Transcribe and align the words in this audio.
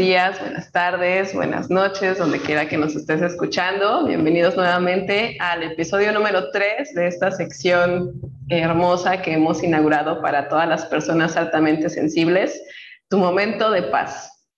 Días, 0.00 0.40
buenas 0.40 0.72
tardes, 0.72 1.34
buenas 1.34 1.68
noches, 1.68 2.16
donde 2.16 2.40
quiera 2.40 2.66
que 2.66 2.78
nos 2.78 2.96
estés 2.96 3.20
escuchando. 3.20 4.06
Bienvenidos 4.06 4.56
nuevamente 4.56 5.36
al 5.38 5.62
episodio 5.62 6.10
número 6.10 6.50
3 6.50 6.94
de 6.94 7.06
esta 7.06 7.30
sección 7.30 8.14
hermosa 8.48 9.20
que 9.20 9.34
hemos 9.34 9.62
inaugurado 9.62 10.22
para 10.22 10.48
todas 10.48 10.66
las 10.66 10.86
personas 10.86 11.36
altamente 11.36 11.90
sensibles, 11.90 12.62
Tu 13.10 13.18
Momento 13.18 13.70
de 13.70 13.82
Paz, 13.82 14.48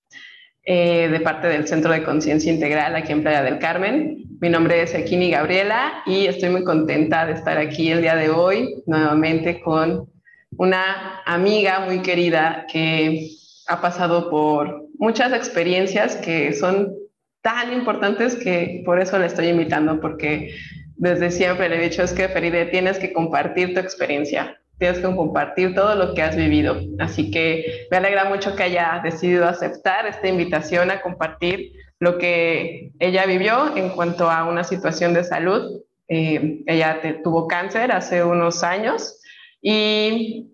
eh, 0.64 1.08
de 1.08 1.18
parte 1.18 1.48
del 1.48 1.66
Centro 1.66 1.90
de 1.90 2.04
Conciencia 2.04 2.52
Integral 2.52 2.94
aquí 2.94 3.10
en 3.10 3.22
Playa 3.22 3.42
del 3.42 3.58
Carmen. 3.58 4.22
Mi 4.40 4.48
nombre 4.48 4.80
es 4.80 4.94
Ekini 4.94 5.32
Gabriela 5.32 6.04
y 6.06 6.26
estoy 6.26 6.50
muy 6.50 6.62
contenta 6.62 7.26
de 7.26 7.32
estar 7.32 7.58
aquí 7.58 7.90
el 7.90 8.02
día 8.02 8.14
de 8.14 8.30
hoy 8.30 8.80
nuevamente 8.86 9.60
con 9.60 10.08
una 10.56 11.20
amiga 11.26 11.80
muy 11.80 12.00
querida 12.00 12.64
que 12.72 13.28
ha 13.66 13.80
pasado 13.80 14.30
por 14.30 14.91
muchas 15.02 15.32
experiencias 15.32 16.14
que 16.14 16.52
son 16.52 16.94
tan 17.42 17.72
importantes 17.72 18.36
que 18.36 18.82
por 18.84 19.00
eso 19.00 19.18
la 19.18 19.26
estoy 19.26 19.48
invitando, 19.48 20.00
porque 20.00 20.54
desde 20.94 21.32
siempre 21.32 21.68
le 21.68 21.78
he 21.78 21.88
dicho, 21.88 22.04
es 22.04 22.12
que 22.12 22.28
Feride, 22.28 22.66
tienes 22.66 23.00
que 23.00 23.12
compartir 23.12 23.74
tu 23.74 23.80
experiencia, 23.80 24.60
tienes 24.78 25.00
que 25.00 25.16
compartir 25.16 25.74
todo 25.74 25.96
lo 25.96 26.14
que 26.14 26.22
has 26.22 26.36
vivido. 26.36 26.80
Así 27.00 27.32
que 27.32 27.88
me 27.90 27.96
alegra 27.96 28.26
mucho 28.26 28.54
que 28.54 28.62
haya 28.62 29.00
decidido 29.02 29.48
aceptar 29.48 30.06
esta 30.06 30.28
invitación 30.28 30.92
a 30.92 31.00
compartir 31.02 31.72
lo 31.98 32.16
que 32.16 32.92
ella 33.00 33.26
vivió 33.26 33.76
en 33.76 33.88
cuanto 33.88 34.30
a 34.30 34.44
una 34.44 34.62
situación 34.62 35.14
de 35.14 35.24
salud. 35.24 35.82
Eh, 36.06 36.62
ella 36.68 37.00
tuvo 37.24 37.48
cáncer 37.48 37.90
hace 37.90 38.22
unos 38.22 38.62
años 38.62 39.20
y 39.60 40.51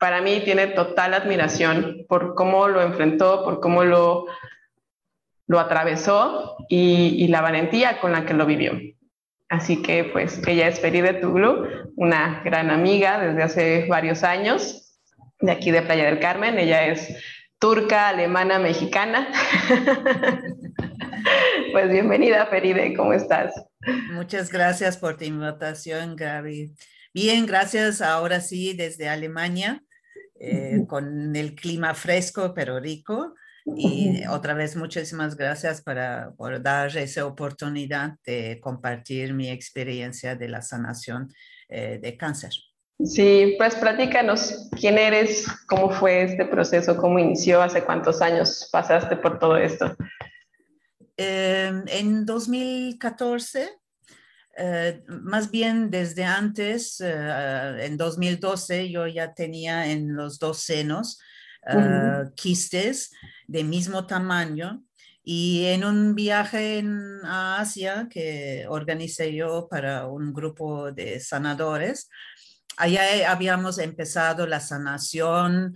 para 0.00 0.22
mí 0.22 0.40
tiene 0.40 0.68
total 0.68 1.12
admiración 1.12 2.06
por 2.08 2.34
cómo 2.34 2.68
lo 2.68 2.80
enfrentó, 2.80 3.44
por 3.44 3.60
cómo 3.60 3.84
lo, 3.84 4.24
lo 5.46 5.60
atravesó 5.60 6.56
y, 6.70 7.28
la 7.28 7.42
valentía 7.42 8.00
con 8.00 8.12
la 8.12 8.24
que 8.24 8.32
lo 8.32 8.46
vivió. 8.46 8.72
Así 9.50 9.82
que 9.82 10.04
pues 10.04 10.40
ella 10.48 10.68
es 10.68 10.80
Feride 10.80 11.14
Tuglu, 11.14 11.66
una 11.96 12.40
gran 12.44 12.70
amiga 12.70 13.20
desde 13.20 13.42
hace 13.42 13.86
varios 13.88 14.24
años 14.24 14.96
de 15.40 15.52
aquí 15.52 15.70
de 15.70 15.82
Playa 15.82 16.06
del 16.06 16.18
Carmen. 16.18 16.58
Ella 16.58 16.86
es 16.86 17.14
turca, 17.58 18.08
alemana, 18.08 18.58
mexicana. 18.58 19.28
pues 21.72 21.90
bienvenida 21.90 22.46
Feride, 22.46 22.96
¿cómo 22.96 23.12
estás? 23.12 23.52
Muchas 24.12 24.50
gracias 24.50 24.96
por 24.96 25.18
tu 25.18 25.24
invitación, 25.24 26.16
Gaby. 26.16 26.72
Bien, 27.12 27.44
gracias. 27.44 28.00
Ahora 28.00 28.40
sí, 28.40 28.72
desde 28.72 29.06
Alemania. 29.06 29.82
Eh, 30.42 30.86
con 30.88 31.36
el 31.36 31.54
clima 31.54 31.94
fresco 31.94 32.54
pero 32.54 32.80
rico. 32.80 33.34
Y 33.76 34.26
otra 34.26 34.54
vez 34.54 34.74
muchísimas 34.74 35.36
gracias 35.36 35.82
para, 35.82 36.32
por 36.36 36.62
dar 36.62 36.96
esa 36.96 37.26
oportunidad 37.26 38.14
de 38.24 38.58
compartir 38.58 39.34
mi 39.34 39.50
experiencia 39.50 40.34
de 40.34 40.48
la 40.48 40.62
sanación 40.62 41.28
eh, 41.68 42.00
de 42.02 42.16
cáncer. 42.16 42.52
Sí, 43.04 43.54
pues 43.58 43.74
platícanos 43.74 44.70
quién 44.80 44.96
eres, 44.96 45.46
cómo 45.68 45.90
fue 45.90 46.22
este 46.22 46.46
proceso, 46.46 46.96
cómo 46.96 47.18
inició, 47.18 47.60
hace 47.60 47.84
cuántos 47.84 48.22
años 48.22 48.68
pasaste 48.72 49.16
por 49.16 49.38
todo 49.38 49.58
esto. 49.58 49.94
Em, 51.18 51.84
en 51.86 52.24
2014 52.24 53.79
eh, 54.62 55.02
más 55.06 55.50
bien 55.50 55.90
desde 55.90 56.22
antes, 56.24 57.00
eh, 57.00 57.86
en 57.86 57.96
2012, 57.96 58.90
yo 58.90 59.06
ya 59.06 59.32
tenía 59.32 59.86
en 59.86 60.14
los 60.14 60.38
dos 60.38 60.58
senos 60.58 61.18
eh, 61.66 62.24
quistes 62.34 63.10
de 63.46 63.64
mismo 63.64 64.06
tamaño. 64.06 64.84
Y 65.22 65.64
en 65.64 65.84
un 65.84 66.14
viaje 66.14 66.78
en, 66.78 67.24
a 67.24 67.58
Asia 67.58 68.06
que 68.10 68.66
organicé 68.68 69.34
yo 69.34 69.66
para 69.70 70.06
un 70.06 70.34
grupo 70.34 70.92
de 70.92 71.20
sanadores, 71.20 72.10
allá 72.76 73.30
habíamos 73.30 73.78
empezado 73.78 74.46
la 74.46 74.60
sanación, 74.60 75.74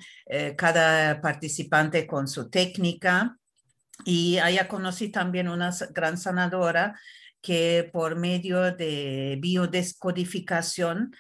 cada 0.57 1.21
participante 1.23 2.07
con 2.07 2.29
su 2.29 2.51
técnica. 2.51 3.39
Y 4.05 4.39
allá 4.39 4.69
conocí 4.69 5.09
también 5.09 5.49
una 5.49 5.71
gran 5.91 6.19
sanadora 6.19 6.99
que 7.45 7.91
por 7.93 8.17
medio 8.17 8.75
de 8.75 9.37
biodescodificación 9.39 11.15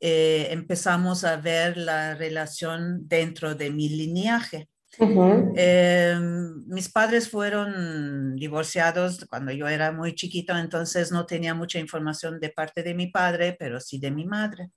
eh, 0.00 0.48
empezamos 0.50 1.22
a 1.22 1.36
ver 1.36 1.76
la 1.76 2.14
relación 2.14 3.06
dentro 3.06 3.54
de 3.54 3.70
mi 3.70 3.90
lineaje. 3.90 4.70
Em, 4.98 6.64
mis 6.66 6.88
padres 6.88 7.28
fueron 7.28 8.36
divorciados 8.36 9.26
cuando 9.28 9.52
yo 9.52 9.68
era 9.68 9.92
muy 9.92 10.14
chiquito, 10.14 10.56
entonces 10.56 11.12
no 11.12 11.26
tenía 11.26 11.52
mucha 11.52 11.78
información 11.78 12.40
de 12.40 12.48
parte 12.48 12.82
de 12.82 12.94
mi 12.94 13.08
padre, 13.08 13.54
pero 13.58 13.78
sí 13.78 13.98
de 13.98 14.10
mi 14.10 14.24
madre. 14.24 14.70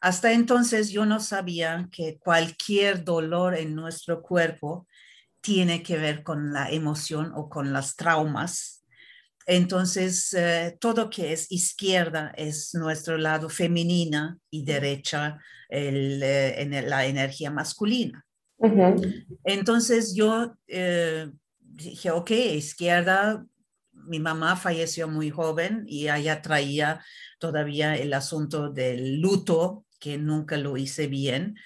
Hasta 0.00 0.32
entonces 0.32 0.90
yo 0.90 1.04
no 1.04 1.18
sabía 1.18 1.88
que 1.90 2.18
cualquier 2.20 3.02
dolor 3.02 3.56
en 3.56 3.74
nuestro 3.74 4.22
cuerpo 4.22 4.86
tiene 5.40 5.82
que 5.82 5.98
ver 5.98 6.22
con 6.22 6.52
la 6.52 6.70
emoción 6.70 7.32
o 7.34 7.48
con 7.48 7.72
las 7.72 7.96
traumas 7.96 8.81
entonces, 9.46 10.32
eh, 10.34 10.76
todo 10.80 11.10
que 11.10 11.32
es 11.32 11.50
izquierda 11.50 12.32
es 12.36 12.74
nuestro 12.74 13.18
lado 13.18 13.48
femenina 13.48 14.38
y 14.50 14.64
derecha 14.64 15.38
eh, 15.68 16.54
en 16.58 16.88
la 16.88 17.06
energía 17.06 17.50
masculina. 17.50 18.24
Entonces 19.44 20.14
yo 20.14 20.54
eh, 20.68 21.28
dije, 21.58 22.12
ok, 22.12 22.30
izquierda, 22.30 23.44
mi 23.92 24.20
mamá 24.20 24.56
falleció 24.56 25.08
muy 25.08 25.30
joven 25.30 25.84
y 25.86 26.08
ella 26.08 26.42
traía 26.42 27.04
todavía 27.40 27.96
el 27.96 28.14
asunto 28.14 28.70
del 28.70 29.20
luto, 29.20 29.84
que 29.98 30.18
nunca 30.18 30.56
lo 30.56 30.76
hice 30.76 31.06
bien. 31.06 31.56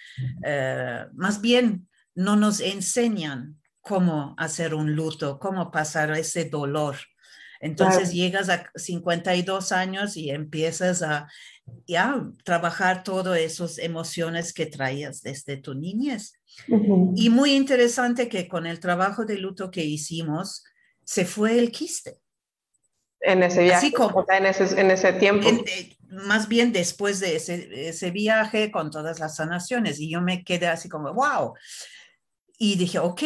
más 1.14 1.40
bien, 1.40 1.88
no 2.14 2.36
nos 2.36 2.60
enseñan 2.60 3.58
cómo 3.80 4.34
hacer 4.36 4.74
un 4.74 4.94
luto, 4.94 5.38
cómo 5.38 5.70
pasar 5.70 6.10
ese 6.12 6.46
dolor. 6.46 6.96
Entonces 7.60 8.12
llegas 8.12 8.48
a 8.48 8.70
52 8.74 9.72
años 9.72 10.16
y 10.16 10.30
empiezas 10.30 11.02
a 11.02 11.28
ya 11.86 12.22
trabajar 12.44 13.02
todas 13.02 13.38
esas 13.38 13.78
emociones 13.78 14.52
que 14.52 14.66
traías 14.66 15.22
desde 15.22 15.56
tu 15.56 15.74
niñez. 15.74 16.34
Y 17.14 17.30
muy 17.30 17.54
interesante 17.54 18.28
que 18.28 18.48
con 18.48 18.66
el 18.66 18.80
trabajo 18.80 19.24
de 19.24 19.38
luto 19.38 19.70
que 19.70 19.84
hicimos, 19.84 20.64
se 21.04 21.24
fue 21.24 21.58
el 21.58 21.70
quiste. 21.70 22.18
En 23.20 23.42
ese 23.42 23.64
viaje, 23.64 23.92
en, 24.28 24.46
ese, 24.46 24.80
en 24.80 24.90
ese 24.90 25.12
tiempo. 25.14 25.48
Eh, 25.48 25.96
más 26.08 26.48
bien 26.48 26.72
después 26.72 27.18
de 27.20 27.36
ese, 27.36 27.88
ese 27.88 28.10
viaje 28.10 28.70
con 28.70 28.90
todas 28.90 29.18
las 29.18 29.36
sanaciones. 29.36 29.98
Y 29.98 30.10
yo 30.10 30.20
me 30.20 30.44
quedé 30.44 30.68
así 30.68 30.88
como, 30.88 31.12
wow, 31.12 31.54
y 32.58 32.76
dije, 32.76 32.98
ok, 32.98 33.22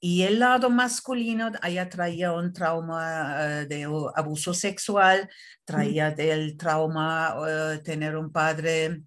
y 0.00 0.22
el 0.22 0.38
lado 0.38 0.68
masculino, 0.68 1.50
allá 1.62 1.88
traía 1.88 2.32
un 2.32 2.52
trauma 2.52 3.60
eh, 3.62 3.66
de 3.66 3.84
abuso 4.14 4.52
sexual, 4.52 5.30
traía 5.64 6.10
del 6.10 6.56
trauma 6.58 7.36
uh, 7.40 7.82
tener 7.82 8.16
un 8.16 8.30
padre 8.30 9.02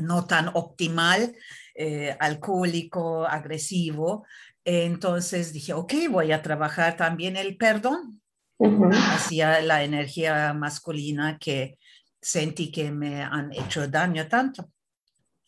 no 0.00 0.24
tan 0.24 0.48
optimal, 0.54 1.36
eh, 1.74 2.16
alcohólico, 2.18 3.26
agresivo. 3.26 4.26
Entonces 4.64 5.52
dije, 5.52 5.74
ok, 5.74 5.92
voy 6.10 6.32
a 6.32 6.40
trabajar 6.40 6.96
también 6.96 7.36
el 7.36 7.56
perdón 7.58 8.22
hacia 8.58 9.60
la 9.60 9.82
energía 9.84 10.54
masculina 10.54 11.36
que 11.38 11.76
sentí 12.22 12.72
que 12.72 12.90
me 12.90 13.22
han 13.22 13.52
hecho 13.52 13.86
daño 13.86 14.26
tanto. 14.28 14.70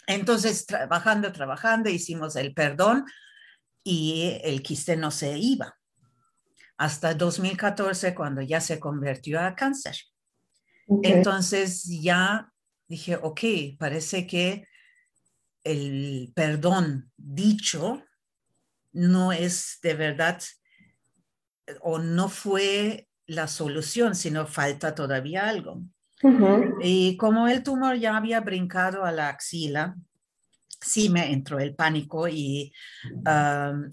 Entonces, 0.06 0.67
trabajando, 0.67 1.32
trabajando, 1.32 1.88
hicimos 1.88 2.37
el 2.37 2.52
perdón 2.52 3.06
y 3.88 4.41
el 4.43 4.65
quiste 4.65 4.97
no 4.97 5.12
se 5.12 5.38
iba. 5.38 5.79
Hasta 6.77 7.15
2014, 7.15 8.17
cuando 8.17 8.43
ya 8.43 8.61
se 8.61 8.81
convirtió 8.81 9.41
a 9.41 9.55
cáncer. 9.55 9.97
Entonces 11.05 11.85
ya 12.03 12.53
dije, 12.88 13.15
ok, 13.15 13.41
parece 13.79 14.27
que 14.27 14.67
el 15.62 16.33
perdón 16.35 17.12
dicho 17.17 18.03
no 18.93 19.33
es 19.33 19.79
de 19.83 19.94
verdad 19.94 20.43
o 21.81 22.00
no 22.00 22.29
fue 22.29 23.09
la 23.27 23.47
solución, 23.47 24.17
sino 24.17 24.49
falta 24.49 24.97
todavía 24.97 25.49
algo. 25.49 25.81
Y 26.81 27.17
como 27.19 27.47
el 27.47 27.62
tumor 27.62 27.97
ya 27.99 28.17
había 28.17 28.41
brincado 28.41 29.05
a 29.05 29.12
la 29.12 29.29
axila, 29.29 29.94
sí 30.81 31.08
me 31.08 31.32
entró 31.32 31.58
el 31.58 31.75
pánico 31.75 32.28
y 32.28 32.73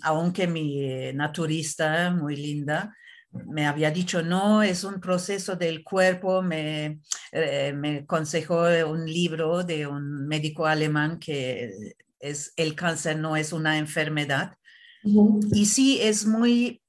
aunque 0.02 0.48
mi 0.48 1.14
naturista, 1.14 2.12
muy 2.12 2.36
linda, 2.36 2.96
me 3.32 3.66
había 3.66 3.90
dicho, 3.90 4.22
no, 4.22 4.62
es 4.62 4.84
un 4.84 5.00
proceso 5.00 5.56
del 5.56 5.84
cuerpo, 5.84 6.44
me, 6.44 7.00
eh, 7.32 7.74
me 7.76 8.00
aconsejó 8.00 8.66
un 8.88 9.06
libro 9.06 9.64
de 9.64 9.88
un 9.88 10.28
médico 10.28 10.68
alemán 10.68 11.18
que 11.20 11.96
es 12.20 12.54
el 12.56 12.76
cáncer 12.76 13.18
no 13.18 13.36
es 13.36 13.52
una 13.52 13.78
enfermedad, 13.78 14.56
Y 15.52 15.66
sí, 15.66 16.00
es 16.02 16.26
muy 16.26 16.82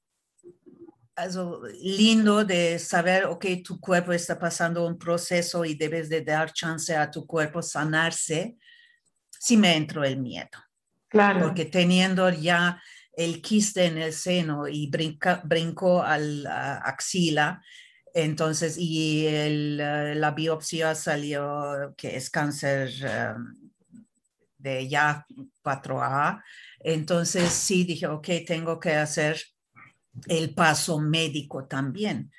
lindo 1.81 2.43
de 2.43 2.79
saber, 2.79 3.25
ok, 3.25 3.45
tu 3.63 3.79
cuerpo 3.79 4.11
está 4.13 4.37
pasando 4.39 4.85
un 4.85 4.97
proceso 4.97 5.65
y 5.65 5.75
debes 5.75 6.09
de 6.09 6.21
dar 6.21 6.51
chance 6.51 6.95
a 6.95 7.09
tu 7.09 7.25
cuerpo 7.25 7.61
sanarse. 7.61 8.57
Sí 9.45 9.57
me 9.57 9.75
entró 9.75 10.03
el 10.03 10.17
miedo. 10.17 10.49
Claro. 11.07 11.41
Porque 11.41 11.65
teniendo 11.65 12.27
ya 12.31 12.81
el 13.15 13.43
quiste 13.43 13.85
en 13.85 13.99
el 13.99 14.11
seno 14.11 14.67
y 14.67 14.89
brinca, 14.89 15.39
brincó 15.45 16.01
al 16.01 16.47
axila, 16.47 17.61
entonces, 18.15 18.75
y 18.79 19.27
la 19.77 20.31
biopsia 20.31 20.95
salió 20.95 21.93
que 21.95 22.15
es 22.15 22.31
cáncer 22.31 22.89
um, 23.35 23.69
de 24.57 24.87
ya 24.87 25.27
4A. 25.61 26.41
Entonces, 26.79 27.51
sí 27.51 27.83
dije, 27.83 28.07
ok, 28.07 28.27
tengo 28.47 28.79
que 28.79 28.95
hacer 28.95 29.39
el 30.27 30.55
paso 30.55 30.99
médico 30.99 31.67
también. 31.67 32.31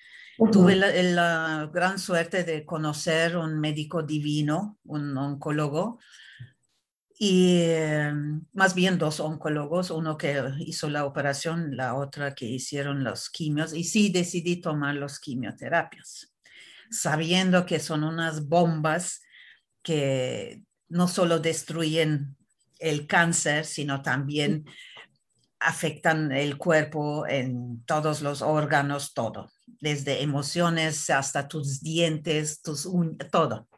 Tuve 0.51 0.75
la, 0.75 1.71
gran 1.73 2.01
suerte 2.01 2.43
de 2.43 2.65
conocer 2.65 3.37
un 3.37 3.61
médico 3.61 4.03
divino, 4.03 4.79
un 4.85 5.17
oncólogo, 5.17 6.01
y 7.19 7.63
em, 7.63 8.45
más 8.53 8.75
bien 8.75 8.99
dos 8.99 9.21
oncólogos, 9.21 9.91
uno 9.91 10.19
que 10.19 10.43
hizo 10.59 10.91
la 10.91 11.07
operación, 11.07 11.77
la 11.77 11.95
otra 11.95 12.35
que 12.35 12.45
hicieron 12.45 13.05
los 13.05 13.31
quimios, 13.31 13.73
y 13.73 13.85
sí 13.85 14.11
decidí 14.11 14.57
tomar 14.57 14.95
los 14.97 15.19
quimioterapias, 15.19 16.35
sabiendo 16.91 17.65
que 17.65 17.81
son 17.81 18.05
unas 18.05 18.47
bombas 18.49 19.23
que 19.83 20.63
no 20.89 21.09
solo 21.09 21.39
destruyen 21.39 22.37
el 22.79 23.07
cáncer, 23.07 23.65
sino 23.65 24.03
también 24.03 24.67
afectan 25.59 26.33
el 26.33 26.59
cuerpo 26.59 27.27
en 27.27 27.83
todos 27.87 28.21
los 28.21 28.43
órganos, 28.43 29.15
todo, 29.15 29.51
desde 29.81 30.23
emociones 30.23 31.09
hasta 31.09 31.49
tus 31.49 31.81
dientes, 31.81 32.61
tus 32.61 32.85
uñas, 32.85 33.31
todo. 33.31 33.69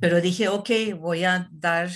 Pero 0.00 0.20
dije, 0.20 0.48
ok, 0.48 0.70
voy 0.98 1.24
a 1.24 1.48
dar 1.50 1.90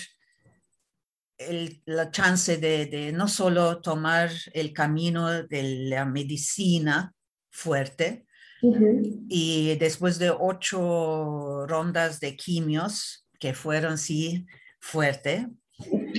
la 1.87 2.11
chance 2.11 2.59
de, 2.59 3.13
no 3.13 3.29
solo 3.29 3.81
tomar 3.81 4.31
el 4.53 4.73
camino 4.73 5.43
de 5.45 5.89
la 5.89 6.05
medicina 6.05 7.13
fuerte, 7.51 8.27
y 8.63 9.75
después 9.77 10.19
de 10.19 10.31
ocho 10.31 11.67
rondas 11.67 12.21
de 12.21 12.37
quimios, 12.37 13.27
que 13.39 13.55
fueron 13.55 13.97
sí 13.97 14.47
fuerte. 14.81 15.49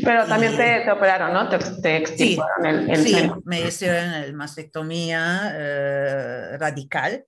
Pero 0.03 0.25
también 0.25 0.57
te, 0.57 0.89
operaron, 0.89 1.33
¿no? 1.33 1.47
Te, 1.49 1.59
te 1.59 2.17
sí, 2.17 2.39
el, 2.63 2.97
sí 2.97 3.29
me 3.45 3.61
hicieron 3.61 4.13
el 4.15 4.33
mastectomía 4.33 5.51
eh, 5.53 6.57
radical 6.57 7.25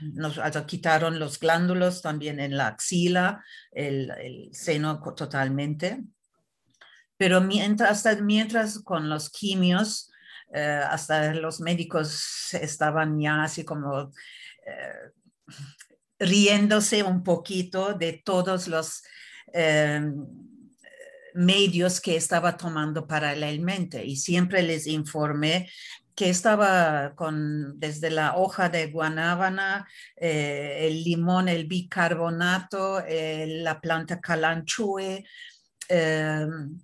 nos 0.00 0.38
quitaron 0.66 1.18
los 1.18 1.38
glándulos 1.38 2.02
también 2.02 2.40
en 2.40 2.56
la 2.56 2.68
axila, 2.68 3.44
el, 3.72 4.50
seno 4.52 5.00
totalmente. 5.14 6.02
Pero 7.16 7.40
mientras, 7.40 7.90
hasta 7.90 8.22
mientras 8.22 8.80
con 8.80 9.08
los 9.08 9.30
quimios, 9.30 10.10
eh, 10.54 10.80
hasta 10.88 11.34
los 11.34 11.60
médicos 11.60 12.54
estaban 12.54 13.18
ya 13.18 13.42
así 13.42 13.64
como 13.64 14.12
eh, 14.66 15.12
riéndose 16.18 17.02
un 17.02 17.22
poquito 17.22 17.94
de 17.94 18.22
todos 18.24 18.68
los 18.68 19.02
eh, 19.52 20.00
medios 21.34 22.00
que 22.00 22.16
estaba 22.16 22.56
tomando 22.56 23.06
paralelamente 23.06 24.04
y 24.04 24.16
siempre 24.16 24.62
les 24.62 24.86
informé 24.86 25.70
que 26.16 26.30
estaba 26.30 27.14
con 27.14 27.78
desde 27.78 28.10
la 28.10 28.36
hoja 28.36 28.70
de 28.70 28.86
guanábana, 28.90 29.86
eh, 30.16 30.86
el 30.88 31.04
limón, 31.04 31.48
el 31.48 31.66
bicarbonato, 31.66 33.00
eh, 33.06 33.46
la 33.62 33.80
planta 33.80 34.18
calanchue, 34.20 35.24
em, 35.88 36.80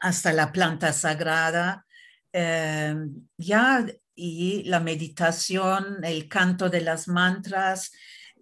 hasta 0.00 0.32
la 0.32 0.52
planta 0.52 0.92
sagrada. 0.92 1.86
Em, 2.32 3.26
ya 3.38 3.86
y 4.14 4.64
la 4.64 4.80
meditación, 4.80 6.04
el 6.04 6.28
canto 6.28 6.68
de 6.68 6.82
las 6.82 7.08
mantras, 7.08 7.92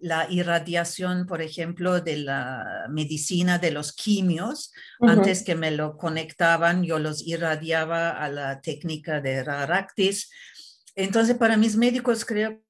la 0.01 0.27
irradiación, 0.29 1.25
por 1.25 1.41
ejemplo, 1.41 2.01
de 2.01 2.17
la 2.17 2.85
medicina 2.89 3.57
de 3.57 3.71
los 3.71 3.93
quimios. 3.93 4.73
Antes 4.99 5.43
que 5.43 5.55
me 5.55 5.71
lo 5.71 5.97
conectaban, 5.97 6.83
yo 6.83 6.99
los 6.99 7.25
irradiaba 7.25 8.11
a 8.11 8.29
la 8.29 8.61
técnica 8.61 9.21
de 9.21 9.43
Raractis. 9.43 10.31
Entonces, 10.95 11.37
para 11.37 11.57
mis 11.57 11.75
médicos 11.75 12.25
creo 12.25 12.61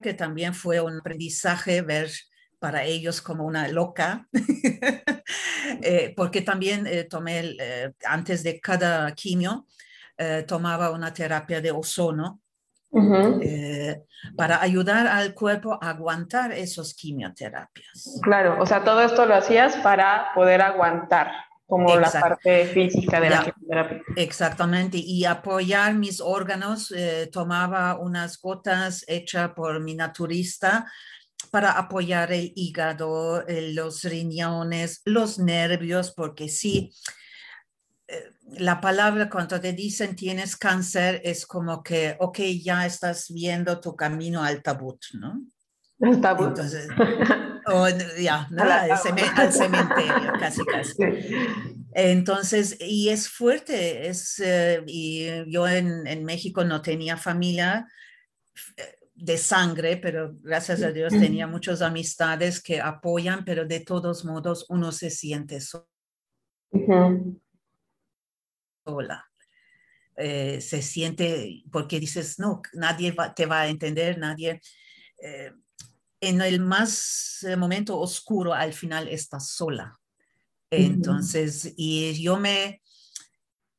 que 0.00 0.14
también 0.14 0.54
fue 0.54 0.80
un 0.80 0.98
aprendizaje 0.98 1.82
ver 1.82 2.10
para 2.58 2.84
ellos 2.84 3.20
como 3.20 3.44
una 3.44 3.68
loca, 3.68 4.28
eh, 5.82 6.12
porque 6.16 6.42
también 6.42 6.86
eh, 6.86 7.04
tomé, 7.04 7.56
eh, 7.58 7.92
antes 8.04 8.42
de 8.42 8.60
cada 8.60 9.12
quimio, 9.14 9.66
tomaba 10.48 10.90
una 10.90 11.14
terapia 11.14 11.60
de 11.60 11.70
ozono 11.70 12.42
eh, 12.92 14.02
para 14.36 14.62
ayudar 14.62 15.06
al 15.06 15.34
cuerpo 15.34 15.78
a 15.80 15.90
aguantar 15.90 16.52
esos 16.52 16.94
quimioterapias. 16.94 18.20
Claro, 18.22 18.56
o 18.60 18.66
sea, 18.66 18.82
todo 18.84 19.02
esto 19.02 19.26
lo 19.26 19.34
hacías 19.34 19.76
para 19.76 20.28
poder 20.34 20.62
aguantar 20.62 21.30
como 21.66 21.94
la 21.96 22.10
parte 22.10 22.64
física 22.66 23.20
de 23.20 23.30
la, 23.30 23.44
quimioterapia. 23.44 24.02
Exactamente, 24.16 24.96
y 24.96 25.26
apoyar 25.26 25.94
mis 25.94 26.20
órganos, 26.20 26.90
eh, 26.92 27.28
tomaba 27.30 27.98
unas 27.98 28.40
gotas 28.40 29.04
hechas 29.06 29.50
por 29.50 29.78
mi 29.80 29.94
naturista 29.94 30.90
para 31.50 31.72
apoyar 31.72 32.32
el 32.32 32.52
hígado, 32.56 33.46
eh, 33.46 33.72
los 33.74 34.02
riñones, 34.02 35.02
los 35.04 35.38
nervios, 35.38 36.12
porque 36.12 36.48
sí, 36.48 36.90
la 38.56 38.80
palabra 38.80 39.28
cuando 39.28 39.60
te 39.60 39.72
dicen 39.72 40.16
tienes 40.16 40.56
cáncer 40.56 41.20
es 41.24 41.46
como 41.46 41.82
que, 41.82 42.16
ok, 42.18 42.38
ya 42.62 42.86
estás 42.86 43.32
viendo 43.32 43.80
tu 43.80 43.94
camino 43.94 44.42
al 44.42 44.62
tabut, 44.62 45.00
¿no? 45.14 45.42
Al 46.00 46.20
tabut. 46.20 46.48
Entonces, 46.48 46.88
ya, 48.20 48.48
al, 48.56 49.52
cementerio, 49.52 50.32
casi, 50.38 50.64
casi. 50.64 50.94
Entonces, 51.92 52.76
y 52.80 53.08
es 53.08 53.28
fuerte, 53.28 54.08
es, 54.08 54.40
eh, 54.44 54.82
y 54.86 55.26
yo 55.50 55.66
en, 55.68 56.06
en, 56.06 56.24
México 56.24 56.64
no 56.64 56.80
tenía 56.80 57.16
familia 57.16 57.86
eh, 58.76 58.98
de 59.14 59.36
sangre, 59.36 59.96
pero 59.96 60.34
gracias 60.42 60.82
a 60.82 60.92
Dios 60.92 61.12
tenía 61.12 61.46
muchas 61.46 61.82
amistades 61.82 62.62
que 62.62 62.80
apoyan, 62.80 63.44
pero 63.44 63.66
de 63.66 63.80
todos 63.80 64.24
modos 64.24 64.64
uno 64.68 64.92
se 64.92 65.10
siente 65.10 65.60
solo. 65.60 65.88
Eh, 70.20 70.60
se 70.60 70.82
siente, 70.82 71.62
porque 71.70 72.00
dices, 72.00 72.40
no, 72.40 72.60
nadie 72.72 73.14
te 73.36 73.46
va 73.46 73.60
a 73.60 73.68
entender, 73.68 74.18
nadie. 74.18 74.60
Eh, 75.22 75.52
en 76.20 76.40
el 76.40 76.58
más 76.58 77.44
eh, 77.44 77.54
momento 77.54 77.96
oscuro, 77.98 78.52
al 78.52 78.72
final 78.72 79.06
estás 79.06 79.50
sola. 79.50 79.96
Entonces, 80.70 81.72
y 81.76 82.20
yo 82.20 82.36
me, 82.36 82.82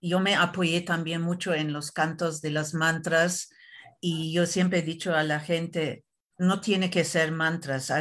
yo 0.02 0.22
me 0.22 0.36
apoyé 0.36 0.82
también 0.82 1.22
mucho 1.22 1.54
en 1.54 1.74
los 1.74 1.92
cantos 1.92 2.42
de 2.42 2.52
las 2.52 2.74
mantras 2.74 3.50
y 4.02 4.32
yo 4.32 4.46
siempre 4.46 4.80
he 4.80 4.82
dicho 4.82 5.14
a 5.14 5.24
la 5.24 5.40
gente, 5.42 6.06
no 6.38 6.62
tiene 6.62 6.90
que 6.90 7.04
ser 7.04 7.34
mantras. 7.34 7.92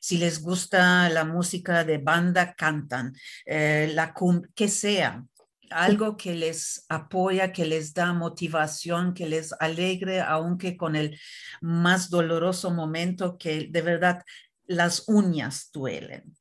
si 0.00 0.16
les 0.16 0.40
gusta 0.40 1.08
la 1.10 1.24
música 1.24 1.84
de 1.84 1.98
banda, 1.98 2.54
cantan, 2.54 3.14
la 3.46 4.14
que 4.54 4.68
sea 4.68 5.22
algo 5.74 6.16
que 6.16 6.34
les 6.34 6.84
apoya, 6.88 7.52
que 7.52 7.64
les 7.64 7.92
da 7.92 8.12
motivación, 8.12 9.12
que 9.12 9.28
les 9.28 9.52
alegre, 9.58 10.20
aunque 10.20 10.76
con 10.76 10.94
el 10.94 11.18
más 11.60 12.10
doloroso 12.10 12.70
momento 12.70 13.36
que 13.36 13.68
de 13.70 13.82
verdad 13.82 14.22
las 14.66 15.08
uñas 15.08 15.70
duelen. 15.72 16.36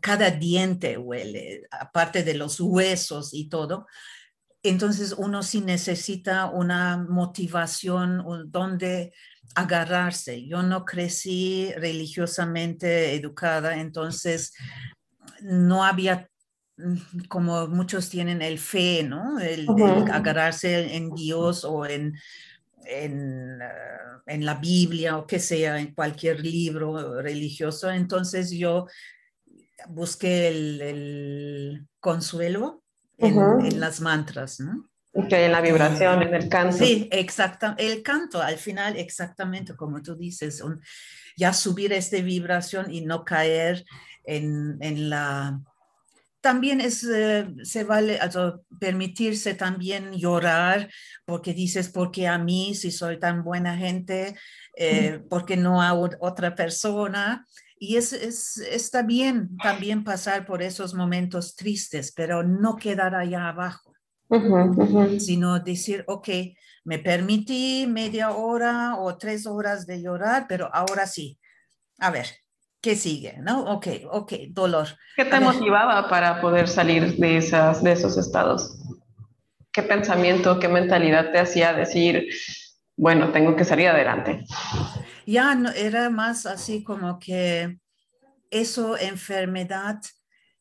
cada 0.00 0.30
diente 0.30 0.98
huele, 0.98 1.62
aparte 1.70 2.22
de 2.22 2.34
los 2.34 2.60
huesos 2.60 3.32
y 3.32 3.48
todo. 3.48 3.86
Entonces 4.62 5.14
uno 5.16 5.42
sí 5.42 5.60
necesita 5.60 6.46
una 6.46 6.96
motivación 6.96 8.24
donde 8.50 9.12
agarrarse. 9.54 10.46
Yo 10.46 10.62
no 10.62 10.84
crecí 10.84 11.72
religiosamente 11.76 13.14
educada, 13.14 13.76
entonces 13.80 14.52
no 15.40 15.84
había 15.84 16.28
como 17.28 17.68
muchos 17.68 18.08
tienen 18.08 18.42
el 18.42 18.58
fe, 18.58 19.02
¿no? 19.02 19.38
El, 19.38 19.66
agarrarse 20.10 20.96
en 20.96 21.14
Dios 21.14 21.64
o 21.64 21.86
en, 21.86 22.14
en, 22.86 23.60
ah, 23.62 24.22
en, 24.26 24.44
la 24.44 24.54
Biblia 24.54 25.18
o 25.18 25.26
que 25.26 25.38
sea, 25.38 25.78
en 25.78 25.94
cualquier 25.94 26.40
libro 26.40 27.20
religioso. 27.20 27.90
Entonces 27.90 28.50
yo 28.50 28.86
busqué 29.88 30.48
el, 30.48 31.86
consuelo 32.00 32.82
en, 33.18 33.78
las 33.78 34.00
mantras, 34.00 34.58
¿no? 34.58 34.88
en 35.12 35.52
la 35.52 35.60
vibración, 35.60 36.22
en 36.22 36.34
el 36.34 36.48
canto. 36.48 36.78
Sí, 36.78 37.08
exacto. 37.12 37.74
El 37.78 38.02
canto, 38.02 38.40
al 38.40 38.56
final, 38.56 38.96
exactamente 38.96 39.76
como 39.76 40.02
tú 40.02 40.16
dices, 40.16 40.62
ya 41.36 41.52
subir 41.52 41.92
esta 41.92 42.16
vibración 42.20 42.92
y 42.92 43.02
no 43.02 43.24
caer 43.24 43.84
en, 44.24 44.78
en 44.80 45.10
la 45.10 45.60
también 46.42 46.80
es, 46.80 47.04
eh, 47.04 47.48
se 47.62 47.84
vale 47.84 48.18
permitirse 48.78 49.54
también 49.54 50.12
llorar 50.12 50.90
porque 51.24 51.54
dices, 51.54 51.88
porque 51.88 52.26
a 52.26 52.36
mí, 52.36 52.74
si 52.74 52.90
soy 52.90 53.18
tan 53.18 53.44
buena 53.44 53.76
gente, 53.78 54.36
eh, 54.76 55.22
porque 55.30 55.56
no 55.56 55.80
a 55.80 55.94
otra 55.94 56.54
persona. 56.54 57.46
Y 57.78 57.96
es, 57.96 58.12
es, 58.12 58.58
está 58.58 59.02
bien 59.02 59.56
también 59.56 60.04
pasar 60.04 60.44
por 60.44 60.62
esos 60.62 60.94
momentos 60.94 61.56
tristes, 61.56 62.12
pero 62.12 62.42
no 62.42 62.76
quedar 62.76 63.14
allá 63.14 63.48
abajo, 63.48 63.94
sino 65.18 65.60
decir, 65.60 66.04
ok, 66.06 66.28
me 66.84 66.98
permití 66.98 67.86
media 67.88 68.32
hora 68.32 68.96
o 68.98 69.16
tres 69.16 69.46
horas 69.46 69.86
de 69.86 70.02
llorar, 70.02 70.46
pero 70.48 70.68
ahora 70.72 71.06
sí. 71.06 71.38
A 71.98 72.10
ver, 72.10 72.26
¿qué 72.82 72.96
sigue? 72.96 73.38
¿No? 73.38 73.64
Ok, 73.72 73.86
ok, 74.10 74.32
dolor. 74.50 74.88
¿Qué 75.16 75.24
te 75.24 75.40
motivaba 75.40 76.08
para 76.08 76.40
poder 76.40 76.68
salir 76.68 77.16
de, 77.16 77.38
esas, 77.38 77.82
de 77.82 77.92
esos 77.92 78.18
estados? 78.18 78.76
¿Qué 79.72 79.82
pensamiento, 79.82 80.58
qué 80.58 80.68
mentalidad 80.68 81.30
te 81.30 81.38
hacía 81.38 81.72
decir, 81.72 82.28
bueno, 82.96 83.30
tengo 83.32 83.56
que 83.56 83.64
salir 83.64 83.88
adelante? 83.88 84.44
Ya 85.24 85.54
no, 85.54 85.70
era 85.70 86.10
más 86.10 86.44
así 86.44 86.82
como 86.82 87.18
que 87.18 87.78
eso, 88.50 88.98
enfermedad, 88.98 90.00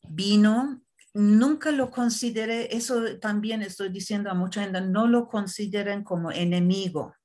vino, 0.08 0.82
nunca 1.14 1.72
lo 1.72 1.90
consideré, 1.90 2.74
eso 2.74 3.20
también 3.20 3.64
estoy 3.64 3.90
diciendo 3.90 4.30
a 4.30 4.36
mucha 4.36 4.64
gente, 4.64 4.80
no 4.82 5.08
lo 5.08 5.28
consideren 5.28 6.04
como 6.04 6.32
enemigo, 6.32 7.16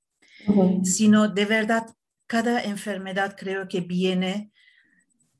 sino 0.83 1.29
de 1.29 1.45
verdad, 1.45 1.87
cada 2.27 2.65
enfermedad 2.65 3.37
creo 3.39 3.69
que 3.69 3.81
viene 3.81 4.51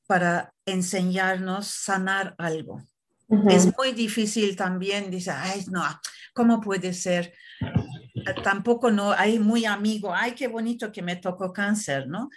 para 0.07 0.53
enseñarnos 0.65 1.67
sanar 1.67 2.35
algo. 2.39 2.83
Es 3.49 3.77
muy 3.77 3.93
difícil 3.93 4.55
también, 4.55 5.11
dice, 5.11 5.33
ay, 5.33 5.65
no, 5.69 5.83
¿cómo 6.33 6.61
puede 6.61 6.93
ser? 6.93 7.35
Tampoco 8.45 8.91
no, 8.91 9.11
hay 9.11 9.41
muy 9.41 9.65
amigo, 9.65 10.15
ay, 10.15 10.33
qué 10.33 10.47
bonito 10.47 10.93
que 10.93 11.03
me 11.03 11.17
tocó 11.17 11.53
cáncer, 11.53 12.07
¿no? 12.07 12.31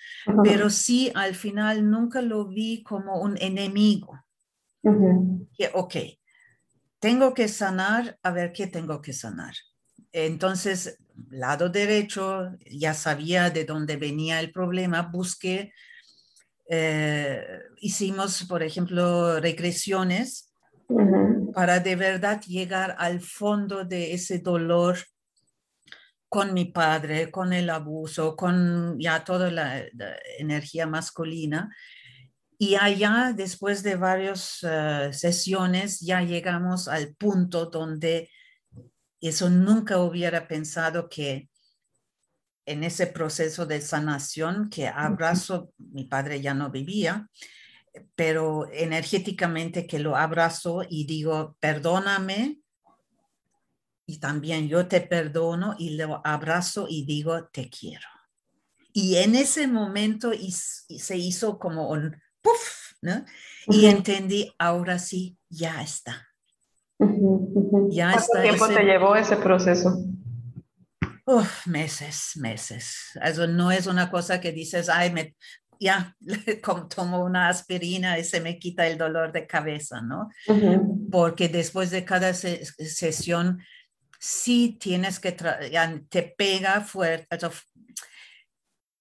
Pero 0.44 0.70
sí, 0.72 1.12
al 1.14 1.36
final 1.36 1.88
nunca 1.90 2.22
lo 2.22 2.48
vi 2.48 2.82
como 2.82 3.22
un 3.22 3.38
enemigo. 3.40 4.20
Que, 5.56 5.70
ok, 5.74 5.96
tengo 7.00 7.34
que 7.36 7.48
sanar, 7.48 8.18
a 8.24 8.32
ver 8.32 8.52
qué 8.52 8.66
tengo 8.66 9.00
que 9.00 9.14
sanar. 9.14 9.54
Entonces, 10.12 10.98
lado 11.30 11.70
derecho, 11.70 12.56
ya 12.66 12.96
sabía 12.96 13.52
de 13.52 13.66
dónde 13.66 13.98
venía 13.98 14.40
el 14.40 14.52
problema, 14.52 15.04
busqué 15.04 15.72
eh, 16.72 17.64
hicimos, 17.82 18.44
por 18.44 18.62
ejemplo, 18.62 19.40
regresiones 19.40 20.54
para 21.54 21.80
de 21.80 21.96
verdad 21.96 22.42
llegar 22.42 22.96
al 23.00 23.22
fondo 23.22 23.84
de 23.84 24.14
ese 24.14 24.40
dolor 24.40 24.98
con 26.28 26.54
mi 26.54 26.66
padre, 26.66 27.32
con 27.32 27.54
el 27.54 27.72
abuso, 27.72 28.36
con 28.36 29.00
ya 29.00 29.24
toda 29.24 29.50
la, 29.50 29.84
energía 30.38 30.86
masculina. 30.86 31.76
Y 32.60 32.76
allá, 32.76 33.34
después 33.36 33.82
de 33.82 33.96
varias 33.96 34.60
eh, 34.62 35.10
sesiones, 35.12 36.00
ya 36.02 36.22
llegamos 36.22 36.88
al 36.88 37.16
punto 37.16 37.66
donde 37.66 38.30
eso 39.20 39.50
nunca 39.50 39.98
hubiera 39.98 40.48
pensado 40.48 41.10
que 41.10 41.50
en 42.70 42.84
ese 42.84 43.08
proceso 43.08 43.66
de 43.66 43.82
sanación 43.82 44.70
que 44.70 44.88
abrazo, 44.88 45.74
mi 45.78 46.04
padre 46.06 46.40
ya 46.40 46.54
no 46.54 46.70
vivía, 46.70 47.28
pero 48.16 48.70
energéticamente 48.72 49.88
que 49.88 49.98
lo 49.98 50.16
abrazo 50.16 50.84
y 50.88 51.06
digo, 51.06 51.58
perdóname, 51.60 52.60
y 54.06 54.20
también 54.20 54.68
yo 54.68 54.88
te 54.88 55.02
perdono 55.02 55.76
y 55.80 55.98
lo 55.98 56.22
abrazo 56.24 56.86
y 56.88 57.06
digo, 57.06 57.48
te 57.52 57.70
quiero. 57.70 58.08
Y 58.94 59.18
en 59.18 59.36
ese 59.36 59.68
momento 59.68 60.32
se 60.34 61.18
hizo 61.18 61.58
como 61.58 61.90
un 61.90 62.16
puff, 62.42 62.94
¿no? 63.02 63.26
Y 63.68 63.86
entendí, 63.86 64.52
ahora 64.58 65.00
sí, 65.00 65.38
ya 65.50 65.82
está. 65.82 66.28
Ya 67.90 68.12
¿Cuánto 68.14 68.42
tiempo 68.42 68.68
te 68.68 68.84
llevó 68.84 69.16
ese 69.16 69.38
proceso? 69.38 70.09
Uf, 71.32 71.68
meses, 71.68 72.32
meses. 72.38 73.12
Eso 73.24 73.46
no 73.46 73.72
es 73.72 73.86
una 73.86 74.10
cosa 74.10 74.42
que 74.42 74.52
dices, 74.52 74.90
ay, 74.90 75.12
me, 75.12 75.36
ya, 75.80 76.18
como 76.64 76.88
tomo 76.88 77.24
una 77.24 77.50
aspirina 77.50 78.18
y 78.18 78.24
se 78.24 78.42
me 78.42 78.58
quita 78.58 78.88
el 78.88 78.98
dolor 78.98 79.32
de 79.32 79.46
cabeza, 79.46 80.02
¿no? 80.02 80.32
Porque 81.12 81.48
después 81.48 81.92
de 81.92 82.04
cada 82.04 82.34
sesión, 82.34 83.62
sí 84.20 84.80
tienes 84.80 85.20
que, 85.20 85.34
te 85.34 86.24
pega 86.36 86.82
fuerte, 86.82 87.38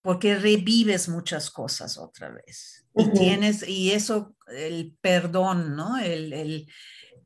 porque 0.02 0.34
revives 0.36 1.08
muchas 1.08 1.50
cosas 1.50 1.96
otra 1.96 2.28
vez. 2.28 2.86
Y 2.94 3.10
tienes, 3.12 3.66
y 3.66 3.92
eso, 3.92 4.36
el 4.48 4.94
perdón, 5.00 5.76
¿no? 5.76 5.96
El, 5.96 6.34
el, 6.34 6.72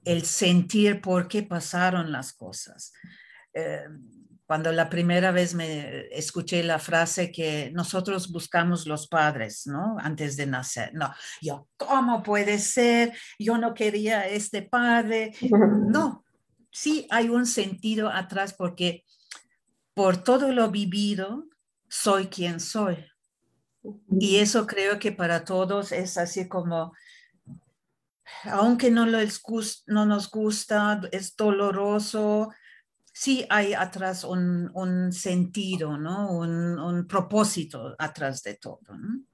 el 0.04 0.24
sentir 0.24 1.00
por 1.00 1.26
qué 1.26 1.42
pasaron 1.42 2.12
las 2.12 2.32
cosas. 2.32 2.92
Eh, 3.52 3.84
cuando 4.52 4.70
la 4.70 4.90
primera 4.90 5.32
vez 5.32 5.54
me 5.54 6.08
escuché 6.14 6.62
la 6.62 6.78
frase 6.78 7.32
que 7.32 7.70
nosotros 7.72 8.30
buscamos 8.30 8.86
los 8.86 9.08
padres, 9.08 9.66
¿no? 9.66 9.96
Antes 9.98 10.36
de 10.36 10.44
nacer. 10.44 10.92
No, 10.92 11.10
yo, 11.40 11.68
¿cómo 11.78 12.22
puede 12.22 12.58
ser? 12.58 13.14
Yo 13.38 13.56
no 13.56 13.72
quería 13.72 14.28
este 14.28 14.60
padre. 14.60 15.32
No, 15.88 16.22
sí 16.70 17.06
hay 17.08 17.30
un 17.30 17.46
sentido 17.46 18.10
atrás 18.10 18.52
porque 18.52 19.06
por 19.94 20.18
todo 20.22 20.52
lo 20.52 20.70
vivido, 20.70 21.46
soy 21.88 22.26
quien 22.26 22.60
soy. 22.60 23.06
Y 24.20 24.36
eso 24.36 24.66
creo 24.66 24.98
que 24.98 25.12
para 25.12 25.46
todos 25.46 25.92
es 25.92 26.18
así 26.18 26.46
como, 26.46 26.92
aunque 28.44 28.90
no, 28.90 29.06
lo 29.06 29.18
no 29.86 30.04
nos 30.04 30.30
gusta, 30.30 31.00
es 31.10 31.34
doloroso, 31.36 32.50
sí 33.12 33.44
hay 33.50 33.74
atrás 33.74 34.24
un, 34.24 35.12
sentido, 35.12 35.98
¿no? 35.98 36.30
Un, 36.32 37.06
propósito 37.06 37.94
atrás 37.98 38.42
de 38.42 38.54
todo. 38.54 38.80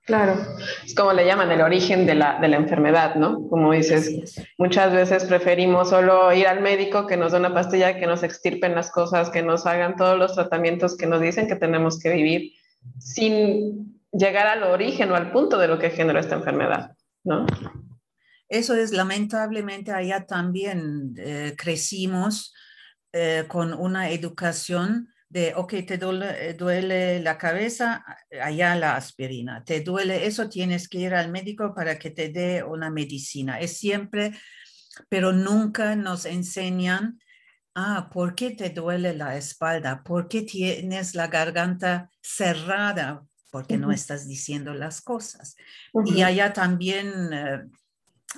Claro, 0.04 0.36
es 0.84 0.94
como 0.94 1.12
le 1.12 1.24
llaman 1.24 1.50
el 1.52 1.60
origen 1.60 2.06
de 2.06 2.14
la, 2.16 2.38
enfermedad, 2.42 3.14
¿no? 3.14 3.48
Como 3.48 3.72
dices, 3.72 4.34
muchas 4.58 4.92
veces 4.92 5.24
preferimos 5.24 5.90
solo 5.90 6.32
ir 6.32 6.48
al 6.48 6.60
médico 6.60 7.06
que 7.06 7.16
nos 7.16 7.32
dé 7.32 7.38
una 7.38 7.54
pastilla, 7.54 7.98
que 7.98 8.06
nos 8.06 8.22
extirpen 8.22 8.74
las 8.74 8.90
cosas, 8.90 9.30
que 9.30 9.42
nos 9.42 9.64
hagan 9.66 9.96
todos 9.96 10.18
los 10.18 10.34
tratamientos 10.34 10.96
que 10.96 11.06
nos 11.06 11.20
dicen 11.20 11.46
que 11.46 11.56
tenemos 11.56 11.98
que 12.00 12.12
vivir 12.12 12.52
sin 12.98 14.02
llegar 14.12 14.46
al 14.46 14.64
origen 14.64 15.12
o 15.12 15.14
al 15.14 15.30
punto 15.30 15.58
de 15.58 15.68
lo 15.68 15.78
que 15.78 15.90
genera 15.90 16.20
esta 16.20 16.36
enfermedad, 16.36 16.96
¿no? 17.22 17.46
Eso 18.48 18.74
es 18.74 18.92
lamentablemente 18.92 19.92
allá 19.92 20.24
también 20.24 21.14
eh, 21.18 21.54
crecimos 21.56 22.54
eh, 23.12 23.44
con 23.48 23.72
una 23.72 24.10
educación 24.10 25.08
de, 25.28 25.52
ok, 25.54 25.74
te 25.86 25.98
duele, 25.98 26.50
eh, 26.50 26.54
duele, 26.54 27.20
la 27.20 27.36
cabeza, 27.36 28.04
allá 28.42 28.74
la 28.76 28.96
aspirina, 28.96 29.62
te 29.64 29.80
duele 29.82 30.26
eso, 30.26 30.48
tienes 30.48 30.88
que 30.88 30.98
ir 30.98 31.14
al 31.14 31.30
médico 31.30 31.74
para 31.74 31.98
que 31.98 32.10
te 32.10 32.30
dé 32.30 32.62
una 32.62 32.90
medicina. 32.90 33.60
Es 33.60 33.76
siempre, 33.76 34.32
pero 35.08 35.32
nunca 35.32 35.96
nos 35.96 36.24
enseñan, 36.24 37.18
ah, 37.74 38.08
¿por 38.12 38.34
qué 38.34 38.50
te 38.50 38.70
duele 38.70 39.14
la 39.14 39.36
espalda? 39.36 40.02
¿Por 40.02 40.28
qué 40.28 40.42
tienes 40.42 41.14
la 41.14 41.28
garganta 41.28 42.10
cerrada? 42.22 43.22
Porque 43.50 43.78
no 43.78 43.92
estás 43.92 44.28
diciendo 44.28 44.74
las 44.74 45.00
cosas. 45.00 45.56
Y 46.04 46.22
allá 46.22 46.52
también... 46.52 47.32
Eh, 47.32 47.62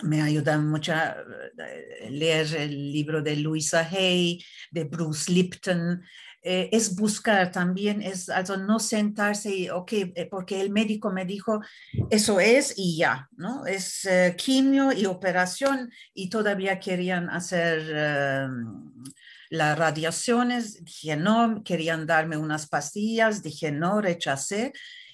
me 0.03 0.23
ayuda 0.23 0.59
mucho 0.59 0.93
a 0.93 1.17
eh, 1.59 2.09
leer 2.11 2.55
el 2.55 2.93
libro 2.93 3.23
de 3.23 3.37
Louisa 3.37 3.87
Hay, 3.91 4.45
de 4.71 4.85
Bruce 4.85 5.31
Lipton. 5.31 6.03
Eh, 6.43 6.71
es 6.73 6.97
buscar 6.97 7.53
también, 7.53 8.01
es 8.01 8.31
also, 8.31 8.57
no 8.57 8.79
sentarse 8.79 9.55
y, 9.55 9.69
ok, 9.69 9.93
eh, 9.93 10.29
porque 10.31 10.61
el 10.61 10.71
médico 10.71 11.11
me 11.11 11.27
dijo, 11.27 11.61
eso 12.09 12.41
es 12.41 12.73
y 12.79 12.97
ya, 12.97 13.29
¿no? 13.37 13.67
Es 13.67 14.09
quimio 14.39 14.91
y 14.93 15.05
operación 15.05 15.93
y 16.15 16.31
todavía 16.31 16.81
querían 16.81 17.29
hacer 17.29 17.83
em, 17.95 19.05
las 19.51 19.79
radiaciones. 19.79 20.83
Dije, 20.83 21.17
no, 21.17 21.63
querían 21.63 22.07
darme 22.07 22.39
unas 22.39 22.67
pastillas, 22.69 23.43
dije, 23.43 23.71
no, 23.71 24.01
rechacé. 24.01 24.73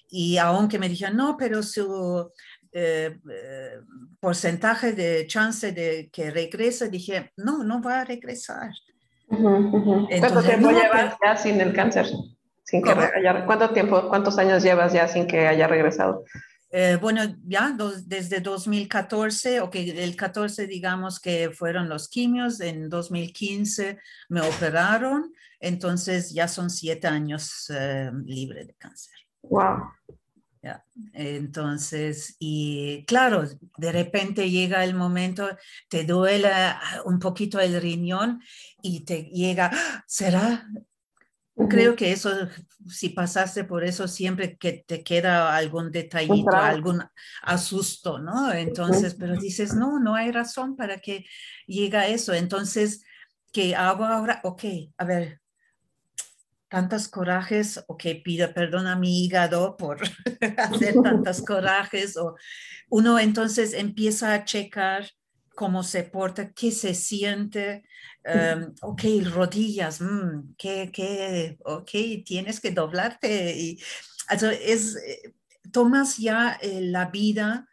Y 0.08 0.36
aunque 0.36 0.78
me 0.78 0.88
dijeron, 0.88 1.16
no, 1.16 1.36
pero 1.36 1.62
su 1.62 2.30
eh, 2.78 3.80
porcentaje 4.20 4.92
de 4.92 5.26
chance 5.26 5.72
de 5.72 6.10
que 6.12 6.30
regrese, 6.30 6.90
dije, 6.90 7.32
no, 7.38 7.64
no 7.64 7.80
va 7.80 8.00
a 8.00 8.04
regresar. 8.04 8.70
¿Cuánto 9.28 10.42
tiempo 10.42 10.70
llevas 10.70 11.16
ya 11.24 11.36
sin 11.36 11.60
el 11.60 11.72
cáncer? 11.72 12.06
Sin 12.64 12.82
que 12.82 12.94
¿Cuánto 13.46 13.70
tiempo, 13.70 14.08
cuántos 14.08 14.36
años 14.38 14.62
llevas 14.62 14.92
ya 14.92 15.08
sin 15.08 15.26
que 15.26 15.46
haya 15.46 15.66
regresado? 15.66 16.24
Eh, 16.70 16.98
bueno, 17.00 17.22
ya 17.44 17.74
desde 18.04 18.40
2014, 18.40 19.60
o 19.62 19.70
que 19.70 20.04
el 20.04 20.14
14 20.14 20.66
digamos 20.66 21.18
que 21.18 21.50
fueron 21.50 21.88
los 21.88 22.08
quimios, 22.08 22.60
en 22.60 22.90
2015 22.90 23.98
me 24.28 24.42
operaron, 24.42 25.32
entonces 25.60 26.34
ya 26.34 26.46
son 26.46 26.68
siete 26.68 27.06
años 27.06 27.70
eh, 27.70 28.10
libre 28.26 28.66
de 28.66 28.74
cáncer. 28.74 29.14
Wow. 29.42 29.78
Entonces, 31.12 32.36
y 32.38 33.04
claro, 33.06 33.44
de 33.76 33.92
repente 33.92 34.50
llega 34.50 34.84
el 34.84 34.94
momento, 34.94 35.48
te 35.88 36.04
duele 36.04 36.50
un 37.04 37.18
poquito 37.18 37.60
el 37.60 37.80
riñón 37.80 38.40
y 38.82 39.04
te 39.04 39.24
llega, 39.24 39.70
¡Ah! 39.72 40.04
¿será 40.06 40.66
Creo 41.68 41.96
que 41.96 42.12
eso, 42.12 42.30
si 42.86 43.08
pasaste 43.08 43.64
por 43.64 43.82
eso, 43.82 44.06
siempre 44.06 44.58
que 44.58 44.84
te 44.86 45.02
queda 45.02 45.56
algún 45.56 45.90
detallito, 45.90 46.54
algún 46.54 47.02
asusto, 47.42 48.18
¿no? 48.18 48.52
Entonces, 48.52 49.14
pero 49.14 49.34
dices, 49.36 49.74
no, 49.74 49.98
no 49.98 50.14
hay 50.14 50.32
razón 50.32 50.76
para 50.76 50.98
que 50.98 51.24
llegue 51.66 52.12
eso. 52.12 52.34
Entonces, 52.34 53.04
¿qué 53.52 53.74
hago 53.74 54.04
ahora? 54.04 54.40
Ok, 54.44 54.64
a 54.98 55.04
ver, 55.06 55.40
tantos 56.68 57.08
corajes, 57.08 57.82
ok, 57.86 58.04
pido 58.24 58.52
perdón 58.52 58.86
a 58.86 58.96
mi 58.96 59.24
hígado 59.24 59.76
por 59.76 59.98
hacer 60.58 60.94
tantos 61.02 61.42
corajes, 61.46 62.16
o 62.16 62.36
uno 62.90 63.18
entonces 63.18 63.72
empieza 63.72 64.34
a 64.34 64.44
checar 64.44 65.08
cómo 65.54 65.82
se 65.82 66.02
porta, 66.04 66.52
qué 66.52 66.70
se 66.70 66.94
siente, 66.94 67.84
um, 68.24 68.74
ok, 68.82 69.02
rodillas, 69.32 70.00
mm, 70.00 70.54
que, 70.56 70.90
que, 70.92 71.58
ok, 71.64 71.90
tienes 72.24 72.60
que 72.60 72.70
doblarte. 72.70 73.56
Y, 73.56 73.80
es, 74.62 74.96
eh, 74.96 75.34
tomas 75.72 76.18
ya 76.18 76.58
eh, 76.60 76.80
la 76.82 77.06
vida 77.06 77.68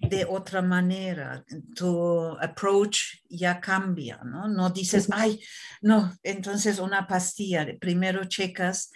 de 0.00 0.24
otra 0.24 0.62
manera, 0.62 1.44
tu 1.74 2.36
approach 2.40 3.22
ya 3.28 3.60
cambia, 3.60 4.20
¿no? 4.24 4.48
No 4.48 4.70
dices, 4.70 5.08
ay, 5.12 5.40
no, 5.82 6.12
entonces 6.22 6.78
una 6.78 7.06
pastilla, 7.06 7.66
primero 7.78 8.24
checas 8.24 8.90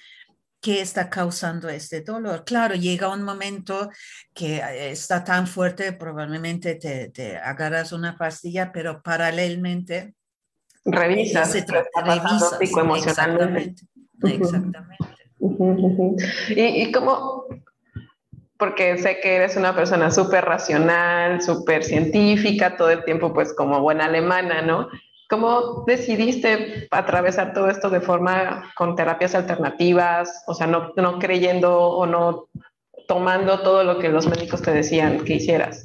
qué 0.60 0.80
está 0.80 1.10
causando 1.10 1.68
este 1.68 2.00
dolor. 2.00 2.42
Claro, 2.44 2.74
llega 2.74 3.12
un 3.12 3.22
momento 3.22 3.90
que 4.32 4.56
eh, 4.56 4.92
está 4.92 5.22
tan 5.22 5.46
fuerte, 5.46 5.92
probablemente 5.92 6.76
te, 6.76 7.10
te 7.10 7.36
agarras 7.36 7.92
una 7.92 8.16
pastilla, 8.16 8.72
pero 8.72 9.02
paralelamente 9.02 10.14
revisas, 10.86 11.52
se 11.52 11.66
revisas 11.66 12.56
psicoemocionalmente. 12.58 13.82
Exactamente. 14.22 15.04
¿Y, 16.48 16.62
¿Y 16.62 16.92
cómo? 16.92 17.44
Porque 18.56 18.96
sé 18.98 19.20
que 19.20 19.36
eres 19.36 19.56
una 19.56 19.74
persona 19.74 20.10
súper 20.10 20.44
racional, 20.44 21.42
súper 21.42 21.82
científica, 21.82 22.76
todo 22.76 22.90
el 22.90 23.04
tiempo 23.04 23.32
pues 23.32 23.52
como 23.52 23.80
buena 23.80 24.04
alemana, 24.04 24.62
¿no? 24.62 24.88
¿Cómo 25.28 25.84
decidiste 25.86 26.86
atravesar 26.90 27.52
todo 27.52 27.68
esto 27.68 27.90
de 27.90 28.00
forma 28.00 28.70
con 28.76 28.94
terapias 28.94 29.34
alternativas? 29.34 30.44
O 30.46 30.54
sea, 30.54 30.66
no, 30.66 30.92
no 30.96 31.18
creyendo 31.18 31.76
o 31.76 32.06
no 32.06 32.48
tomando 33.08 33.60
todo 33.60 33.84
lo 33.84 33.98
que 33.98 34.08
los 34.08 34.26
médicos 34.28 34.62
te 34.62 34.72
decían 34.72 35.24
que 35.24 35.34
hicieras. 35.34 35.84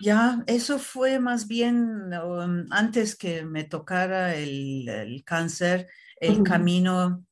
Ya, 0.00 0.42
eso 0.46 0.78
fue 0.78 1.18
más 1.18 1.48
bien 1.48 2.12
um, 2.12 2.66
antes 2.70 3.16
que 3.16 3.42
me 3.44 3.64
tocara 3.64 4.34
el, 4.34 5.22
cáncer, 5.24 5.88
el 6.20 6.42
camino 6.42 7.24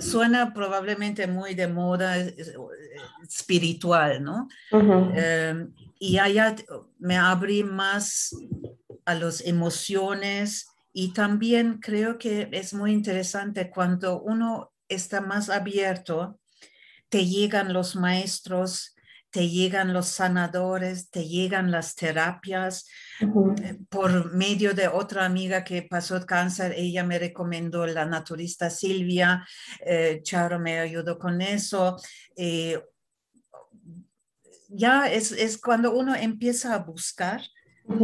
suena 0.00 0.52
probablemente 0.52 1.26
muy 1.26 1.54
de 1.54 1.68
moda 1.68 2.16
espiritual, 3.22 4.22
¿no? 4.22 4.48
Em, 4.70 5.72
y 5.98 6.18
allá 6.18 6.56
me 6.98 7.16
abrí 7.16 7.62
más 7.62 8.34
a 9.04 9.14
las 9.14 9.40
emociones 9.42 10.68
y 10.92 11.12
también 11.12 11.78
creo 11.78 12.18
que 12.18 12.48
es 12.52 12.74
muy 12.74 12.92
interesante 12.92 13.70
cuando 13.70 14.20
uno 14.20 14.72
está 14.88 15.20
más 15.20 15.48
abierto, 15.50 16.38
te 17.08 17.24
llegan 17.24 17.72
los 17.72 17.96
maestros 17.96 18.95
te 19.30 19.48
llegan 19.48 19.92
los 19.92 20.08
sanadores, 20.08 21.10
te 21.10 21.26
llegan 21.26 21.70
las 21.70 21.94
terapias. 21.94 22.88
Eh, 23.20 23.78
por 23.88 24.32
medio 24.34 24.74
de 24.74 24.88
otra 24.88 25.24
amiga 25.24 25.64
que 25.64 25.82
pasó 25.82 26.24
cáncer, 26.24 26.74
ella 26.76 27.04
me 27.04 27.18
recomendó 27.18 27.86
la 27.86 28.06
naturista 28.06 28.70
Silvia, 28.70 29.46
eh, 29.84 30.20
Charo 30.22 30.58
me 30.58 30.78
ayudó 30.78 31.18
con 31.18 31.40
eso. 31.42 31.96
Eh, 32.36 32.80
ya 34.68 35.10
es, 35.10 35.32
es, 35.32 35.58
cuando 35.58 35.92
uno 35.92 36.14
empieza 36.14 36.74
a 36.74 36.78
buscar, 36.78 37.42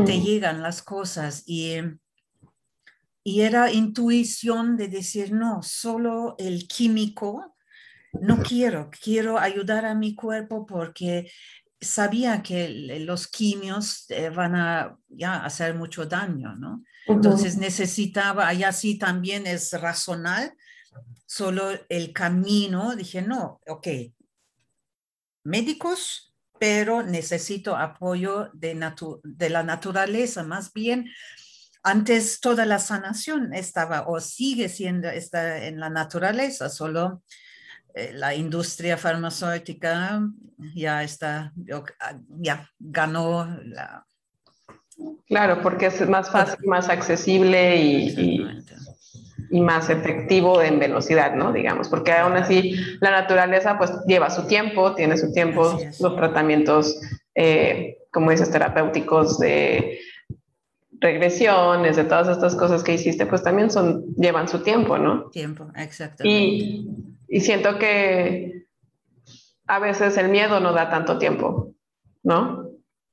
te 0.06 0.20
llegan 0.20 0.62
las 0.62 0.80
cosas 0.80 1.42
y, 1.44 1.76
y 3.24 3.40
era 3.40 3.72
intuición 3.72 4.76
de 4.76 4.86
decir, 4.88 5.32
no, 5.32 5.60
solo 5.62 6.36
el 6.38 6.68
químico 6.68 7.51
no 8.12 8.42
quiero, 8.42 8.90
quiero 9.02 9.38
ayudar 9.38 9.86
a 9.86 9.94
mi 9.94 10.14
cuerpo 10.14 10.66
porque 10.66 11.30
sabía 11.80 12.42
que 12.42 12.68
los 13.00 13.26
quimios 13.26 14.06
eh, 14.10 14.30
van 14.30 14.54
a 14.54 14.96
ya, 15.08 15.44
hacer 15.44 15.74
mucho 15.74 16.06
daño, 16.06 16.54
¿no? 16.54 16.84
Entonces 17.06 17.56
necesitaba, 17.56 18.46
allá 18.46 18.72
sí 18.72 18.96
también 18.96 19.46
es 19.46 19.72
racional, 19.72 20.52
solo 21.26 21.70
el 21.88 22.12
camino, 22.12 22.94
dije, 22.94 23.22
no, 23.22 23.60
ok, 23.66 23.88
médicos, 25.44 26.32
pero 26.60 27.02
necesito 27.02 27.76
apoyo 27.76 28.50
de, 28.52 28.78
de 29.24 29.50
la 29.50 29.64
naturaleza, 29.64 30.44
más 30.44 30.72
bien 30.72 31.10
antes 31.82 32.38
toda 32.38 32.64
la 32.64 32.78
sanación 32.78 33.52
estaba 33.52 34.06
o 34.06 34.20
sigue 34.20 34.68
siendo 34.68 35.08
está 35.08 35.66
en 35.66 35.80
la 35.80 35.90
naturaleza, 35.90 36.68
solo 36.68 37.24
la 38.14 38.34
industria 38.34 38.96
farmacéutica 38.96 40.22
ya 40.74 41.02
está, 41.02 41.52
ya 42.38 42.68
ganó 42.78 43.46
la... 43.64 44.06
Claro, 45.26 45.60
porque 45.62 45.86
es 45.86 46.08
más 46.08 46.30
fácil, 46.30 46.58
más 46.66 46.88
accesible 46.88 47.76
y, 47.76 48.38
y, 49.50 49.60
más 49.60 49.90
efectivo 49.90 50.62
en 50.62 50.78
velocidad, 50.78 51.34
¿no? 51.34 51.52
Digamos, 51.52 51.88
porque 51.88 52.12
aún 52.12 52.34
así 52.34 52.76
la 53.00 53.10
naturaleza 53.10 53.76
pues 53.78 53.92
lleva 54.06 54.30
su 54.30 54.46
tiempo, 54.46 54.94
tiene 54.94 55.16
su 55.16 55.32
tiempo, 55.32 55.78
los 56.00 56.16
tratamientos, 56.16 57.00
eh, 57.34 57.98
como 58.12 58.30
dices, 58.30 58.50
terapéuticos 58.50 59.38
de 59.38 59.98
regresiones, 61.00 61.96
de 61.96 62.04
todas 62.04 62.28
estas 62.28 62.54
cosas 62.54 62.82
que 62.84 62.94
hiciste, 62.94 63.26
pues 63.26 63.42
también 63.42 63.70
son, 63.70 64.14
llevan 64.14 64.48
su 64.48 64.62
tiempo, 64.62 64.96
¿no? 64.98 65.30
Tiempo, 65.30 65.68
exacto. 65.74 66.22
Y 66.24 66.86
y 67.32 67.40
siento 67.40 67.78
que 67.78 68.66
a 69.66 69.78
veces 69.78 70.18
el 70.18 70.28
miedo 70.28 70.60
no 70.60 70.74
da 70.74 70.90
tanto 70.90 71.16
tiempo, 71.16 71.74
¿no? 72.22 72.68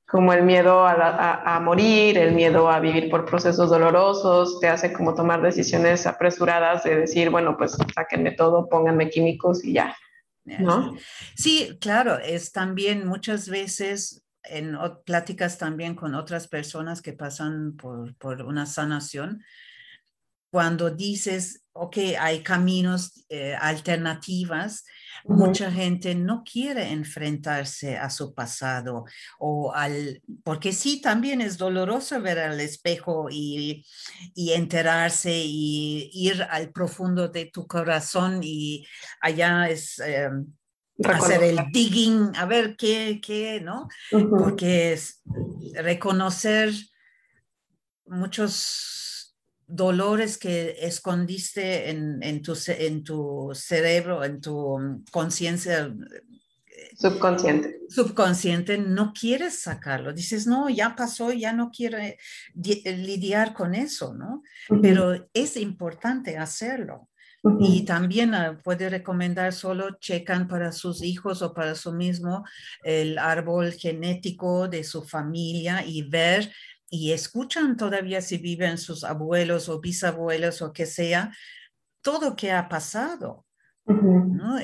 Como 0.06 0.34
el 0.34 0.42
miedo 0.42 0.86
a, 0.86 1.58
morir, 1.60 2.18
el 2.18 2.32
miedo 2.34 2.68
a 2.68 2.80
vivir 2.80 3.08
por 3.08 3.24
procesos 3.24 3.70
dolorosos, 3.70 4.60
te 4.60 4.68
hace 4.68 4.92
como 4.92 5.14
tomar 5.14 5.40
decisiones 5.40 6.06
apresuradas 6.06 6.84
de 6.84 6.96
decir, 6.96 7.30
bueno, 7.30 7.56
pues 7.56 7.78
sáquenme 7.94 8.32
todo, 8.32 8.68
pónganme 8.68 9.08
químicos 9.08 9.64
y 9.64 9.72
ya, 9.72 9.96
¿no? 10.44 10.94
Sí, 11.34 11.78
claro, 11.80 12.18
es 12.18 12.52
también 12.52 13.06
muchas 13.06 13.48
veces 13.48 14.22
en 14.42 14.76
pláticas 15.06 15.56
también 15.56 15.94
con 15.94 16.14
otras 16.14 16.46
personas 16.46 17.00
que 17.00 17.14
pasan 17.14 17.74
por, 17.74 18.14
por 18.16 18.42
una 18.42 18.66
sanación, 18.66 19.42
cuando 20.50 20.90
dices, 20.90 21.59
ok, 21.72 21.96
hay 22.18 22.42
caminos 22.42 23.24
eh, 23.28 23.54
alternativas, 23.58 24.84
mucha 25.24 25.70
gente 25.70 26.14
no 26.14 26.42
quiere 26.44 26.90
enfrentarse 26.90 27.96
a 27.96 28.10
su 28.10 28.34
pasado 28.34 29.04
o 29.38 29.72
al, 29.74 30.22
porque 30.42 30.72
sí, 30.72 31.00
también 31.00 31.40
es 31.40 31.58
doloroso 31.58 32.20
ver 32.20 32.38
al 32.38 32.60
espejo 32.60 33.28
y, 33.30 33.84
y 34.34 34.52
enterarse 34.52 35.32
y 35.44 36.10
ir 36.12 36.42
al 36.42 36.70
profundo 36.70 37.28
de 37.28 37.46
tu 37.46 37.66
corazón 37.66 38.40
y 38.42 38.86
allá 39.20 39.68
es... 39.68 39.98
Em, 39.98 40.46
hacer 41.02 41.42
el 41.42 41.58
digging, 41.72 42.36
a 42.36 42.44
ver 42.44 42.76
qué, 42.76 43.20
qué, 43.22 43.58
¿no? 43.62 43.88
Porque 44.10 44.92
es 44.92 45.22
reconocer 45.74 46.74
muchos 48.04 49.09
dolores 49.70 50.38
que 50.38 50.76
escondiste 50.80 51.90
en, 51.90 52.42
tu, 52.42 52.54
en 52.66 53.04
tu 53.04 53.50
cerebro, 53.54 54.24
en 54.24 54.40
tu 54.40 54.78
mm, 54.78 55.04
conciencia 55.10 55.92
subconsciente. 56.96 57.80
Subconsciente, 57.88 58.78
no 58.78 59.12
quieres 59.12 59.60
sacarlo. 59.60 60.12
Dices, 60.12 60.46
no, 60.46 60.68
ya 60.68 60.94
pasó, 60.94 61.32
ya 61.32 61.52
no 61.52 61.70
quiero 61.70 61.98
lidiar 62.54 63.54
con 63.54 63.74
eso, 63.74 64.14
¿no? 64.14 64.42
Pero 64.82 65.28
es 65.32 65.56
importante 65.56 66.36
hacerlo. 66.36 67.08
Y 67.58 67.86
también 67.86 68.34
ah, 68.34 68.60
puede 68.62 68.90
recomendar 68.90 69.54
solo 69.54 69.96
checan 69.98 70.46
para 70.46 70.72
sus 70.72 71.02
hijos 71.02 71.40
o 71.40 71.54
para 71.54 71.74
su 71.74 71.92
mismo 71.92 72.44
el 72.84 73.16
árbol 73.16 73.72
genético 73.72 74.68
de 74.68 74.84
su 74.84 75.02
familia 75.04 75.82
y 75.86 76.02
ver 76.02 76.52
y 76.90 77.12
escuchan 77.12 77.76
todavía 77.76 78.20
si 78.20 78.36
viven 78.38 78.76
sus 78.76 79.04
abuelos 79.04 79.68
o 79.68 79.80
bisabuelos 79.80 80.60
o 80.60 80.72
que 80.72 80.86
sea, 80.86 81.32
todo 82.02 82.36
que 82.36 82.50
ha 82.52 82.68
pasado. 82.68 83.46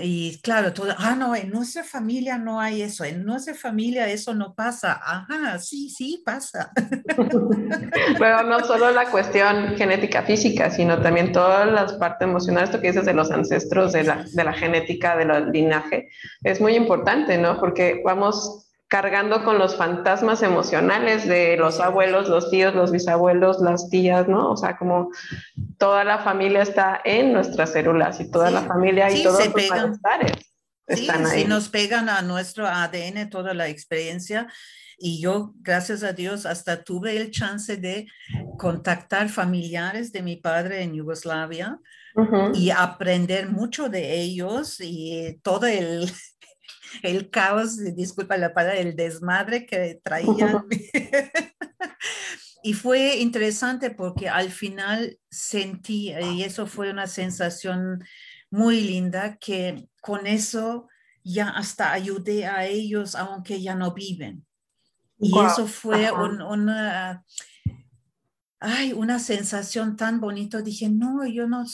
Y 0.01 0.41
claro, 0.41 0.73
todo, 0.73 0.95
ah, 0.99 1.17
no, 1.17 1.35
en 1.35 1.51
nuestra 1.51 1.83
familia 1.83 2.39
no 2.39 2.61
hay 2.61 2.83
eso, 2.83 3.05
en 3.05 3.25
nuestra 3.25 3.55
familia 3.55 4.09
eso 4.09 4.35
no 4.35 4.55
pasa. 4.55 5.01
Ajá, 5.03 5.59
sí, 5.59 5.91
sí, 5.91 6.23
pasa. 6.25 6.71
Pero 8.19 8.43
no 8.45 8.61
solo 8.61 8.91
la 8.93 9.11
cuestión 9.11 9.77
genética 9.77 10.23
física, 10.23 10.71
sino 10.71 11.01
también 11.03 11.33
todas 11.33 11.71
las 11.71 11.95
partes 11.95 12.29
emocionales, 12.29 12.71
esto 12.71 12.81
que 12.81 12.89
dices 12.89 13.07
de 13.07 13.15
los 13.15 13.31
ancestros, 13.31 13.93
de 13.93 14.05
la, 14.05 14.25
de 14.33 14.45
la 14.45 14.53
genética, 14.53 15.17
del 15.17 15.51
linaje, 15.51 16.09
es 16.43 16.61
muy 16.61 16.75
importante, 16.75 17.37
¿no? 17.37 17.59
Porque 17.59 18.03
vamos 18.05 18.66
cargando 18.89 19.45
con 19.45 19.59
los 19.59 19.77
fantasmas 19.77 20.43
emocionales 20.43 21.27
de 21.27 21.57
los 21.57 21.81
abuelos, 21.81 22.29
los 22.29 22.51
tíos, 22.51 22.75
los 22.75 22.93
bisabuelos, 22.93 23.61
las 23.61 23.89
tías, 23.91 24.29
¿no? 24.29 24.51
O 24.51 24.57
sea, 24.57 24.77
como 24.77 25.11
toda 25.79 26.05
la 26.05 26.19
familia 26.19 26.63
está 26.63 27.01
en 27.05 27.33
nuestras 27.33 27.73
células 27.73 28.21
y 28.21 28.31
toda 28.31 28.51
la 28.51 28.63
familia 28.63 29.11
y 29.11 29.25
todos 29.25 29.45
los 29.45 29.69
malestares 29.69 30.33
están 30.87 31.27
ahí. 31.27 31.43
Sí, 31.43 31.49
nos 31.49 31.69
pegan 31.69 32.09
a 32.09 32.23
nuestro 32.23 32.67
ADN 32.67 33.29
toda 33.29 33.55
la 33.55 33.69
experiencia. 33.69 34.47
Y 34.99 35.21
yo, 35.21 35.53
gracias 35.57 36.03
a 36.03 36.13
Dios, 36.13 36.47
hasta 36.47 36.83
tuve 36.83 37.17
el 37.17 37.31
chance 37.31 37.77
de 37.77 38.07
contactar 38.57 39.29
familiares 39.29 40.13
de 40.13 40.23
mi 40.23 40.37
padre 40.37 40.83
en 40.83 40.95
Yugoslavia 40.95 41.79
y 42.55 42.71
aprender 42.71 43.51
mucho 43.51 43.91
de 43.91 44.19
ellos 44.19 44.81
y 44.81 45.39
todo 45.43 45.67
el, 45.67 46.11
el 47.03 47.31
caos, 47.31 47.77
disculpa 47.95 48.37
la 48.37 48.55
palabra, 48.55 48.79
el 48.79 48.97
desmadre 48.97 49.67
que 49.67 50.01
traían. 50.03 50.67
y 52.63 52.73
fue 52.73 53.17
interesante 53.17 53.91
porque 53.91 54.29
al 54.29 54.51
final 54.51 55.19
sentí, 55.31 56.13
y 56.13 56.43
eso 56.43 56.67
fue 56.67 56.91
una 56.91 57.07
sensación 57.07 58.05
muy 58.51 58.81
linda, 58.81 59.37
que 59.37 59.89
con 60.01 60.27
eso 60.27 60.89
ya 61.23 61.49
hasta 61.49 61.93
ayudé 61.93 62.47
a 62.47 62.67
ellos, 62.67 63.15
aunque 63.15 63.61
ya 63.61 63.75
no 63.75 63.93
viven. 63.93 64.47
Y 65.19 65.33
eso 65.39 65.67
fue 65.67 66.11
una, 66.13 67.25
ay, 68.61 68.93
una 68.93 69.19
sensación 69.19 69.97
tan 69.97 70.21
bonita. 70.21 70.63
Dije, 70.63 70.89
no, 70.89 71.27
yo 71.27 71.49
no 71.49 71.65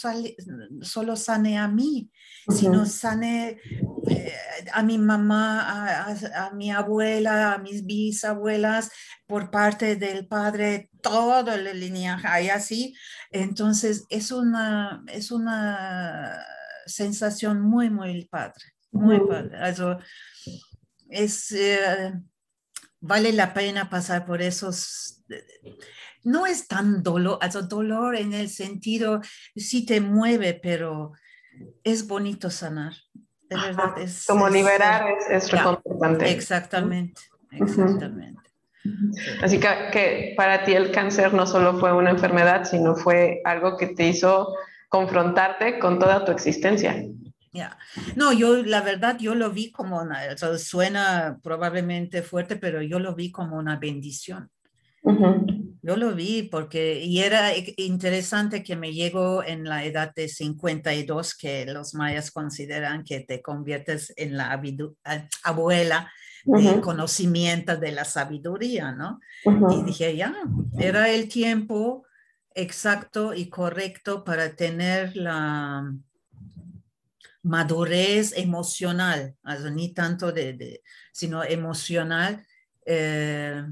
solo 0.83 1.17
sané 1.17 1.59
a 1.59 1.69
mí, 1.69 2.11
sino 2.49 2.87
sané 2.87 3.61
eh, 4.09 4.35
a 4.73 4.83
mi 4.83 4.99
mamá, 4.99 6.07
a, 6.35 6.51
mi 6.55 6.71
abuela, 6.71 7.55
a 7.55 7.59
mis 7.59 7.85
bisabuelas, 7.85 8.91
por 9.27 9.51
parte 9.51 9.97
del 9.97 10.27
padre, 10.27 10.91
todo 11.01 11.53
el 11.53 11.79
lineaje, 11.79 12.45
y 12.45 12.49
así. 12.49 12.95
Entonces, 13.31 14.05
es 14.09 14.31
una, 14.31 15.03
es 15.09 15.31
una 15.31 16.45
sensación 16.87 17.61
muy, 17.61 17.91
muy 17.91 18.25
padre, 18.27 18.65
muy 18.91 19.21
padre. 19.21 19.59
es, 21.09 21.53
eh, 21.53 22.13
vale 23.01 23.33
la 23.33 23.55
pena 23.55 23.89
pasar 23.89 24.27
por 24.27 24.43
esos 24.43 25.23
no 26.25 26.47
es 26.47 26.69
tan 26.69 27.03
dolor, 27.03 27.39
dolor 27.69 28.17
en 28.17 28.33
el 28.33 28.49
sentido, 28.49 29.21
sí 29.57 29.85
te 29.85 30.01
mueve, 30.01 30.59
pero 30.63 31.13
es 31.85 32.07
bonito 32.07 32.51
sanar. 32.51 32.95
De 33.49 33.57
verdad, 33.57 33.99
es. 33.99 34.27
Como 34.27 34.49
liberar 34.49 35.09
es, 35.11 35.45
es 35.45 35.53
Exactamente, 36.31 37.21
exactamente. 37.51 38.41
Así 39.43 39.61
que, 39.61 39.69
que, 39.93 40.35
para 40.37 40.65
ti 40.65 40.73
el 40.73 40.91
cáncer 40.91 41.35
no 41.35 41.47
solo 41.47 41.79
fue 41.79 41.93
una 41.93 42.11
enfermedad, 42.11 42.65
sino 42.65 42.97
fue 42.97 43.41
algo 43.45 43.77
que 43.77 43.89
te 43.89 44.09
hizo 44.09 44.55
confrontarte 44.89 45.79
con 45.79 45.99
toda 45.99 46.25
tu 46.25 46.33
existencia. 46.33 47.05
Ya, 47.53 47.77
No, 48.17 48.33
yo 48.33 48.63
la 48.63 48.81
verdad, 48.81 49.19
yo 49.19 49.35
lo 49.35 49.51
vi 49.51 49.71
como, 49.71 50.01
una, 50.01 50.37
suena 50.59 51.39
probablemente 51.43 52.23
fuerte, 52.23 52.57
pero 52.57 52.81
yo 52.81 52.99
lo 52.99 53.15
vi 53.15 53.31
como 53.31 53.57
una 53.57 53.77
bendición. 53.77 54.51
Yo 55.85 55.97
lo 55.97 56.15
vi 56.15 56.45
porque, 56.45 57.01
y 57.01 57.19
era 57.19 57.51
interesante 57.77 58.63
que 58.63 58.77
me 58.77 58.93
llegó 58.93 59.43
en 59.43 59.65
la 59.65 59.85
edad 59.85 60.15
de 60.15 60.29
52, 60.29 61.35
que 61.35 61.67
los 61.67 61.95
mayas 61.95 62.31
consideran 62.31 63.03
que 63.03 63.21
te 63.21 63.43
conviertes 63.43 64.13
en 64.17 64.37
la 64.37 64.61
abuela 65.43 66.13
de 66.45 66.81
conocimiento 66.81 67.77
de 67.77 67.91
la 67.91 68.05
sabiduría, 68.05 68.93
¿no? 68.93 69.19
Y 69.45 69.83
dije, 69.83 70.17
ya, 70.17 70.33
era 70.79 71.11
el 71.11 71.29
tiempo 71.29 72.05
exacto 72.55 73.35
y 73.35 73.49
correcto 73.49 74.23
para 74.23 74.55
tener 74.55 75.17
la 75.17 75.93
madurez 77.43 78.35
emocional, 78.37 79.35
ni 79.73 79.93
tanto 79.93 80.31
de, 80.31 80.81
sino 81.13 81.43
emocional. 81.43 82.47
Eh, 82.87 83.65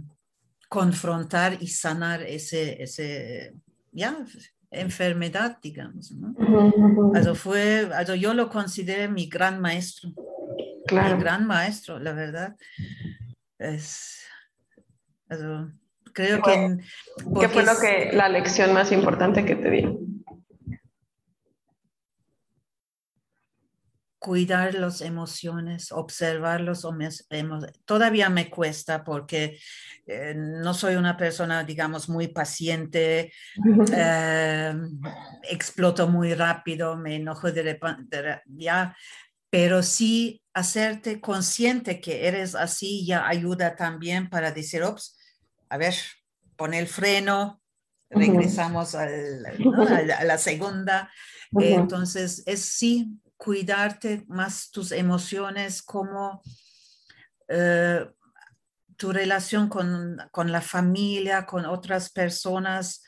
confrontar 0.70 1.58
y 1.60 1.66
sanar 1.66 2.22
ese, 2.22 2.80
ese 2.80 3.54
ya, 3.90 4.24
enfermedad, 4.70 5.58
digamos. 5.60 6.12
¿no? 6.12 7.34
fue, 7.34 7.90
yo 8.16 8.34
lo 8.34 8.48
consideré 8.48 9.08
mi 9.08 9.26
gran 9.28 9.60
maestro. 9.60 10.10
Claro. 10.86 11.16
Mi 11.16 11.22
gran 11.24 11.44
maestro, 11.44 11.98
la 11.98 12.12
verdad. 12.12 12.56
Es, 13.58 14.24
creo 16.12 16.40
que... 16.40 16.78
¿Qué 17.40 17.48
fue 17.48 17.64
lo 17.64 17.72
que, 17.80 18.12
la 18.12 18.28
lección 18.28 18.72
más 18.72 18.92
importante 18.92 19.44
que 19.44 19.56
te 19.56 19.70
dio? 19.70 19.98
Cuidar 24.20 24.74
las 24.74 25.00
emociones, 25.00 25.90
observar 25.92 26.60
los 26.60 26.86
Todavía 27.86 28.28
me 28.28 28.50
cuesta 28.50 29.02
porque 29.02 29.58
eh, 30.06 30.34
no 30.36 30.74
soy 30.74 30.96
una 30.96 31.16
persona, 31.16 31.64
digamos, 31.64 32.10
muy 32.10 32.28
paciente, 32.28 33.32
eh, 33.92 34.74
exploto 35.50 36.06
muy 36.06 36.34
rápido, 36.34 36.96
me 36.96 37.16
enojo 37.16 37.50
de 37.50 37.62
repente, 37.62 38.42
ya, 38.44 38.94
pero 39.48 39.82
sí 39.82 40.42
hacerte 40.52 41.18
consciente 41.18 41.98
que 41.98 42.28
eres 42.28 42.54
así 42.54 43.06
ya 43.06 43.26
ayuda 43.26 43.74
también 43.74 44.28
para 44.28 44.52
decir, 44.52 44.82
ops, 44.82 45.18
a 45.70 45.78
ver, 45.78 45.94
pon 46.56 46.74
el 46.74 46.88
freno, 46.88 47.62
regresamos 48.10 48.94
a 48.94 49.06
la 49.06 50.36
segunda. 50.36 51.10
Entonces, 51.52 52.42
es 52.46 52.60
sí 52.60 53.18
cuidarte 53.40 54.22
más 54.28 54.70
tus 54.70 54.92
emociones, 54.92 55.82
como 55.82 56.42
eh, 57.48 58.06
tu 58.96 59.12
relación 59.12 59.70
con, 59.70 60.18
la 60.52 60.60
familia, 60.60 61.46
con 61.46 61.64
otras 61.64 62.10
personas. 62.10 63.02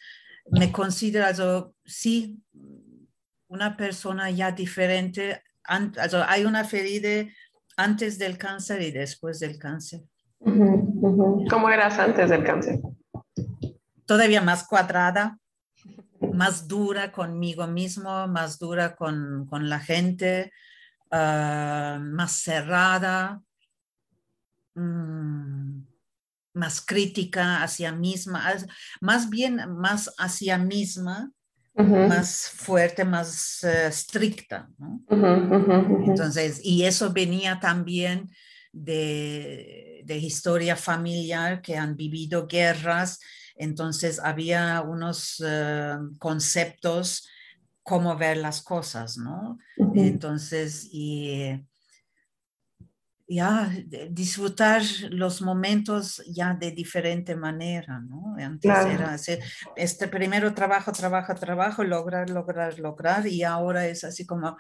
Me 0.51 0.73
considero, 0.73 1.75
sí, 1.85 2.43
una 3.47 3.77
persona 3.77 4.31
ya 4.31 4.51
diferente. 4.53 5.43
hay 5.67 6.47
una 6.47 6.65
ferida 6.65 7.31
antes 7.77 8.19
del 8.19 8.39
cáncer 8.39 8.81
y 8.81 8.91
después 8.91 9.39
del 9.39 9.59
cáncer. 9.59 10.01
¿Cómo 10.39 11.69
eras 11.69 11.99
antes 11.99 12.31
del 12.31 12.43
cáncer? 12.43 12.81
Todavía 14.07 14.41
más 14.41 14.67
cuadrada, 14.67 15.39
más 16.33 16.69
dura 16.69 17.13
conmigo 17.13 17.67
mismo, 17.67 18.27
más 18.29 18.59
dura 18.59 18.95
con, 18.95 19.49
la 19.51 19.81
gente, 19.81 20.53
ah, 21.11 21.99
más 22.01 22.33
cerrada, 22.33 23.43
mm, 24.75 25.83
más 26.55 26.81
crítica 26.85 27.63
hacia 27.63 27.93
misma, 27.93 28.53
más 29.01 29.31
bien 29.31 29.57
más 29.77 30.13
hacia 30.19 30.59
misma, 30.59 31.33
más 31.75 32.51
fuerte, 32.51 33.05
más 33.05 33.65
eh, 33.65 33.87
estricta. 33.87 34.69
Entonces, 35.09 36.61
y 36.63 36.85
eso 36.85 37.13
venía 37.13 37.59
también 37.61 38.31
de, 38.73 40.03
de 40.05 40.17
historia 40.19 40.77
familiar 40.77 41.63
que 41.63 41.77
han 41.77 41.97
vivido 41.97 42.47
guerras 42.47 43.21
entonces 43.57 44.19
había 44.19 44.83
unos 44.83 45.43
eh, 45.47 45.97
conceptos 46.19 47.29
cómo 47.83 48.17
ver 48.17 48.37
las 48.37 48.63
cosas, 48.63 49.19
¿no? 49.19 49.59
Entonces, 49.95 50.89
y, 50.93 51.65
ya 53.33 53.71
disfrutar 54.11 54.83
los 55.11 55.41
momentos 55.41 56.23
ya 56.27 56.55
de 56.55 56.71
diferente 56.71 57.35
manera, 57.35 58.01
¿no? 58.01 58.37
Antes 58.39 58.71
era 58.71 59.15
hacer 59.15 59.41
este 59.77 60.09
primero 60.09 60.53
trabajo, 60.53 60.93
trabajo, 60.93 61.35
trabajo, 61.35 61.83
lograr, 61.83 62.29
lograr, 62.29 62.79
lograr, 62.79 63.27
y 63.27 63.43
ahora 63.43 63.87
es 63.87 64.05
así 64.05 64.27
como 64.27 64.59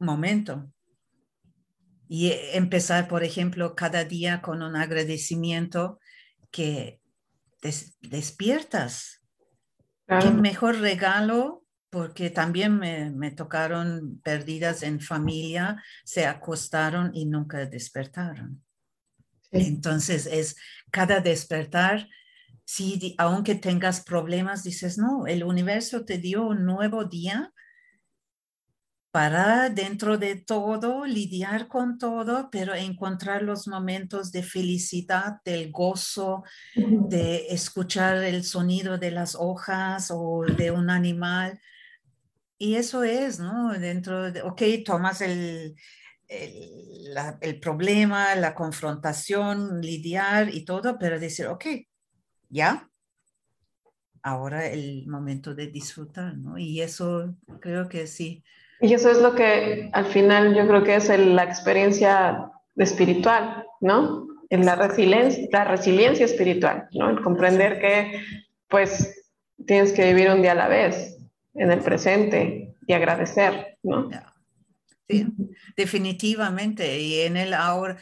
momento. 0.00 0.68
Y 2.08 2.32
empezar, 2.52 3.06
por 3.06 3.22
ejemplo, 3.22 3.76
cada 3.76 4.04
día 4.04 4.40
con 4.40 4.62
un 4.62 4.74
agradecimiento 4.74 6.00
que 6.50 7.00
despiertas. 7.62 9.22
Qué 10.06 10.30
mejor 10.30 10.78
regalo 10.78 11.64
porque 11.90 12.30
también 12.30 12.78
me, 12.78 13.30
tocaron 13.30 14.20
perdidas 14.22 14.82
en 14.82 15.00
familia, 15.00 15.82
se 16.04 16.26
acostaron 16.26 17.10
y 17.14 17.26
nunca 17.26 17.64
despertaron. 17.66 18.62
Entonces 19.50 20.26
es 20.26 20.56
cada 20.90 21.20
despertar, 21.20 22.08
si 22.64 23.14
aunque 23.16 23.54
tengas 23.54 24.02
problemas, 24.02 24.62
dices, 24.62 24.98
no, 24.98 25.26
el 25.26 25.42
universo 25.42 26.04
te 26.04 26.18
dio 26.18 26.46
un 26.46 26.66
nuevo 26.66 27.04
día 27.04 27.52
para 29.10 29.70
dentro 29.70 30.18
de 30.18 30.36
todo 30.36 31.06
lidiar 31.06 31.68
con 31.68 31.98
todo, 31.98 32.50
pero 32.50 32.74
encontrar 32.74 33.42
los 33.42 33.66
momentos 33.66 34.32
de 34.32 34.42
felicidad, 34.42 35.40
del 35.44 35.72
gozo, 35.72 36.44
de 36.74 37.46
escuchar 37.48 38.18
el 38.18 38.44
sonido 38.44 38.98
de 38.98 39.10
las 39.10 39.34
hojas 39.34 40.10
o 40.10 40.44
de 40.44 40.70
un 40.70 40.90
animal 40.90 41.58
y 42.58 42.74
eso 42.74 43.04
es, 43.04 43.38
¿no? 43.38 43.72
Dentro 43.78 44.32
de, 44.32 44.42
ok, 44.42 44.62
tomas 44.84 45.20
el, 45.20 45.76
el, 46.26 47.60
problema, 47.60 48.34
la 48.34 48.54
confrontación, 48.54 49.80
lidiar 49.80 50.52
y 50.52 50.64
todo, 50.64 50.98
pero 50.98 51.20
decir, 51.20 51.46
ok, 51.46 51.66
ya, 52.48 52.90
ahora 54.22 54.66
el 54.66 55.06
momento 55.06 55.54
de 55.54 55.68
disfrutar, 55.68 56.36
¿no? 56.36 56.58
Y 56.58 56.80
eso 56.82 57.36
creo 57.60 57.88
que 57.88 58.08
sí. 58.08 58.42
Y 58.80 58.94
eso 58.94 59.10
es 59.10 59.20
lo 59.20 59.34
que 59.34 59.90
al 59.92 60.06
final 60.06 60.54
yo 60.54 60.66
creo 60.66 60.84
que 60.84 60.96
es 60.96 61.08
la 61.08 61.44
experiencia 61.44 62.50
espiritual, 62.76 63.64
¿no? 63.80 64.26
En 64.50 64.64
la 64.64 64.76
resiliencia, 64.76 65.46
la 65.52 65.64
resiliencia 65.64 66.24
espiritual, 66.24 66.88
¿no? 66.92 67.10
El 67.10 67.20
comprender 67.20 67.80
que 67.80 68.22
pues 68.68 69.14
tienes 69.66 69.92
que 69.92 70.12
vivir 70.12 70.30
un 70.30 70.42
día 70.42 70.52
a 70.52 70.56
la 70.56 70.68
vez, 70.68 71.18
en 71.54 71.72
el 71.72 71.80
presente 71.80 72.74
y 72.86 72.92
agradecer, 72.92 73.78
¿no? 73.82 74.08
Sí, 75.08 75.26
definitivamente. 75.76 77.00
Y 77.00 77.20
en 77.20 77.36
el 77.36 77.54
ahora 77.54 77.96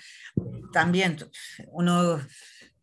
también 0.72 1.16
uno 1.68 2.20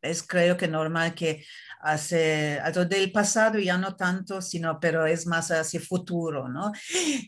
es 0.02 0.24
creo 0.24 0.58
que 0.58 0.68
normal 0.68 1.14
que 1.14 1.46
hace 1.84 2.62
del 2.90 3.12
pasado 3.12 3.60
ya 3.60 3.78
no 3.78 3.96
tanto, 3.96 4.42
sino 4.42 4.80
pero 4.80 5.06
es 5.06 5.28
más 5.28 5.52
hacia 5.52 5.82
futuro, 5.82 6.48
¿no? 6.48 6.72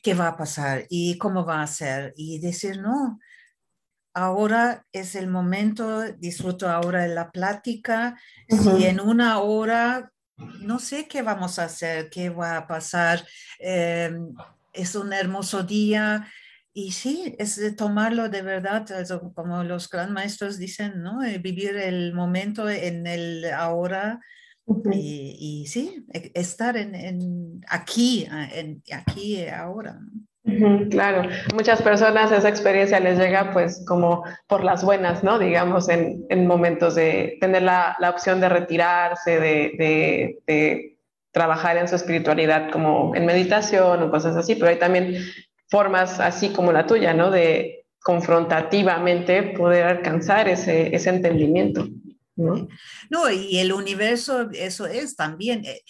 ¿Qué 0.02 0.14
va 0.14 0.30
a 0.30 0.38
pasar 0.38 0.86
y 0.90 1.18
cómo 1.18 1.46
va 1.46 1.62
a 1.62 1.68
ser? 1.68 2.14
Y 2.16 2.40
decir, 2.40 2.80
no, 2.80 3.20
ahora 4.14 4.86
es 4.94 5.16
el 5.16 5.28
momento, 5.28 6.04
disfruto 6.14 6.70
ahora 6.70 7.04
de 7.04 7.14
la 7.14 7.32
plática, 7.32 8.18
si 8.48 8.86
en 8.86 9.02
una 9.02 9.40
hora 9.40 10.12
no 10.38 10.80
sé 10.80 11.08
qué 11.08 11.22
vamos 11.22 11.60
a 11.60 11.66
hacer, 11.66 12.10
qué 12.10 12.30
va 12.30 12.58
a 12.58 12.68
pasar. 12.68 13.26
Em, 13.60 14.34
es 14.74 14.96
un 14.96 15.12
hermoso 15.14 15.64
día 15.64 16.28
y 16.74 16.92
sí, 16.92 17.36
es 17.40 17.58
de 17.58 17.72
tomarlo 17.72 18.30
de 18.30 18.42
verdad, 18.42 18.86
como 19.34 19.64
los 19.64 19.90
gran 19.90 20.14
maestros 20.14 20.58
dicen, 20.58 21.02
¿no? 21.02 21.24
Eh, 21.24 21.40
vivir 21.40 21.76
el 21.76 22.14
momento 22.14 22.70
en 22.70 23.08
el 23.08 23.46
ahora 23.54 24.20
y, 24.92 25.66
sí, 25.68 26.06
e, 26.14 26.32
estar 26.34 26.76
en, 26.78 27.62
aquí, 27.68 28.28
en, 28.54 28.82
aquí 28.92 29.48
ahora. 29.48 30.00
Claro, 30.92 31.28
muchas 31.56 31.82
personas 31.82 32.32
esa 32.32 32.50
experiencia 32.50 33.00
les 33.00 33.18
llega 33.18 33.52
pues 33.52 33.84
como 33.88 34.24
por 34.48 34.64
las 34.64 34.84
buenas, 34.84 35.24
¿no? 35.24 35.40
Digamos, 35.40 35.90
en, 35.90 36.24
en 36.30 36.46
momentos 36.46 36.94
de 36.94 37.38
tener 37.42 37.64
la, 37.64 37.96
la, 38.00 38.12
opción 38.12 38.40
de 38.40 38.50
retirarse, 38.50 39.40
de, 39.40 40.38
de, 40.46 40.98
trabajar 41.32 41.78
en 41.78 41.88
su 41.88 41.96
espiritualidad 41.96 42.72
como 42.72 43.16
en 43.16 43.26
meditación 43.26 44.04
o 44.04 44.12
cosas 44.12 44.36
así, 44.38 44.56
pero 44.56 44.70
hay 44.70 44.78
también 44.78 45.18
formas 45.68 46.20
así 46.20 46.50
como 46.50 46.72
la 46.72 46.86
tuya, 46.86 47.14
¿no? 47.14 47.32
De 47.32 47.86
confrontativamente 48.04 49.42
poder 49.58 49.86
alcanzar 49.86 50.48
ese, 50.48 50.96
ese 50.96 51.10
entendimiento. 51.10 51.88
¿No? 52.36 52.68
no, 53.10 53.32
y 53.32 53.58
el 53.60 53.72
universo, 53.72 54.50
eso 54.52 54.86
es 54.86 55.16
también. 55.16 55.66
Eh, 55.66 55.82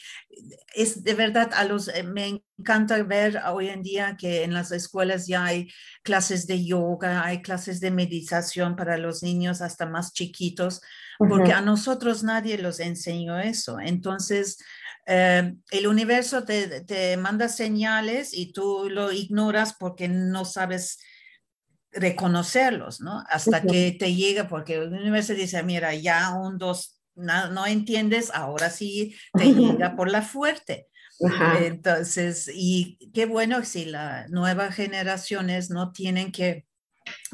es 0.73 1.03
de 1.03 1.13
verdad, 1.13 1.51
a 1.53 1.63
los, 1.65 1.87
eh, 1.87 2.03
me 2.03 2.41
encanta 2.57 3.01
ver 3.03 3.41
hoy 3.47 3.69
en 3.69 3.81
día 3.81 4.15
que 4.17 4.43
en 4.43 4.53
las 4.53 4.71
escuelas 4.71 5.27
ya 5.27 5.45
hay 5.45 5.69
clases 6.03 6.47
de 6.47 6.65
yoga, 6.65 7.25
hay 7.25 7.41
clases 7.41 7.79
de 7.79 7.91
meditación 7.91 8.75
para 8.75 8.97
los 8.97 9.23
niños 9.23 9.61
hasta 9.61 9.85
más 9.85 10.13
chiquitos, 10.13 10.81
porque 11.17 11.53
a 11.53 11.61
nosotros 11.61 12.23
nadie 12.23 12.57
los 12.57 12.79
enseñó 12.79 13.39
eso. 13.39 13.79
Entonces, 13.79 14.57
eh, 15.07 15.53
el 15.71 15.87
universo 15.87 16.43
te, 16.43 16.81
te, 16.81 17.15
manda 17.17 17.47
señales 17.47 18.33
y 18.33 18.51
tú 18.51 18.89
lo 18.89 19.11
ignoras 19.11 19.75
porque 19.79 20.07
no 20.07 20.45
sabes 20.45 20.99
reconocerlos, 21.95 23.01
¿no? 23.01 23.23
Hasta 23.29 23.61
que 23.61 23.95
te 23.97 24.13
llega, 24.13 24.47
porque 24.47 24.75
el 24.75 24.93
universo 24.93 25.33
dice, 25.33 25.63
mira, 25.63 25.95
ya 25.95 26.33
un, 26.33 26.57
dos, 26.57 26.99
no, 27.15 27.65
entiendes, 27.65 28.31
ahora 28.33 28.69
sí 28.69 29.15
te 29.33 29.53
llega 29.53 29.95
por 29.95 30.11
la 30.11 30.21
fuerte. 30.21 30.87
Entonces, 31.61 32.51
y 32.53 32.97
qué 33.13 33.25
bueno 33.25 33.63
si 33.63 33.85
las 33.85 34.29
nuevas 34.29 34.75
generaciones 34.75 35.69
no 35.69 35.93
tienen 35.93 36.31
que 36.31 36.65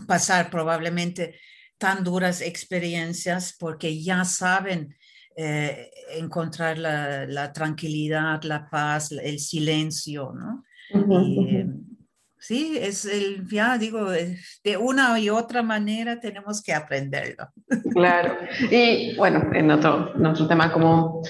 pasar 0.08 0.52
probablemente 0.52 1.39
tan 1.80 2.04
duras 2.04 2.41
experiencias 2.41 3.56
porque 3.58 4.04
ya 4.04 4.24
saben 4.24 4.95
eh, 5.36 5.89
encontrar 6.12 6.78
la, 6.78 7.52
tranquilidad, 7.54 8.43
la 8.43 8.69
paz, 8.69 9.12
el 9.12 9.39
silencio, 9.39 10.32
¿no? 10.34 10.63
Sí, 12.41 12.75
es 12.82 13.06
el, 13.06 13.47
ya 13.47 13.77
digo, 13.77 14.10
de 14.10 14.77
una 14.80 15.19
y 15.19 15.30
otra 15.30 15.62
manera 15.62 16.19
tenemos 16.19 16.62
que 16.63 16.73
aprenderlo. 16.73 17.47
Claro. 17.93 18.36
Y 18.71 19.15
bueno, 19.15 19.51
en 19.54 19.69
otro, 19.69 20.15
en 20.15 20.25
otro 20.25 20.47
tema 20.47 20.73
como, 20.73 21.21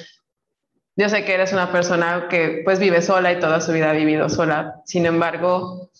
yo 0.95 1.10
sé 1.10 1.26
que 1.26 1.34
eres 1.34 1.52
una 1.52 1.69
persona 1.69 2.28
que 2.30 2.62
pues 2.63 2.80
vive 2.80 3.02
sola 3.02 3.34
y 3.34 3.39
toda 3.39 3.60
su 3.60 3.74
vida 3.74 3.89
ha 3.89 3.93
vivido 3.93 4.30
sola, 4.30 4.82
sin 4.86 5.06
embargo, 5.06 5.91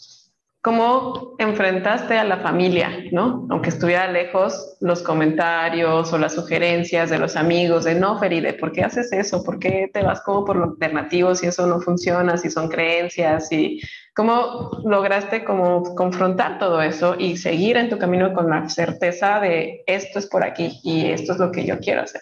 ¿Cómo 0.64 1.34
enfrentaste 1.40 2.20
a 2.20 2.24
la 2.24 2.38
familia, 2.38 2.92
no? 3.12 3.48
Aunque 3.50 3.70
estuviera 3.70 4.12
lejos, 4.12 4.78
los 4.80 5.02
comentarios 5.02 6.14
o 6.14 6.20
las 6.20 6.36
sugerencias 6.36 7.10
de 7.10 7.18
los 7.18 7.36
amigos 7.36 7.86
de 7.86 7.96
no, 7.96 8.20
Feride, 8.20 8.54
¿por 8.54 8.72
qué 8.72 8.84
haces 8.84 9.12
eso? 9.12 9.44
¿Por 9.44 9.58
qué 9.58 9.90
te 9.92 10.04
vas 10.04 10.22
como 10.22 10.46
por 10.46 10.58
lo 10.58 10.66
alternativo 10.66 11.34
si 11.34 11.48
eso 11.48 11.66
no 11.66 11.82
funciona, 11.82 12.38
si 12.38 12.52
son 12.52 12.70
creencias? 12.70 13.52
Y 13.52 13.82
cómo 14.14 14.82
lograste 14.86 15.44
como 15.44 15.96
confrontar 15.96 16.60
todo 16.60 16.82
eso 16.82 17.16
y 17.18 17.38
seguir 17.38 17.78
en 17.78 17.90
tu 17.90 17.98
camino 17.98 18.34
con 18.34 18.50
la 18.50 18.70
certeza 18.70 19.40
de 19.40 19.84
esto 19.88 20.20
es 20.20 20.28
por 20.28 20.44
aquí 20.44 20.80
y 20.84 21.06
esto 21.06 21.34
es 21.34 21.40
lo 21.40 21.52
que 21.52 21.66
yo 21.66 21.80
quiero 21.80 22.02
hacer. 22.02 22.22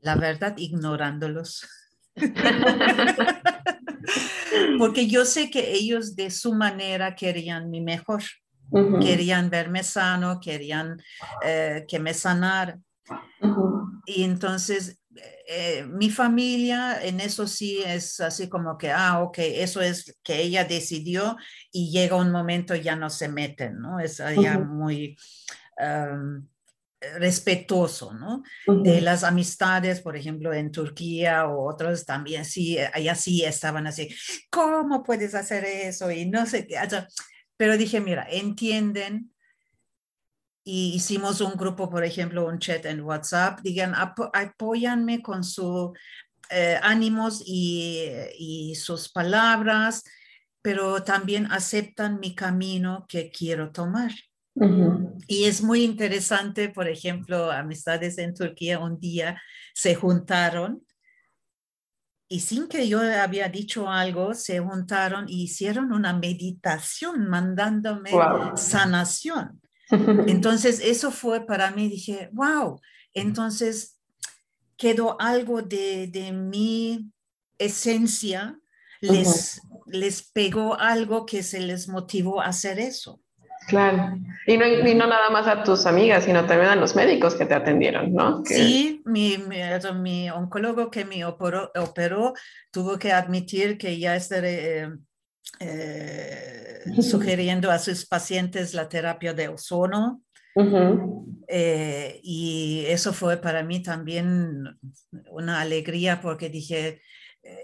La 0.00 0.16
verdad, 0.16 0.54
ignorándolos. 0.56 1.68
Porque 4.78 5.06
yo 5.06 5.24
sé 5.24 5.50
que 5.50 5.72
ellos 5.72 6.16
de 6.16 6.30
su 6.30 6.54
manera 6.54 7.14
querían 7.14 7.70
mi 7.70 7.80
mejor. 7.80 8.22
Querían 9.00 9.48
verme 9.48 9.84
sano, 9.84 10.40
querían 10.40 11.00
eh, 11.44 11.84
que 11.86 12.00
me 12.00 12.14
sanara. 12.14 12.80
Y 14.06 14.24
entonces 14.24 14.98
eh, 15.48 15.84
mi 15.88 16.10
familia 16.10 17.02
en 17.02 17.20
eso 17.20 17.46
sí 17.46 17.82
es 17.84 18.20
así 18.20 18.48
como 18.48 18.76
que, 18.76 18.90
ah, 18.90 19.22
ok, 19.22 19.38
eso 19.38 19.80
es 19.80 20.18
que 20.22 20.40
ella 20.40 20.64
decidió 20.64 21.36
y 21.72 21.90
llega 21.90 22.16
un 22.16 22.32
momento 22.32 22.74
ya 22.74 22.96
no 22.96 23.10
se 23.10 23.28
meten, 23.28 23.78
¿no? 23.80 24.00
Es 24.00 24.18
ya 24.18 24.58
muy 24.58 25.16
respetuoso, 27.18 28.14
¿no? 28.14 28.42
De 28.82 29.00
las 29.00 29.22
amistades, 29.22 30.00
por 30.00 30.16
ejemplo, 30.16 30.52
en 30.52 30.72
Turquía 30.72 31.46
o 31.46 31.68
otros 31.68 32.04
también, 32.06 32.44
sí, 32.44 32.78
allá 32.78 33.14
sí 33.14 33.44
estaban 33.44 33.86
así, 33.86 34.08
¿cómo 34.50 35.02
puedes 35.02 35.34
hacer 35.34 35.64
eso? 35.64 36.10
Y 36.10 36.26
no 36.26 36.46
sé 36.46 36.66
qué, 36.66 36.78
pero 37.56 37.76
dije, 37.76 38.00
mira, 38.00 38.26
entienden. 38.30 39.32
Y 40.68 40.94
hicimos 40.94 41.40
un 41.40 41.52
grupo, 41.52 41.88
por 41.88 42.04
ejemplo, 42.04 42.46
un 42.46 42.58
chat 42.58 42.84
en 42.86 43.02
WhatsApp, 43.02 43.60
digan, 43.62 43.94
apóyanme 43.94 45.22
con 45.22 45.44
sus 45.44 45.90
eh, 46.50 46.76
ánimos 46.82 47.40
y, 47.46 48.04
y 48.36 48.74
sus 48.74 49.08
palabras, 49.08 50.02
pero 50.62 51.04
también 51.04 51.46
aceptan 51.52 52.18
mi 52.18 52.34
camino 52.34 53.06
que 53.08 53.30
quiero 53.30 53.70
tomar. 53.70 54.10
Y 55.28 55.44
es 55.44 55.62
muy 55.62 55.84
interesante, 55.84 56.70
por 56.70 56.88
ejemplo, 56.88 57.52
amistades 57.52 58.18
en 58.18 58.34
Turquía 58.34 58.80
un 58.80 58.98
día 58.98 59.40
se 59.74 59.94
juntaron 59.94 60.82
y 62.28 62.40
sin 62.40 62.66
que 62.66 62.88
yo 62.88 63.00
había 63.00 63.48
dicho 63.48 63.88
algo, 63.88 64.34
se 64.34 64.58
juntaron 64.58 65.26
y 65.28 65.44
hicieron 65.44 65.92
una 65.92 66.12
meditación 66.12 67.28
mandándome 67.28 68.10
sanación. 68.56 69.60
Entonces, 70.26 70.80
eso 70.80 71.10
fue 71.10 71.46
para 71.46 71.70
mí, 71.70 71.88
dije, 71.88 72.30
wow, 72.32 72.80
entonces 73.14 73.98
quedó 74.76 75.20
algo 75.20 75.62
de, 75.62 76.06
de 76.08 76.32
mi 76.32 77.10
esencia, 77.58 78.58
les, 79.00 79.60
les 79.86 80.22
pegó 80.22 80.78
algo 80.78 81.24
que 81.24 81.42
se 81.42 81.60
les 81.60 81.88
motivó 81.88 82.40
a 82.40 82.46
hacer 82.46 82.78
eso. 82.78 83.20
Claro. 83.68 84.16
Y 84.46 84.56
no, 84.56 84.66
y 84.66 84.94
no, 84.94 85.06
nada 85.06 85.28
más 85.30 85.46
a 85.48 85.64
tus 85.64 85.86
amigas, 85.86 86.24
sino 86.24 86.46
también 86.46 86.70
a 86.70 86.76
los 86.76 86.94
médicos 86.94 87.34
que 87.34 87.46
te 87.46 87.54
atendieron, 87.54 88.14
¿no? 88.14 88.42
Sí, 88.44 89.02
mi, 89.04 89.38
mi, 89.38 90.30
oncólogo 90.30 90.90
que 90.90 91.04
me 91.04 91.24
operó, 91.24 91.72
operó, 91.76 92.34
tuvo 92.70 92.98
que 92.98 93.12
admitir 93.12 93.76
que 93.76 93.98
ya 93.98 94.14
estaré 94.14 94.82
eh, 94.82 94.88
eh, 95.60 96.84
sugiriendo 97.00 97.70
a 97.70 97.78
sus 97.78 98.06
pacientes 98.06 98.74
la 98.74 98.88
terapia 98.88 99.34
de 99.34 99.48
ozono. 99.48 100.22
Eh, 101.48 102.20
y 102.22 102.84
eso 102.88 103.12
fue 103.12 103.36
para 103.36 103.62
mí 103.62 103.82
también 103.82 104.78
una 105.30 105.60
alegría 105.60 106.20
porque 106.20 106.48
dije, 106.48 107.02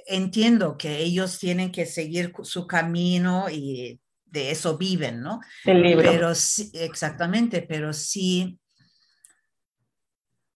entiendo 0.07 0.77
que 0.77 0.99
ellos 0.99 1.39
tienen 1.39 1.73
que 1.73 1.87
seguir 1.87 2.33
su 2.43 2.67
camino 2.67 3.49
y 3.51 3.99
de 4.27 4.51
eso 4.51 4.77
viven, 4.79 5.21
¿no? 5.21 5.41
El 5.65 5.83
libro. 5.83 6.11
Pero 6.11 6.35
sí, 6.35 6.71
exactamente, 6.75 7.63
pero 7.63 7.93
sí 7.93 8.59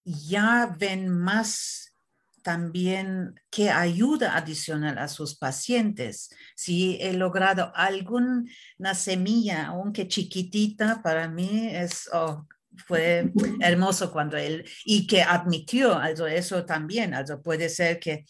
ya 0.06 0.74
ven 0.78 1.08
más 1.08 1.85
también 2.46 3.34
qué 3.50 3.70
ayuda 3.70 4.36
adicional 4.36 4.98
a 4.98 5.08
sus 5.08 5.36
pacientes. 5.36 6.30
Si 6.54 6.96
he 7.00 7.12
logrado 7.12 7.72
alguna 7.74 8.94
semilla, 8.94 9.66
aunque 9.66 10.06
chiquitita, 10.06 11.02
para 11.02 11.26
mí 11.26 11.70
es, 11.72 12.08
oh, 12.12 12.46
fue 12.86 13.32
hermoso 13.58 14.12
cuando 14.12 14.36
él, 14.36 14.64
y 14.84 15.08
que 15.08 15.22
admitió, 15.22 16.00
eso 16.04 16.64
también, 16.64 17.14
also 17.14 17.42
puede 17.42 17.68
ser 17.68 17.98
que 17.98 18.24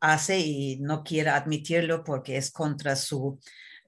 hace 0.00 0.38
y 0.38 0.78
no 0.80 1.02
quiera 1.02 1.34
admitirlo 1.34 2.04
porque 2.04 2.36
es 2.36 2.50
contra 2.50 2.94
su... 2.94 3.40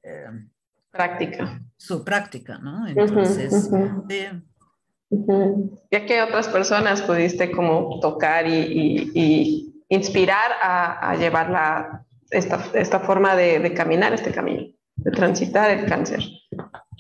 Eh, 0.02 0.48
Práctica. 0.90 1.60
Su 1.76 2.02
práctica, 2.02 2.56
¿no? 2.56 2.86
Entonces, 2.88 3.68
¿Ya 5.90 6.06
que 6.06 6.22
otras 6.22 6.48
personas 6.48 7.02
pudiste 7.02 7.50
como 7.50 8.00
tocar 8.00 8.46
y, 8.48 9.73
inspirar 9.94 10.52
a, 10.62 11.14
llevar 11.16 11.50
la, 11.50 12.04
esta, 12.30 13.00
forma 13.00 13.37
de, 13.37 13.72
caminar 13.74 14.12
este 14.12 14.33
camino, 14.33 14.72
de 14.96 15.11
transitar 15.11 15.70
el 15.70 15.87
cáncer? 15.87 16.22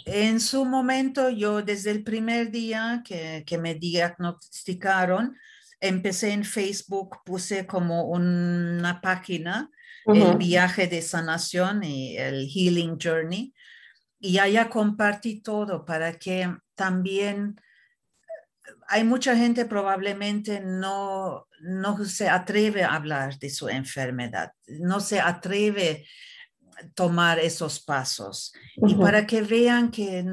En 0.06 0.40
su 0.40 0.64
momento, 0.64 1.30
yo 1.30 1.62
desde 1.62 1.90
el 1.90 2.02
primer 2.04 2.50
día 2.50 3.02
que, 3.04 3.44
que 3.46 3.58
me 3.58 3.74
diagnosticaron, 3.74 5.36
empecé 5.80 6.32
en 6.32 6.44
Facebook, 6.44 7.18
puse 7.24 7.66
como 7.66 8.04
una 8.04 9.00
página, 9.00 9.70
el 10.06 10.36
viaje 10.36 10.86
de 10.86 11.00
sanación 11.00 11.82
y 11.82 12.16
el 12.18 12.46
Healing 12.48 12.98
Journey, 13.02 13.54
y 14.18 14.38
allá 14.38 14.68
compartí 14.68 15.40
todo 15.40 15.84
para 15.84 16.18
que 16.18 16.50
también 16.74 17.60
hay 18.88 19.04
mucha 19.04 19.36
gente 19.36 19.64
probablemente 19.64 20.60
no, 20.60 21.46
no 21.64 22.04
se 22.04 22.28
atreve 22.28 22.82
a 22.82 22.94
hablar 22.94 23.38
de 23.38 23.50
su 23.50 23.68
enfermedad, 23.68 24.52
no 24.66 25.00
se 25.00 25.18
atreve 25.18 26.06
a 26.76 26.88
tomar 26.94 27.38
esos 27.38 27.80
pasos. 27.80 28.52
Y 28.76 28.94
para 28.94 29.26
que 29.26 29.42
vean 29.42 29.90
que 29.90 30.24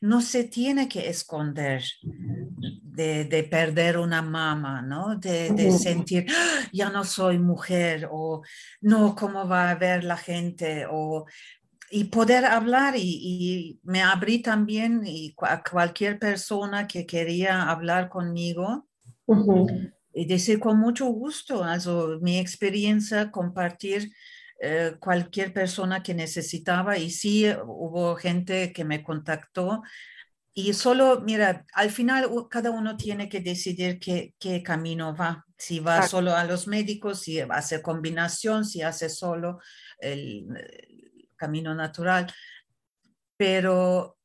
no 0.00 0.20
se 0.20 0.44
tiene 0.44 0.88
que 0.88 1.08
esconder 1.08 1.82
de, 2.02 3.48
perder 3.50 3.98
una 3.98 4.22
mama, 4.22 4.82
¿no? 4.82 5.16
De, 5.16 5.72
sentir, 5.72 6.26
¡Ah! 6.30 6.60
ya 6.72 6.90
no 6.90 7.04
soy 7.04 7.38
mujer, 7.38 8.08
o 8.10 8.42
no, 8.80 9.14
¿cómo 9.16 9.48
va 9.48 9.70
a 9.70 9.74
ver 9.74 10.04
la 10.04 10.16
gente? 10.16 10.86
O 10.88 11.26
y 11.94 12.04
poder 12.04 12.46
hablar 12.46 12.94
y, 12.96 13.78
me 13.82 14.02
abrí 14.02 14.40
también 14.40 15.02
y 15.04 15.34
a 15.42 15.62
cualquier 15.62 16.18
persona 16.18 16.86
que 16.86 17.04
quería 17.04 17.68
hablar 17.68 18.08
conmigo 18.08 18.86
y 20.12 20.26
decir 20.26 20.58
con 20.58 20.78
mucho 20.78 21.06
gusto, 21.06 21.64
also, 21.64 22.18
mi 22.20 22.38
experiencia, 22.38 23.30
compartir 23.30 24.12
eh, 24.60 24.94
cualquier 25.00 25.52
persona 25.52 26.02
que 26.02 26.14
necesitaba 26.14 26.98
y 26.98 27.10
sí 27.10 27.46
hubo 27.64 28.14
gente 28.16 28.72
que 28.72 28.84
me 28.84 29.02
contactó 29.02 29.82
y 30.54 30.74
solo, 30.74 31.22
mira, 31.22 31.64
al 31.72 31.90
final 31.90 32.28
cada 32.50 32.70
uno 32.70 32.96
tiene 32.96 33.28
que 33.28 33.40
decidir 33.40 33.98
qué, 33.98 34.34
qué 34.38 34.62
camino 34.62 35.16
va, 35.16 35.46
si 35.56 35.80
va 35.80 36.06
solo 36.06 36.34
a 36.36 36.44
los 36.44 36.66
médicos, 36.66 37.20
si 37.20 37.40
hace 37.40 37.80
combinación, 37.80 38.66
si 38.66 38.82
hace 38.82 39.08
solo 39.08 39.60
el, 39.98 40.46
camino 41.36 41.74
natural, 41.74 42.32
pero 43.36 44.16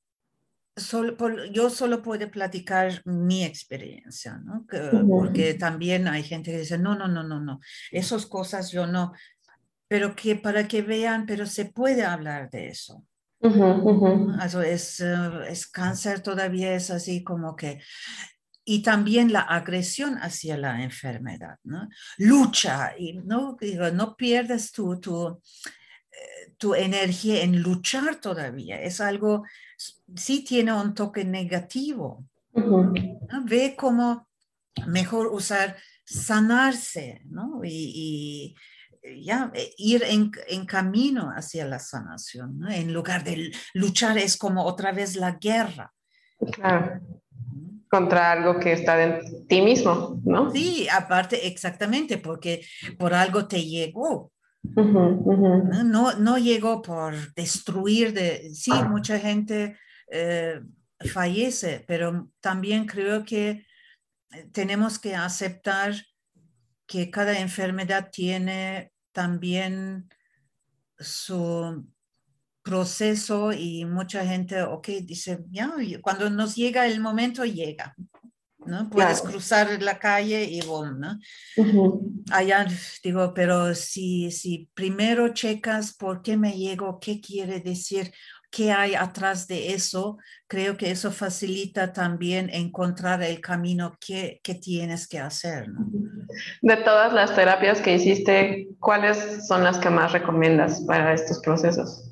solo, 0.78 1.18
yo 1.52 1.70
solo 1.70 2.02
puedo 2.02 2.30
platicar 2.30 3.02
mi 3.06 3.44
experiencia, 3.44 4.38
¿no? 4.38 4.66
Porque 5.08 5.54
también 5.56 6.08
hay 6.08 6.24
gente 6.24 6.52
que 6.52 6.60
dice, 6.60 6.78
no, 6.78 6.96
no, 6.96 7.08
no, 7.08 7.24
no, 7.24 7.40
no, 7.40 7.60
esas 7.92 8.26
cosas 8.26 8.72
yo 8.72 8.88
no, 8.88 9.14
pero 9.88 10.16
que 10.16 10.36
para 10.36 10.68
que 10.68 10.82
vean, 10.82 11.26
pero 11.26 11.46
se 11.46 11.66
puede 11.66 12.04
hablar 12.04 12.50
de 12.50 12.70
eso. 12.70 13.04
es, 14.62 15.00
eh, 15.00 15.30
es 15.50 15.68
cáncer 15.68 16.22
todavía 16.22 16.74
es 16.74 16.90
así 16.90 17.24
como 17.24 17.56
que 17.56 17.80
y 18.66 18.82
también 18.82 19.32
la 19.32 19.42
agresión 19.42 20.18
hacia 20.18 20.58
la 20.58 20.84
enfermedad, 20.84 21.58
¿no? 21.64 21.88
Lucha 22.18 22.94
y 22.98 23.14
no, 23.14 23.56
digo, 23.62 23.92
no 23.92 24.18
pierdes 24.18 24.72
tu, 24.72 25.00
tu, 25.00 25.40
tu 26.58 26.76
energía 26.76 27.44
en 27.44 27.62
luchar 27.62 28.20
todavía. 28.20 28.82
Es 28.82 29.00
algo, 29.00 29.46
sí 30.16 30.44
tiene 30.44 30.74
un 30.74 30.94
toque 30.94 31.26
negativo. 31.26 32.26
Ve 33.46 33.76
cómo 33.78 34.28
mejor 34.88 35.28
usar 35.28 35.76
sanarse, 36.06 37.22
¿no? 37.26 37.62
Y, 37.64 38.56
ya, 39.22 39.52
e, 39.54 39.74
ir 39.78 40.04
en, 40.04 40.32
en, 40.48 40.66
camino 40.66 41.32
hacia 41.36 41.66
la 41.66 41.80
sanación, 41.80 42.60
¿no? 42.60 42.70
En 42.70 42.94
lugar 42.94 43.24
de 43.24 43.52
luchar 43.74 44.18
es 44.18 44.38
como 44.38 44.64
otra 44.64 44.92
vez 44.92 45.16
la 45.16 45.34
guerra. 45.34 45.94
Claro. 46.52 47.02
Contra 47.90 48.32
algo 48.34 48.60
que 48.60 48.74
está 48.74 49.02
en 49.02 49.48
ti 49.48 49.62
mismo, 49.62 50.22
¿no? 50.26 50.52
Sí, 50.52 50.88
aparte, 50.92 51.48
exactamente, 51.48 52.18
porque 52.18 52.66
por 52.98 53.14
algo 53.14 53.48
te 53.48 53.64
llegó, 53.64 54.32
no, 54.76 56.14
no 56.16 56.38
llegó 56.38 56.82
por 56.82 57.34
destruir, 57.34 58.14
de, 58.14 58.50
sí, 58.54 58.72
mucha 58.90 59.20
gente 59.20 59.78
eh, 60.10 60.62
fallece, 61.12 61.84
pero 61.88 62.32
también 62.40 62.86
creo 62.86 63.24
que 63.24 63.66
eh, 64.32 64.50
tenemos 64.52 65.00
que 65.00 65.16
aceptar 65.16 65.94
que 66.86 67.12
cada 67.12 67.40
enfermedad 67.40 68.10
tiene 68.12 68.92
también 69.12 70.10
su 70.98 71.86
proceso 72.64 73.54
y 73.54 73.86
mucha 73.86 74.26
gente, 74.26 74.62
ok, 74.62 74.88
dice, 75.04 75.46
ya, 75.50 75.74
cuando 76.02 76.30
nos 76.30 76.56
llega 76.56 76.88
el 76.88 77.00
momento, 77.00 77.46
llega. 77.46 77.96
¿no? 78.68 78.90
Puedes 78.90 79.22
cruzar 79.22 79.82
la 79.82 79.98
calle 79.98 80.44
y 80.44 80.62
boom, 80.62 81.00
¿no? 81.00 81.20
Allá 82.32 82.68
digo, 83.02 83.34
pero 83.34 83.74
si, 83.74 84.30
si 84.32 84.70
primero 84.74 85.34
checas 85.34 85.96
por 85.96 86.22
qué 86.22 86.36
me 86.36 86.58
llego, 86.58 87.00
qué 87.00 87.22
quiere 87.22 87.62
decir, 87.62 88.12
qué 88.50 88.72
hay 88.72 88.96
atrás 88.96 89.48
de 89.48 89.74
eso, 89.74 90.18
creo 90.48 90.78
que 90.78 90.92
eso 90.92 91.12
facilita 91.12 91.94
también 91.94 92.50
encontrar 92.52 93.22
el 93.24 93.42
camino 93.42 93.98
que, 94.00 94.40
que 94.44 94.56
tienes 94.56 95.08
que 95.08 95.20
hacer, 95.20 95.70
¿no? 95.70 95.88
De 96.62 96.78
todas 96.78 97.14
las 97.14 97.36
terapias 97.36 97.82
que 97.82 97.96
hiciste, 97.96 98.68
¿cuáles 98.80 99.48
son 99.48 99.64
las 99.64 99.78
que 99.78 99.90
más 99.90 100.12
recomiendas 100.12 100.82
para 100.82 101.14
estos 101.14 101.40
procesos? 101.40 102.04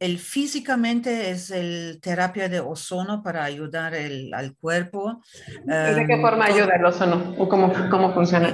el 0.00 0.18
físicamente 0.18 1.30
es 1.30 1.50
el 1.50 2.00
terapia 2.02 2.48
de 2.48 2.58
ozono 2.60 3.22
para 3.22 3.44
ayudar 3.44 3.94
el, 3.94 4.34
al 4.34 4.56
cuerpo. 4.56 5.22
¿De 5.64 6.04
qué 6.08 6.20
forma 6.20 6.46
ayuda 6.46 6.74
el 6.74 6.84
ozono? 6.84 7.34
¿O 7.38 7.48
cómo, 7.48 7.72
cómo 7.88 8.12
funciona? 8.12 8.52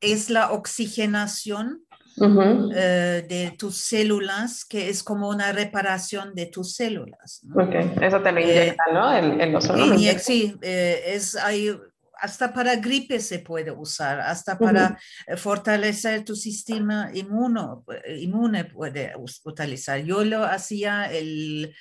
Es, 0.00 0.30
la 0.30 0.52
oxigenación 0.52 1.85
eh, 2.18 3.24
de 3.28 3.54
tus 3.58 3.76
células, 3.76 4.64
que 4.64 4.88
es 4.88 5.02
como 5.02 5.28
una 5.28 5.52
reparación 5.52 6.34
de 6.34 6.46
tus 6.46 6.74
células. 6.74 7.42
Ok, 7.54 7.74
eso 8.00 8.20
te 8.22 8.32
lo 8.32 8.40
inyecta, 8.40 8.84
¿no? 8.92 9.12
El, 9.12 9.54
ozono. 9.54 9.98
sí, 10.18 10.56
es, 10.62 11.36
hay 11.36 11.76
hasta 12.18 12.52
para 12.52 12.76
gripe 12.76 13.20
se 13.20 13.40
puede 13.40 13.70
usar, 13.70 14.20
hasta 14.20 14.58
para 14.58 14.98
eh, 15.26 15.36
fortalecer 15.36 16.24
tu 16.24 16.34
sistema 16.34 17.10
inmuno, 17.12 17.84
eh, 18.04 18.18
inmune 18.20 18.64
puede 18.64 19.12
utilizar. 19.44 20.00
Yo 20.00 20.24
lo 20.24 20.44
hacía 20.44 21.10
el, 21.12 21.74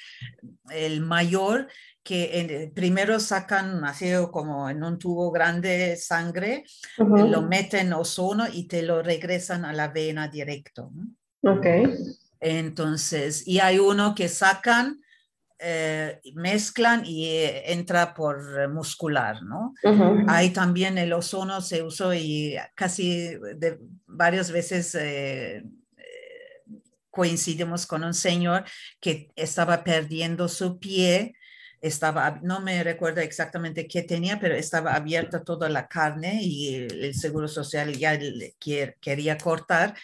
el 0.69 1.01
mayor 1.01 1.67
que 2.05 2.71
primero 2.75 3.19
sacan 3.19 3.83
así 3.83 4.11
como 4.31 4.69
en 4.69 4.83
un 4.83 4.99
tubo 4.99 5.31
grande 5.31 5.97
sangre, 5.97 6.63
lo 6.97 7.41
meten 7.41 7.91
ozono 7.93 8.45
y 8.51 8.67
te 8.67 8.83
lo 8.83 9.01
regresan 9.01 9.65
a 9.65 9.73
la 9.73 9.87
vena 9.87 10.27
directo. 10.27 10.91
Ok. 11.41 11.65
Entonces, 12.39 13.47
y 13.47 13.59
hay 13.59 13.79
uno 13.79 14.13
que 14.13 14.29
sacan 14.29 15.01
eh, 15.57 16.19
mezclan 16.35 17.05
y 17.05 17.27
eh, 17.27 17.71
entra 17.71 18.13
por 18.13 18.69
muscular, 18.69 19.41
¿no? 19.41 19.73
Ahí 20.27 20.51
también 20.51 20.97
el 20.97 21.11
ozono 21.11 21.59
se 21.61 21.81
usó 21.81 22.13
y 22.13 22.55
casi 22.75 23.29
de, 23.55 23.79
varias 24.05 24.51
veces 24.51 24.93
eh, 24.99 25.63
coincidimos 27.09 27.87
con 27.87 28.03
un 28.03 28.13
señor 28.13 28.65
que 28.99 29.31
estaba 29.35 29.83
perdiendo 29.83 30.49
su 30.49 30.77
pie, 30.77 31.33
estaba, 31.81 32.39
no 32.41 32.59
me 32.59 32.83
recuerdo 32.83 33.21
exactamente 33.21 33.87
qué 33.87 34.01
tenía, 34.03 34.39
pero 34.39 34.55
estaba 34.55 34.95
abierta 34.95 35.43
toda 35.43 35.69
la 35.69 35.87
carne 35.87 36.39
y 36.41 36.75
el, 36.75 37.13
Seguro 37.15 37.47
Social 37.47 37.95
ya 37.97 38.13
le, 38.15 38.55
quería 38.59 39.37
cortar 39.37 39.95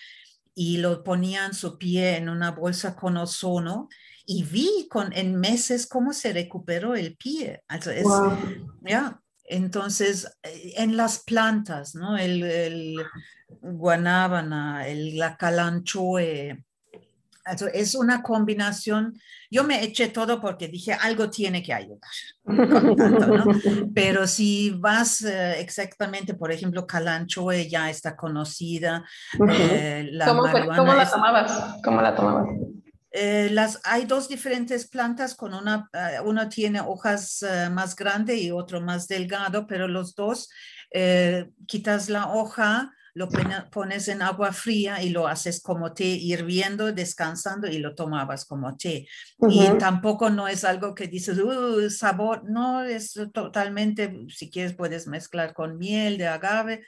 y 0.53 0.77
lo 0.77 1.03
ponían 1.03 1.53
su 1.53 1.77
pie 1.77 2.17
en 2.17 2.29
una 2.29 2.51
bolsa 2.51 2.95
con 2.95 3.17
ozono 3.17 3.89
y 4.25 4.43
vi 4.43 4.87
con, 4.89 5.11
en 5.13 5.39
meses 5.39 5.87
cómo 5.87 6.13
se 6.13 6.33
recuperó 6.33 6.95
el 6.95 7.15
pie. 7.15 7.63
entonces, 9.43 10.31
eh, 10.43 10.73
en 10.77 10.95
las 10.95 11.19
plantas, 11.19 11.95
¿no? 11.95 12.17
El, 12.17 12.43
el 12.43 12.95
guanábana, 13.61 14.87
el, 14.87 15.17
la 15.17 15.35
calanchoe, 15.37 16.63
es 17.73 17.95
una 17.95 18.21
combinación. 18.21 19.13
Yo 19.49 19.63
me 19.63 19.83
eché 19.83 20.07
todo 20.07 20.39
porque 20.39 20.67
dije 20.67 20.93
algo 20.93 21.29
tiene 21.29 21.61
que 21.61 21.73
ayudar. 21.73 21.99
Pero 23.95 24.27
si 24.27 24.71
vas 24.71 25.21
eh, 25.23 25.59
exactamente, 25.59 26.33
por 26.33 26.51
ejemplo, 26.51 26.87
calanchoe 26.87 27.69
ya 27.69 27.89
está 27.89 28.15
conocida. 28.15 29.03
Eh, 29.49 30.09
la 30.11 30.25
¿Cómo, 30.25 30.45
la 30.45 31.09
tomabas? 31.09 31.75
¿Cómo 31.83 32.01
la 32.01 32.15
tomabas? 32.15 32.47
Eh, 33.13 33.49
las, 33.51 33.81
hay 33.83 34.05
dos 34.05 34.29
diferentes 34.29 34.87
plantas 34.87 35.35
con 35.35 35.53
una, 35.53 35.89
uh, 35.93 36.27
uno 36.27 36.47
tiene 36.47 36.79
hojas 36.79 37.43
uh, 37.43 37.69
más 37.69 37.93
grandes 37.93 38.41
y 38.41 38.51
otro 38.51 38.79
más 38.79 39.09
delgado, 39.09 39.67
pero 39.67 39.89
los 39.89 40.15
dos 40.15 40.49
eh, 40.93 41.49
quitas 41.67 42.09
la 42.09 42.31
hoja, 42.31 42.93
lo 43.13 43.27
pones 43.71 44.07
en 44.07 44.21
agua 44.21 44.53
fría 44.53 45.01
y 45.01 45.09
lo 45.09 45.27
haces 45.27 45.61
como 45.61 45.93
té 45.93 46.05
hirviendo, 46.05 46.91
descansando 46.91 47.67
y 47.67 47.79
lo 47.79 47.95
tomabas 47.95 48.45
como 48.45 48.75
té. 48.77 49.07
Y 49.49 49.69
tampoco 49.77 50.29
no 50.29 50.47
es 50.47 50.63
algo 50.63 50.95
que 50.95 51.07
dices, 51.07 51.37
uh, 51.37 51.89
sabor, 51.89 52.43
no, 52.49 52.83
es 52.83 53.19
totalmente, 53.33 54.25
si 54.29 54.49
quieres 54.49 54.73
puedes 54.73 55.07
mezclar 55.07 55.53
con 55.53 55.77
miel 55.77 56.17
de 56.17 56.27
agave. 56.27 56.85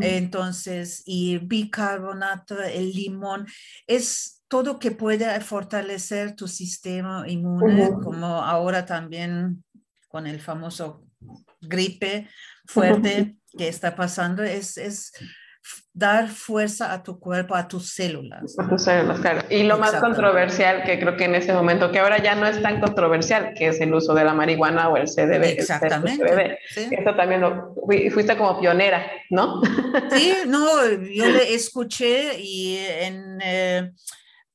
Entonces, 0.00 1.02
y 1.06 1.38
bicarbonato, 1.38 2.62
el 2.62 2.92
limón, 2.92 3.46
es 3.86 4.42
todo 4.48 4.78
que 4.78 4.92
pueda 4.92 5.38
fortalecer 5.40 6.34
tu 6.34 6.48
sistema 6.48 7.24
inmune, 7.28 7.90
como 8.02 8.26
ahora 8.26 8.86
también 8.86 9.62
con 10.08 10.26
el 10.26 10.40
famoso 10.40 11.04
gripe 11.60 12.28
fuerte 12.66 13.36
que 13.56 13.68
está 13.68 13.94
pasando, 13.94 14.42
es, 14.42 14.78
es 14.78 15.12
dar 15.98 16.28
fuerza 16.28 16.92
a 16.92 17.02
tu 17.02 17.18
cuerpo, 17.18 17.56
a 17.56 17.66
tus 17.66 17.90
células. 17.90 18.56
A 18.56 18.68
tus 18.68 18.82
células, 18.82 19.18
claro. 19.18 19.40
Y 19.50 19.64
lo 19.64 19.78
más 19.78 19.96
controversial 19.96 20.84
que 20.84 21.00
creo 21.00 21.16
que 21.16 21.24
en 21.24 21.34
ese 21.34 21.52
momento, 21.52 21.90
que 21.90 21.98
ahora 21.98 22.22
ya 22.22 22.36
no 22.36 22.46
es 22.46 22.62
tan 22.62 22.80
controversial, 22.80 23.52
que 23.56 23.66
es 23.66 23.80
el 23.80 23.92
uso 23.92 24.14
de 24.14 24.24
la 24.24 24.32
marihuana 24.32 24.88
o 24.88 24.96
el 24.96 25.08
CDB. 25.08 25.58
Exactamente. 25.58 26.58
Eso 26.76 27.14
también 27.16 27.40
lo 27.40 27.74
fuiste 28.12 28.36
como 28.36 28.60
pionera, 28.60 29.10
¿no? 29.30 29.60
Sí, 30.12 30.34
no, 30.46 30.88
yo 30.88 31.26
le 31.26 31.54
escuché 31.54 32.38
y 32.38 32.76
en... 32.78 33.38
Eh, 33.42 33.92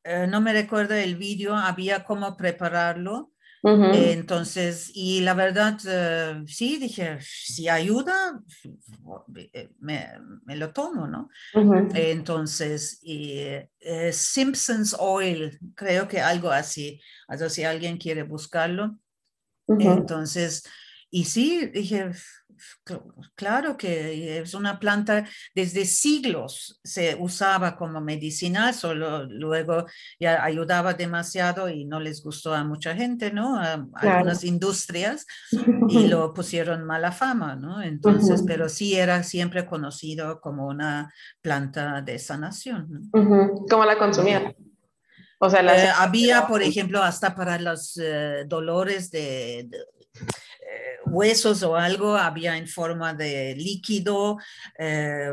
eh, 0.05 0.27
no 0.27 0.41
me 0.41 0.51
recuerdo 0.51 0.95
el 0.95 1.15
vídeo, 1.15 1.55
había 1.55 2.03
cómo 2.03 2.35
prepararlo. 2.35 3.32
Entonces, 3.63 4.91
y 4.93 5.21
la 5.21 5.33
verdad, 5.33 5.79
eh, 5.87 6.43
sí, 6.47 6.77
dije, 6.77 7.17
si 7.21 7.69
ayuda, 7.69 8.41
eh, 9.35 9.69
me, 9.79 10.55
lo 10.55 10.73
tomo, 10.73 11.07
¿no? 11.07 11.29
entonces, 11.93 12.99
y, 13.01 13.45
Simpsons 14.11 14.95
Oil, 14.99 15.57
creo 15.75 16.07
que 16.07 16.19
algo 16.19 16.51
así, 16.51 16.99
sea, 17.37 17.49
si 17.49 17.63
alguien 17.63 17.97
quiere 17.97 18.23
buscarlo. 18.23 18.97
Entonces, 19.67 20.63
y 21.09 21.23
sí, 21.23 21.67
dije, 21.67 22.11
Claro 23.35 23.77
que 23.77 24.39
es 24.39 24.53
una 24.53 24.79
planta 24.79 25.25
desde 25.55 25.85
siglos 25.85 26.79
se 26.83 27.15
usaba 27.19 27.75
como 27.75 28.01
medicinal, 28.01 28.73
solo 28.73 29.23
luego 29.25 29.85
ya 30.19 30.43
ayudaba 30.43 30.93
demasiado 30.93 31.69
y 31.69 31.85
no 31.85 31.99
les 31.99 32.23
gustó 32.23 32.53
a 32.53 32.63
mucha 32.63 32.95
gente, 32.95 33.31
¿no? 33.31 33.57
A, 33.57 33.85
algunas 33.95 34.43
industrias 34.43 35.25
y 35.89 36.07
lo 36.07 36.33
pusieron 36.33 36.83
mala 36.83 37.11
fama, 37.11 37.55
¿no? 37.55 37.81
Entonces, 37.81 38.43
pero 38.45 38.69
sí 38.69 38.95
era 38.95 39.23
siempre 39.23 39.65
conocido 39.65 40.41
como 40.41 40.67
una 40.67 41.13
planta 41.41 42.01
de 42.01 42.19
sanación. 42.19 43.09
¿Cómo 43.11 43.85
la 43.85 43.97
consumían? 43.97 44.55
O 45.39 45.49
sea, 45.49 45.61
eh, 45.61 45.89
había, 45.97 46.47
por 46.47 46.61
ejemplo, 46.63 47.03
hasta 47.03 47.35
para 47.35 47.59
los 47.59 47.97
eh, 48.01 48.45
dolores 48.47 49.11
de 49.11 49.69
huesos 51.13 51.63
o 51.63 51.75
algo 51.75 52.17
había 52.17 52.57
en 52.57 52.67
forma 52.67 53.13
de 53.13 53.55
líquido 53.55 54.37
eh, 54.77 55.29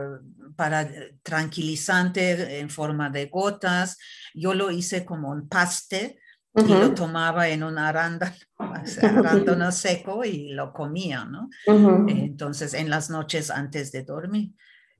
para 0.57 0.89
tranquilizante 1.23 2.59
en 2.59 2.71
forma 2.71 3.11
de 3.11 3.27
gotas. 3.27 3.99
Yo 4.35 4.55
lo 4.55 4.71
hice 4.71 5.05
como 5.05 5.31
un 5.31 5.49
paste 5.49 6.19
y 6.55 6.69
lo 6.69 6.93
tomaba 6.95 7.49
en 7.49 7.63
un 7.63 7.79
arándano, 7.79 8.35
arándano 9.03 9.71
seco 9.71 10.25
y 10.25 10.53
lo 10.53 10.73
comía, 10.73 11.25
¿no? 11.25 11.49
Entonces, 12.09 12.75
en 12.75 12.91
las 12.91 13.09
noches 13.09 13.51
antes 13.51 13.93
de 13.93 14.03
dormir. 14.03 14.53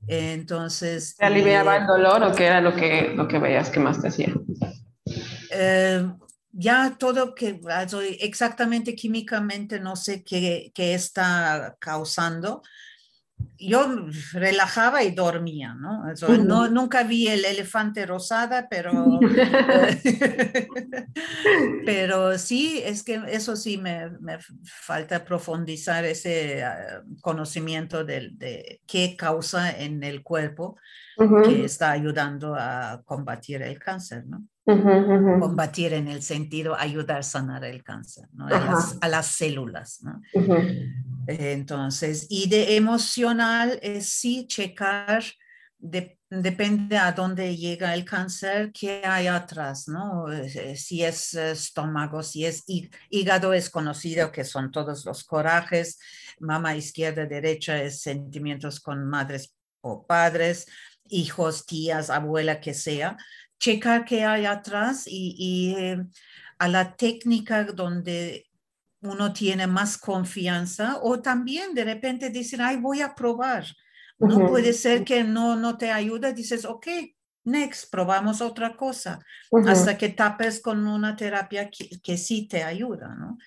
Entonces... 0.07 1.15
¿Te 1.17 1.25
aliviaba 1.25 1.77
el 1.77 1.85
dolor 1.85 2.23
o 2.23 2.33
qué 2.33 2.45
era 2.45 2.61
lo 2.61 2.73
que, 2.75 3.13
lo 3.15 3.27
que 3.27 3.37
veías 3.37 3.69
que 3.69 3.79
más 3.79 4.01
te 4.01 4.07
hacía? 4.07 4.33
Eh, 5.51 6.09
ya 6.53 6.97
todo 6.97 7.33
que 7.33 7.59
exactamente 8.19 8.95
químicamente 8.95 9.79
no 9.79 9.95
sé 9.95 10.23
qué, 10.23 10.71
qué, 10.73 10.93
está 10.93 11.75
causando. 11.79 12.61
Yo 13.57 14.07
relajaba 14.33 15.03
y 15.03 15.11
dormía, 15.11 15.73
¿no? 15.73 16.03
no 16.43 16.67
nunca 16.67 17.03
vi 17.03 17.27
el 17.27 17.43
elefante 17.43 18.05
rosada, 18.05 18.67
pero, 18.69 19.19
pero 21.85 22.37
sí, 22.37 22.81
es 22.83 23.03
que 23.03 23.21
eso 23.27 23.55
sí 23.55 23.77
me, 23.77 24.11
me 24.19 24.37
falta 24.63 25.25
profundizar 25.25 26.05
ese 26.05 26.63
ah, 26.63 27.01
conocimiento 27.21 28.03
de, 28.03 28.29
de, 28.33 28.81
qué 28.85 29.15
causa 29.17 29.71
en 29.71 30.03
el 30.03 30.21
cuerpo 30.21 30.77
que 31.43 31.65
está 31.65 31.91
ayudando 31.91 32.55
a 32.55 33.01
combatir 33.05 33.61
el 33.61 33.79
cáncer, 33.79 34.25
¿no? 34.27 34.43
Combatir 34.63 35.93
en 35.93 36.07
el 36.07 36.21
sentido 36.21 36.75
ayudar 36.75 37.19
a 37.19 37.23
sanar 37.23 37.63
el 37.65 37.83
cáncer, 37.83 38.27
¿no? 38.33 38.45
a, 38.47 39.07
las, 39.07 39.25
células. 39.27 40.03
¿no? 40.03 40.21
Entonces, 41.27 42.27
y 42.29 42.47
de 42.47 42.75
emocional 42.75 43.79
es 43.81 44.09
sí 44.09 44.45
checar, 44.47 45.23
depende 45.79 46.97
a 46.97 47.11
dónde 47.11 47.57
llega 47.57 47.93
el 47.95 48.05
cáncer, 48.05 48.71
qué 48.71 49.01
hay 49.03 49.27
atrás, 49.27 49.87
¿no? 49.87 50.31
Eh, 50.31 50.75
si 50.75 51.03
es 51.03 51.33
estómago, 51.33 52.21
si 52.21 52.45
es 52.45 52.63
hígado, 53.09 53.53
es 53.53 53.69
conocido 53.69 54.31
que 54.31 54.43
son 54.43 54.71
todos 54.71 55.05
los 55.05 55.23
corajes, 55.23 55.99
mamá 56.39 56.75
izquierda, 56.75 57.25
derecha 57.25 57.81
es 57.81 58.01
sentimientos 58.01 58.79
con 58.79 59.05
madres 59.09 59.55
o 59.81 60.05
padres, 60.05 60.67
hijos, 61.09 61.65
tías, 61.65 62.11
abuela, 62.11 62.61
que 62.61 62.75
sea 62.75 63.17
checar 63.61 64.03
qué 64.03 64.25
hay 64.25 64.45
atrás 64.45 65.05
y, 65.07 65.75
eh, 65.77 66.03
a 66.57 66.67
la 66.67 66.95
técnica 66.95 67.63
donde 67.63 68.47
uno 69.01 69.31
tiene 69.31 69.67
más 69.67 69.97
confianza 69.97 70.97
o 71.01 71.21
también 71.21 71.73
de 71.73 71.83
repente 71.83 72.29
dicen, 72.29 72.61
ay, 72.61 72.77
voy 72.77 73.01
a 73.01 73.15
probar. 73.15 73.65
No 74.19 74.47
puede 74.47 74.73
ser 74.73 75.03
que 75.03 75.23
no, 75.23 75.55
no 75.55 75.77
te 75.77 75.89
ayude, 75.89 76.31
dices, 76.33 76.63
ok, 76.65 76.87
next, 77.43 77.91
probamos 77.91 78.39
otra 78.41 78.75
cosa, 78.75 79.19
hasta 79.67 79.97
que 79.97 80.09
tapes 80.09 80.61
con 80.61 80.87
una 80.87 81.15
terapia 81.15 81.71
que, 81.71 82.17
sí 82.17 82.47
te 82.47 82.63
ayuda, 82.63 83.15
¿no? 83.15 83.39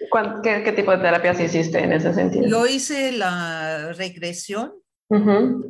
¿Qué, 0.42 0.72
tipo 0.72 0.90
de 0.90 0.98
terapias 0.98 1.38
hiciste 1.38 1.78
en 1.78 1.92
ese 1.92 2.12
sentido? 2.12 2.48
Yo 2.48 2.66
hice 2.66 3.12
la 3.12 3.92
regresión 3.92 4.72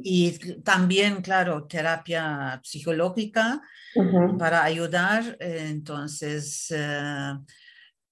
y 0.03 0.61
también, 0.63 1.21
claro, 1.21 1.67
terapia 1.67 2.61
psicológica 2.63 3.61
para 4.39 4.65
ayudar. 4.65 5.37
Entonces, 5.41 6.73
eh, 6.75 7.35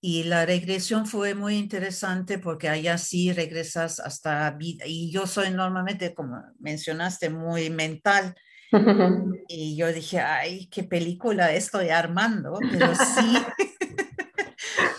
y 0.00 0.24
la 0.24 0.44
regresión 0.44 1.06
fue 1.06 1.34
muy 1.34 1.56
interesante 1.56 2.38
porque 2.38 2.68
allá 2.68 2.98
sí 2.98 3.32
regresas 3.32 4.00
hasta 4.00 4.50
vida. 4.50 4.84
Y 4.86 5.12
yo 5.12 5.26
soy 5.26 5.50
normalmente, 5.50 6.12
como 6.12 6.42
mencionaste, 6.58 7.30
muy 7.30 7.70
mental. 7.70 8.34
Y 9.48 9.76
yo 9.76 9.92
dije, 9.92 10.18
ay, 10.20 10.66
qué 10.68 10.82
película 10.82 11.52
estoy 11.52 11.90
armando, 11.90 12.58
pero 12.70 12.94
sí, 12.94 13.36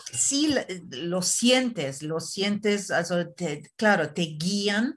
sí 0.13 0.55
lo 0.91 1.23
sientes, 1.23 2.03
lo 2.03 2.19
sientes, 2.19 2.93
claro, 3.75 4.13
te 4.13 4.21
guían, 4.21 4.95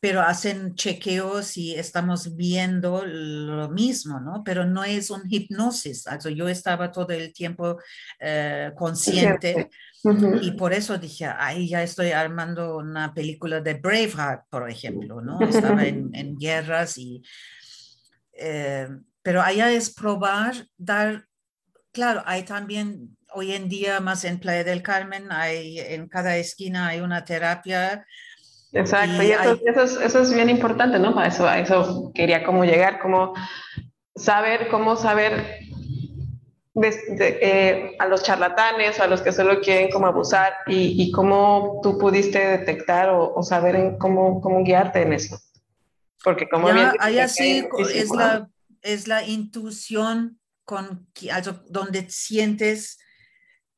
pero 0.00 0.20
hacen 0.20 0.74
chequeos 0.74 1.56
y 1.56 1.74
estamos 1.74 2.36
viendo 2.36 3.04
lo 3.04 3.68
mismo, 3.68 4.20
¿no? 4.20 4.42
Pero 4.44 4.64
no 4.64 4.84
es 4.84 5.10
un 5.10 5.22
hipnosis, 5.28 6.04
yo 6.34 6.48
estaba 6.48 6.92
todo 6.92 7.12
el 7.12 7.32
tiempo 7.32 7.78
eh, 8.20 8.70
consciente. 8.76 9.68
Y 10.40 10.52
por 10.52 10.72
eso 10.72 10.96
dije, 10.96 11.26
ay, 11.26 11.68
ya 11.68 11.82
estoy 11.82 12.12
armando 12.12 12.76
una 12.76 13.12
película 13.12 13.60
de 13.60 13.74
Braveheart, 13.74 14.44
por 14.48 14.70
ejemplo, 14.70 15.20
¿no? 15.20 15.40
Estaba 15.40 15.84
en, 15.86 16.10
en 16.14 16.38
guerras 16.38 16.96
y 16.98 17.22
eh, 18.38 18.88
pero 19.22 19.42
allá 19.42 19.70
es 19.72 19.90
probar, 19.90 20.54
dar, 20.76 21.26
claro, 21.92 22.22
hay 22.24 22.44
también 22.44 23.16
hoy 23.34 23.52
en 23.52 23.68
día 23.68 24.00
más 24.00 24.24
en 24.24 24.38
Playa 24.38 24.64
del 24.64 24.82
Carmen, 24.82 25.30
hay 25.30 25.80
en 25.80 26.08
cada 26.08 26.36
esquina 26.36 26.88
hay 26.88 27.00
una 27.00 27.24
terapia. 27.24 28.06
Exacto, 28.72 29.22
y, 29.22 29.32
eso, 29.32 30.00
eso, 30.02 30.20
es, 30.20 30.34
bien 30.34 30.50
importante, 30.50 30.98
¿no? 30.98 31.14
Para 31.14 31.28
eso, 31.28 31.48
a 31.48 31.58
eso 31.58 32.12
quería 32.14 32.44
como 32.44 32.64
llegar, 32.64 33.00
como 33.00 33.32
saber, 34.14 34.68
cómo 34.68 34.96
saber 34.96 35.60
eh, 36.74 37.96
a 37.98 38.06
los 38.06 38.22
charlatanes 38.22 39.00
o 39.00 39.02
a 39.02 39.06
los 39.06 39.22
que 39.22 39.32
solo 39.32 39.60
quieren 39.60 39.90
como 39.90 40.06
abusar 40.06 40.52
y, 40.66 41.02
y 41.02 41.10
cómo 41.12 41.80
tú 41.82 41.98
pudiste 41.98 42.38
detectar 42.38 43.08
o, 43.08 43.34
o 43.34 43.42
saber 43.42 43.74
en 43.74 43.98
cómo, 43.98 44.40
cómo 44.40 44.62
guiarte 44.62 45.02
en 45.02 45.14
eso. 45.14 45.40
Porque 46.22 46.48
como 46.48 46.68
ya, 46.68 46.94
allá 46.98 47.28
sí 47.28 47.66
es 47.88 48.10
la, 48.10 48.48
es 48.82 49.08
la 49.08 49.24
intuición 49.24 50.38
con, 50.64 51.06
donde 51.68 52.10
sientes 52.10 52.98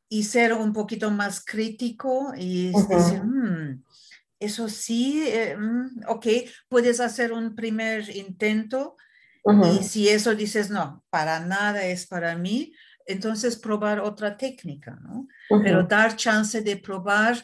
y 0.08 0.24
ser 0.24 0.54
un 0.54 0.72
poquito 0.72 1.10
más 1.10 1.44
crítico 1.44 2.32
y 2.36 2.72
decir, 2.72 3.22
mm, 3.22 3.59
eso 4.40 4.68
sí, 4.68 5.22
eh, 5.26 5.56
mm, 5.56 6.04
ok, 6.08 6.26
puedes 6.68 6.98
hacer 6.98 7.32
un 7.32 7.54
primer 7.54 8.14
intento 8.16 8.96
y 9.78 9.84
si 9.84 10.08
eso 10.08 10.34
dices, 10.34 10.68
no, 10.68 11.02
para 11.08 11.40
nada 11.40 11.84
es 11.84 12.06
para 12.06 12.36
mí, 12.36 12.74
entonces 13.06 13.56
probar 13.56 14.00
otra 14.00 14.36
técnica, 14.36 14.98
¿no? 15.02 15.28
Pero 15.62 15.84
dar 15.84 16.14
chance 16.14 16.60
de 16.60 16.76
probar 16.76 17.42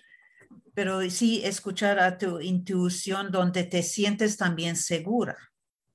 pero 0.77 1.01
sí 1.09 1.41
escuchar 1.43 1.99
a 1.99 2.19
tu 2.19 2.39
intuición 2.39 3.33
donde 3.33 3.65
te 3.65 3.83
sientes 3.83 4.37
también 4.37 4.77
segura. 4.77 5.35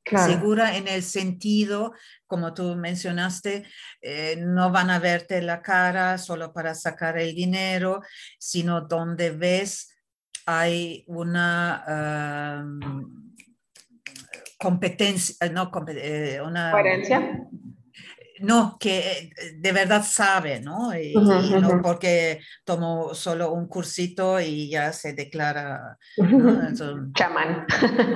Segura 0.04 0.76
en 0.76 0.88
el 0.88 1.04
sentido, 1.04 1.94
como 2.26 2.56
tú 2.56 2.76
mencionaste, 2.76 3.64
eh, 4.02 4.38
no 4.40 4.72
van 4.72 4.90
a 4.90 4.98
verte 4.98 5.40
la 5.44 5.62
cara 5.62 6.18
solo 6.18 6.52
para 6.52 6.74
sacar 6.74 7.20
el 7.20 7.36
dinero, 7.36 8.02
sino 8.40 8.82
donde 8.82 9.30
ves 9.30 9.91
hay 10.46 11.04
una 11.08 12.64
competencia, 14.58 15.50
no, 15.50 15.72
eh, 15.90 16.42
una... 16.44 16.72
Coherencia 16.72 17.48
no, 18.42 18.78
que 18.80 19.00
eh, 19.00 19.32
de 19.56 19.72
verdad 19.72 20.04
sabe, 20.04 20.60
¿no? 20.60 20.98
Y, 20.98 21.14
no 21.14 21.82
porque 21.82 22.40
tomó 22.66 23.14
solo 23.14 23.52
un 23.54 23.68
cursito 23.68 24.40
y 24.40 24.70
ya 24.70 24.92
se 24.92 25.14
declara 25.14 25.98
chamán. 27.14 27.66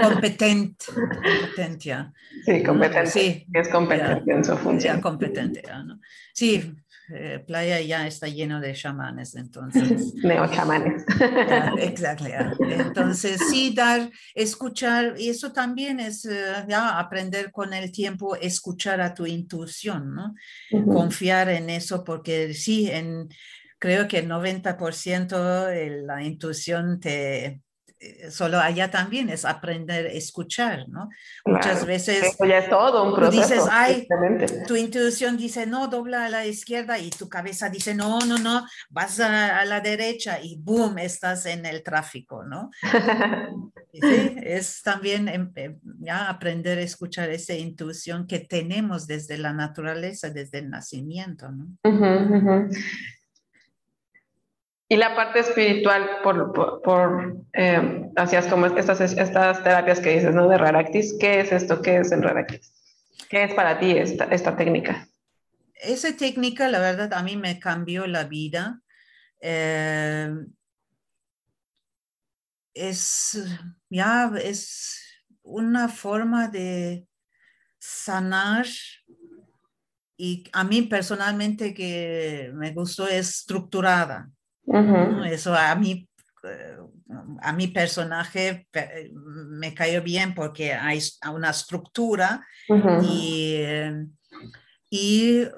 Competente, 0.01 0.85
competencia. 1.55 2.11
Sí, 2.45 2.63
competente. 2.63 3.09
Sí, 3.09 3.47
es 3.53 3.69
competente 3.69 4.31
en 4.31 4.43
su 4.43 4.57
función. 4.57 5.01
competente, 5.01 5.63
¿no? 5.85 5.99
Sí, 6.33 6.73
eh, 7.13 7.43
playa 7.45 7.79
ya 7.81 8.07
está 8.07 8.27
lleno 8.27 8.59
de 8.59 8.73
chamanes, 8.73 9.35
entonces. 9.35 10.13
Neo-chamanes. 10.23 11.05
Exacto. 11.79 12.25
Entonces, 12.59 13.39
sí, 13.49 13.73
dar, 13.75 14.09
escuchar, 14.33 15.15
y 15.17 15.29
eso 15.29 15.51
también 15.51 15.99
es 15.99 16.25
eh, 16.25 16.65
ya 16.67 16.97
aprender 16.97 17.51
con 17.51 17.73
el 17.73 17.91
tiempo, 17.91 18.35
escuchar 18.35 19.01
a 19.01 19.13
tu 19.13 19.25
intuición, 19.25 20.15
¿no? 20.15 20.35
Confiar 20.85 21.49
en 21.49 21.69
eso, 21.69 22.03
porque 22.03 22.53
sí, 22.53 22.89
en, 22.89 23.29
creo 23.77 24.07
que 24.07 24.19
el 24.19 24.27
90% 24.27 25.65
de 25.67 26.01
la 26.01 26.23
intuición 26.23 26.99
te, 26.99 27.61
solo 28.29 28.59
allá 28.59 28.91
también 28.91 29.29
es 29.29 29.45
aprender 29.45 30.05
a 30.07 30.09
escuchar, 30.09 30.87
¿no? 30.89 31.09
Muchas 31.45 31.85
veces 31.85 32.23
Eso 32.23 32.45
ya 32.45 32.59
es 32.59 32.69
todo 32.69 33.03
un 33.03 33.15
proceso. 33.15 33.41
dices, 33.41 33.63
ay, 33.71 34.07
tu 34.67 34.75
intuición 34.75 35.37
dice, 35.37 35.65
no, 35.65 35.87
dobla 35.87 36.25
a 36.25 36.29
la 36.29 36.45
izquierda 36.45 36.99
y 36.99 37.09
tu 37.09 37.29
cabeza 37.29 37.69
dice, 37.69 37.95
no, 37.95 38.19
no, 38.19 38.37
no, 38.37 38.65
vas 38.89 39.19
a, 39.19 39.63
la 39.65 39.81
derecha 39.81 40.39
y 40.41 40.57
boom, 40.57 40.99
estás 40.99 41.45
en 41.45 41.65
el 41.65 41.83
tráfico, 41.83 42.43
¿no? 42.43 42.69
sí, 43.93 44.01
es 44.43 44.81
también 44.83 45.27
em, 45.27 45.51
em, 45.55 45.79
ya 45.99 46.29
aprender 46.29 46.77
a 46.77 46.81
escuchar 46.81 47.29
esa 47.29 47.53
intuición 47.53 48.27
que 48.27 48.39
tenemos 48.39 49.07
desde 49.07 49.37
la 49.37 49.53
naturaleza, 49.53 50.29
desde 50.29 50.59
el 50.59 50.69
nacimiento, 50.69 51.49
¿no? 51.51 51.77
Y 54.87 54.97
la 54.97 55.15
parte 55.15 55.39
espiritual, 55.39 56.21
por, 56.23 56.51
por, 56.83 57.37
eh, 57.53 58.11
hacías 58.15 58.45
como 58.45 58.67
estas, 58.67 59.01
estas 59.01 59.63
terapias 59.63 59.99
que 59.99 60.13
dices, 60.13 60.35
¿no? 60.35 60.47
De 60.47 60.57
Raractis, 60.57 61.15
¿qué 61.19 61.39
es 61.39 61.51
esto? 61.51 61.81
¿Qué 61.81 61.97
es 61.97 62.11
el 62.11 62.21
Raractis? 62.21 62.71
¿Qué 63.29 63.43
es 63.43 63.53
para 63.55 63.79
ti 63.79 63.91
esta, 63.91 64.25
esta 64.25 64.55
técnica? 64.55 65.07
Esa 65.73 66.15
técnica, 66.15 66.67
la 66.67 66.79
verdad, 66.79 67.13
a 67.13 67.23
mí 67.23 67.35
me 67.35 67.59
cambió 67.59 68.05
la 68.05 68.25
vida. 68.25 68.81
Eh, 69.41 70.29
es, 72.75 73.43
ya, 73.89 74.31
es 74.43 75.01
una 75.41 75.89
forma 75.89 76.47
de 76.47 77.07
sanar 77.79 78.67
y 80.17 80.43
a 80.53 80.63
mí 80.63 80.83
personalmente 80.83 81.73
que 81.73 82.51
me 82.53 82.71
gustó 82.71 83.07
es 83.07 83.29
estructurada. 83.29 84.29
Eso 85.25 85.53
a 85.53 85.75
mí, 85.75 86.07
eh, 86.43 86.77
a 87.41 87.53
mi 87.53 87.67
personaje 87.67 88.67
me 89.13 89.73
cayó 89.73 90.01
bien 90.01 90.33
porque 90.33 90.73
hay 90.73 90.99
una 91.31 91.51
estructura 91.51 92.45
y, 93.03 93.61
y 94.89 95.41
eh, 95.41 95.51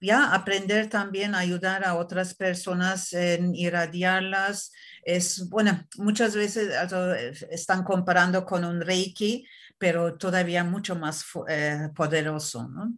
ya 0.00 0.32
aprender 0.34 0.88
también 0.88 1.34
a 1.34 1.38
ayudar 1.38 1.84
a 1.84 1.94
otras 1.94 2.34
personas 2.34 3.12
en 3.12 3.54
irradiarlas. 3.54 4.72
Es, 5.04 5.48
bueno, 5.48 5.86
muchas 5.96 6.36
veces 6.36 6.70
están 7.50 7.82
comparando 7.82 8.44
con 8.44 8.64
un 8.64 8.80
Reiki, 8.80 9.44
pero 9.78 10.14
todavía 10.14 10.62
mucho 10.62 10.94
más 10.94 11.24
eh, 11.48 11.88
poderoso. 11.96 12.68
¿no? 12.68 12.94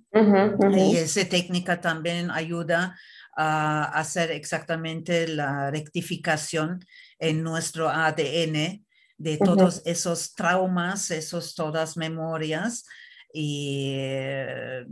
Y 0.77 0.97
esa 0.97 1.27
técnica 1.27 1.81
también 1.81 2.31
ayuda 2.31 2.95
a 3.37 3.85
hacer 3.85 4.31
exactamente 4.31 5.29
la 5.29 5.71
rectificación 5.71 6.85
en 7.19 7.43
nuestro 7.43 7.89
ADN 7.89 8.85
de 9.17 9.39
todos 9.39 9.83
esos 9.85 10.35
traumas, 10.35 11.11
esos 11.11 11.55
todas 11.55 11.97
memorias 11.97 12.85
y 13.33 13.95
eh, 13.97 14.87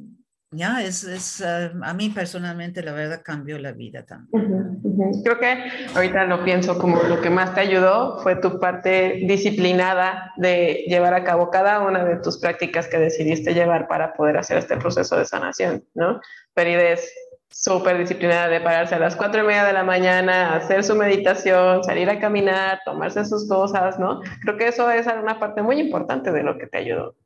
ya 0.52 0.82
es, 0.82 1.04
es 1.04 1.40
eh, 1.40 1.70
a 1.82 1.94
mí 1.94 2.10
personalmente 2.10 2.82
la 2.82 2.92
verdad 2.92 3.22
cambió 3.24 3.58
la 3.58 3.72
vida 3.72 4.04
también. 4.04 4.80
Creo 5.24 5.38
que 5.38 5.64
ahorita 5.94 6.24
lo 6.26 6.44
pienso 6.44 6.78
como 6.78 7.02
lo 7.02 7.20
que 7.20 7.30
más 7.30 7.54
te 7.54 7.60
ayudó 7.60 8.18
fue 8.22 8.36
tu 8.36 8.60
parte 8.60 9.22
disciplinada 9.26 10.32
de 10.36 10.84
llevar 10.86 11.14
a 11.14 11.24
cabo 11.24 11.50
cada 11.50 11.80
una 11.80 12.04
de 12.04 12.16
tus 12.16 12.38
prácticas 12.38 12.86
que 12.86 12.98
decidiste 12.98 13.54
llevar 13.54 13.88
para 13.88 14.12
poder 14.12 14.36
hacer 14.36 14.58
este 14.58 14.76
proceso 14.76 15.16
de 15.16 15.24
sanación, 15.24 15.84
¿no? 15.94 16.20
Perides 16.52 17.10
súper 17.52 17.98
disciplinada 17.98 18.48
de 18.48 18.60
pararse 18.60 18.94
a 18.94 18.98
las 18.98 19.14
cuatro 19.14 19.42
y 19.42 19.46
media 19.46 19.64
de 19.64 19.72
la 19.72 19.84
mañana, 19.84 20.56
hacer 20.56 20.82
su 20.82 20.94
meditación, 20.94 21.84
salir 21.84 22.08
a 22.08 22.18
caminar, 22.18 22.80
tomarse 22.84 23.24
sus 23.24 23.46
cosas, 23.48 23.98
¿no? 23.98 24.20
Creo 24.40 24.56
que 24.56 24.68
eso 24.68 24.90
es 24.90 25.06
una 25.06 25.38
parte 25.38 25.62
muy 25.62 25.78
importante 25.78 26.32
de 26.32 26.42
lo 26.42 26.58
que 26.58 26.66
te 26.66 26.78
ayudó. 26.78 27.16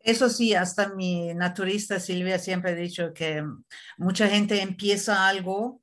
Eso 0.00 0.28
sí, 0.28 0.54
hasta 0.54 0.94
mi 0.94 1.34
naturista 1.34 1.98
Silvia 1.98 2.38
siempre 2.38 2.70
ha 2.70 2.74
dicho 2.74 3.12
que 3.12 3.44
mucha 3.96 4.28
gente 4.28 4.62
empieza 4.62 5.28
algo 5.28 5.80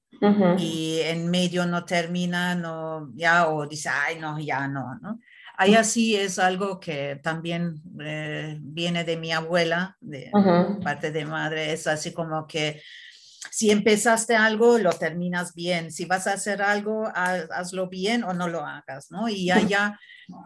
y 0.57 0.99
en 1.03 1.30
medio 1.30 1.66
no 1.66 1.84
termina, 1.84 2.55
no, 2.55 3.11
ya, 3.13 3.49
o 3.49 3.68
dice, 3.68 3.89
ay, 3.89 4.18
no, 4.18 4.39
ya 4.39 4.68
no, 4.68 4.97
¿no? 5.01 5.20
Ahí 5.57 5.76
así 5.76 6.16
es 6.16 6.38
algo 6.39 6.80
que 6.80 7.20
también 7.22 7.82
eh, 8.01 8.57
viene 8.61 9.03
de 9.03 9.16
mi 9.16 9.32
abuela, 9.32 9.95
de 10.01 10.32
parte 10.84 11.11
de 11.11 11.26
madre, 11.26 11.72
es 11.72 11.88
así 11.88 12.13
como 12.13 12.45
que 12.45 12.82
si 13.51 13.71
empezaste 13.71 14.35
algo, 14.35 14.77
lo 14.77 14.91
terminas 14.91 15.53
bien. 15.53 15.91
Si 15.91 16.05
vas 16.05 16.27
a 16.27 16.33
hacer 16.33 16.61
algo, 16.61 17.07
hazlo 17.13 17.89
bien 17.89 18.23
o 18.23 18.33
no 18.33 18.47
lo 18.47 18.65
hagas, 18.65 19.11
¿no? 19.11 19.29
Y 19.29 19.51
allá 19.51 19.99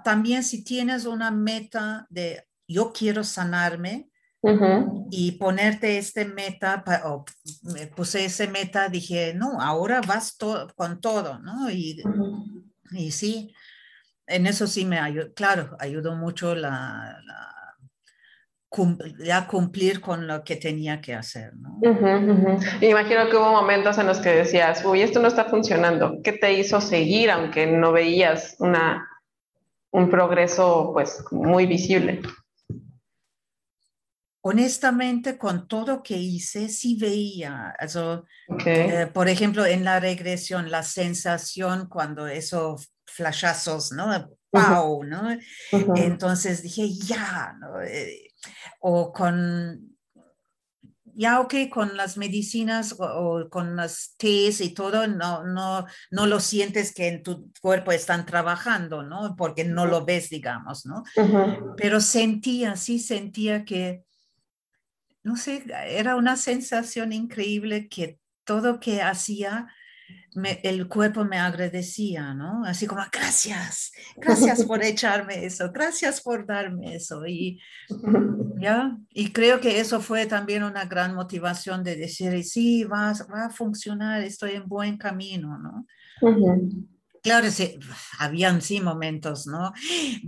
también 0.03 0.43
si 0.43 0.63
tienes 0.63 1.05
una 1.05 1.31
meta 1.31 2.05
de 2.09 2.43
yo 2.67 2.91
quiero 2.93 3.23
sanarme, 3.23 4.09
y 5.11 5.33
ponerte 5.33 5.97
este 5.97 6.23
meta, 6.23 6.83
o 7.05 7.25
me 7.63 7.87
puse 7.87 8.25
ese 8.25 8.47
meta, 8.47 8.87
dije, 8.87 9.33
no, 9.33 9.59
ahora 9.61 9.99
vas 10.01 10.37
con 10.75 11.01
todo, 11.01 11.39
¿no? 11.39 11.69
Y, 11.69 12.01
y 12.91 13.11
sí, 13.11 13.53
en 14.27 14.47
eso 14.47 14.65
sí 14.67 14.85
me 14.85 14.99
ayudó, 14.99 15.33
claro, 15.33 15.75
ayudó 15.79 16.15
mucho 16.15 16.55
la, 16.55 17.21
ya 19.19 19.47
cumplir 19.47 19.99
con 19.99 20.27
lo 20.27 20.43
que 20.43 20.55
tenía 20.55 21.01
que 21.01 21.15
hacer. 21.15 21.53
¿no? 21.55 21.79
Imagino 22.81 23.29
que 23.29 23.35
hubo 23.37 23.51
momentos 23.51 23.97
en 23.97 24.07
los 24.07 24.19
que 24.19 24.29
decías, 24.29 24.83
uy, 24.85 25.01
esto 25.01 25.19
no 25.19 25.27
está 25.27 25.45
funcionando. 25.45 26.19
¿Qué 26.23 26.33
te 26.33 26.53
hizo 26.53 26.79
seguir 26.79 27.31
aunque 27.31 27.65
no 27.67 27.91
veías 27.91 28.55
una, 28.59 29.07
un 29.91 30.09
progreso 30.09 30.91
pues 30.93 31.23
muy 31.31 31.65
visible? 31.65 32.21
honestamente, 34.41 35.37
con 35.37 35.67
todo 35.67 36.01
que 36.01 36.17
hice, 36.17 36.69
sí 36.69 36.95
veía, 36.95 37.75
eh, 38.65 39.07
por 39.13 39.27
ejemplo, 39.27 39.65
en 39.65 39.83
la 39.83 39.99
regresión, 39.99 40.71
la 40.71 40.83
sensación 40.83 41.87
cuando 41.87 42.27
esos 42.27 42.91
flashazos, 43.05 43.91
¿no? 43.91 44.29
¡Wow! 44.51 45.03
¿no? 45.03 45.37
Entonces 45.95 46.63
dije, 46.63 46.89
ya, 46.89 47.55
¿no? 47.59 47.81
Eh, 47.81 48.28
o 48.79 49.11
con, 49.11 49.97
ya 51.13 51.39
ok, 51.39 51.53
con 51.69 51.97
las 51.97 52.17
medicinas 52.17 52.95
o, 52.99 53.47
con 53.49 53.75
las 53.75 54.15
tés 54.17 54.61
y 54.61 54.73
todo, 54.73 55.07
no, 55.07 55.43
no, 55.43 55.85
no 56.11 56.25
lo 56.27 56.39
sientes 56.39 56.93
que 56.93 57.07
en 57.07 57.23
tu 57.23 57.51
cuerpo 57.61 57.91
están 57.91 58.25
trabajando, 58.25 59.03
¿no? 59.03 59.35
Porque 59.35 59.63
no 59.63 59.85
lo 59.85 60.05
ves, 60.05 60.29
digamos, 60.29 60.85
¿no? 60.85 61.03
Pero 61.77 61.99
sentía, 62.01 62.75
sí 62.75 62.99
sentía 62.99 63.65
que 63.65 64.03
no 65.23 65.35
sé, 65.35 65.63
era 65.87 66.15
una 66.15 66.35
sensación 66.35 67.13
increíble 67.13 67.87
que 67.87 68.19
todo 68.43 68.79
que 68.79 69.01
hacía, 69.01 69.67
el 70.63 70.87
cuerpo 70.87 71.25
me 71.25 71.37
agradecía, 71.37 72.33
¿no? 72.33 72.63
Así 72.65 72.85
como, 72.87 73.01
gracias, 73.11 73.91
gracias 74.17 74.63
por 74.63 74.83
echarme 74.83 75.45
eso, 75.45 75.71
gracias 75.71 76.21
por 76.21 76.45
darme 76.45 76.95
eso. 76.95 77.25
Y, 77.25 77.59
¿ya? 78.59 78.97
y 79.09 79.31
creo 79.31 79.59
que 79.59 79.79
eso 79.79 80.01
fue 80.01 80.25
también 80.25 80.63
una 80.63 80.85
gran 80.85 81.15
motivación 81.15 81.83
de 81.83 81.95
decir, 81.95 82.43
sí, 82.43 82.83
va, 82.83 83.13
va 83.33 83.45
a 83.45 83.49
funcionar, 83.49 84.21
estoy 84.21 84.51
en 84.51 84.67
buen 84.67 84.97
camino, 84.97 85.57
¿no? 85.57 85.85
Claro, 87.21 87.51
sí, 87.51 87.77
habían 88.17 88.61
sí 88.61 88.79
momentos, 88.79 89.45
¿no? 89.45 89.73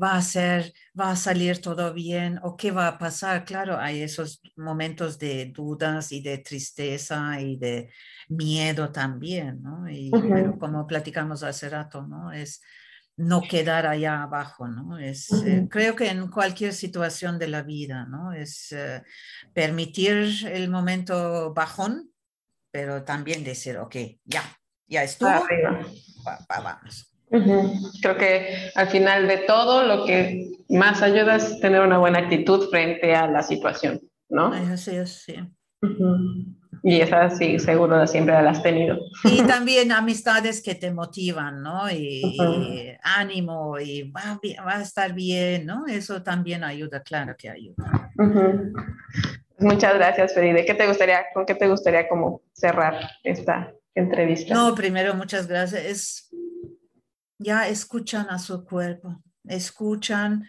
Va 0.02 0.16
a 0.16 0.22
ser, 0.22 0.74
va 1.00 1.12
a 1.12 1.16
salir 1.16 1.62
todo 1.62 1.94
bien 1.94 2.40
o 2.44 2.58
qué 2.58 2.72
va 2.72 2.88
a 2.88 2.98
pasar. 2.98 3.46
Claro, 3.46 3.78
hay 3.78 4.02
esos 4.02 4.42
momentos 4.58 5.18
de 5.18 5.46
dudas 5.46 6.12
y 6.12 6.22
de 6.22 6.40
tristeza 6.40 7.40
y 7.40 7.56
de 7.58 7.90
miedo 8.32 8.92
también, 8.92 9.62
¿no? 9.62 9.90
Y 9.90 10.12
como 10.60 10.88
platicamos 10.88 11.44
hace 11.44 11.70
rato, 11.70 12.08
¿no? 12.08 12.32
Es 12.32 12.62
no 13.18 13.42
quedar 13.42 13.86
allá 13.86 14.24
abajo, 14.24 14.68
¿no? 14.68 14.98
Es, 14.98 15.32
eh, 15.32 15.68
creo 15.70 15.96
que 15.96 16.10
en 16.10 16.30
cualquier 16.30 16.74
situación 16.74 17.38
de 17.38 17.48
la 17.48 17.62
vida, 17.62 18.06
¿no? 18.06 18.32
Es 18.32 18.72
eh, 18.72 19.04
permitir 19.54 20.48
el 20.48 20.70
momento 20.70 21.54
bajón, 21.54 22.12
pero 22.72 23.04
también 23.04 23.44
decir, 23.44 23.78
ok, 23.78 23.96
ya, 24.24 24.44
ya 24.88 25.04
estuvo. 25.04 25.30
vamos. 26.48 27.08
Creo 28.02 28.18
que 28.18 28.72
al 28.76 28.88
final 28.88 29.28
de 29.28 29.38
todo 29.40 29.86
lo 29.86 30.06
que 30.06 30.50
más 30.70 31.02
ayuda 31.02 31.36
es 31.36 31.60
tener 31.60 31.82
una 31.82 31.98
buena 31.98 32.20
actitud 32.20 32.70
frente 32.70 33.16
a 33.16 33.28
la 33.28 33.44
situación, 33.44 34.02
¿no? 34.30 34.48
Así 34.48 34.96
es, 34.96 35.24
sí. 35.24 35.36
Y 36.84 37.01
esa 37.01 37.30
sí, 37.30 37.59
seguro 37.59 38.05
siempre 38.07 38.34
la 38.34 38.51
has 38.51 38.63
tenido. 38.63 38.99
Y 39.24 39.43
también 39.43 39.91
amistades 39.91 40.61
que 40.61 40.76
te 40.76 40.91
motivan, 40.91 41.61
¿no? 41.61 41.89
Y, 41.91 42.97
ánimo, 43.03 43.80
y 43.80 44.09
va, 44.09 44.39
va, 44.65 44.78
a 44.78 44.82
estar 44.82 45.13
bien, 45.13 45.65
¿no? 45.65 45.86
Eso 45.88 46.24
también 46.24 46.63
ayuda, 46.63 47.03
claro 47.03 47.36
que 47.38 47.49
ayuda. 47.49 48.11
Muchas 49.59 49.93
gracias, 49.95 50.34
Feride. 50.34 50.65
¿Qué 50.65 50.74
te 50.74 50.88
gustaría, 50.88 51.26
con 51.34 51.45
qué 51.45 51.55
te 51.55 51.67
gustaría 51.67 52.07
como 52.07 52.41
cerrar 52.53 53.09
esta 53.24 53.74
entrevista. 53.95 54.53
No, 54.53 54.76
primero, 54.76 55.13
muchas 55.13 55.47
gracias. 55.47 55.86
Es, 55.86 56.36
ya 57.38 57.67
escuchan 57.67 58.28
a 58.30 58.39
su 58.39 58.63
cuerpo, 58.65 59.22
escuchan. 59.45 60.45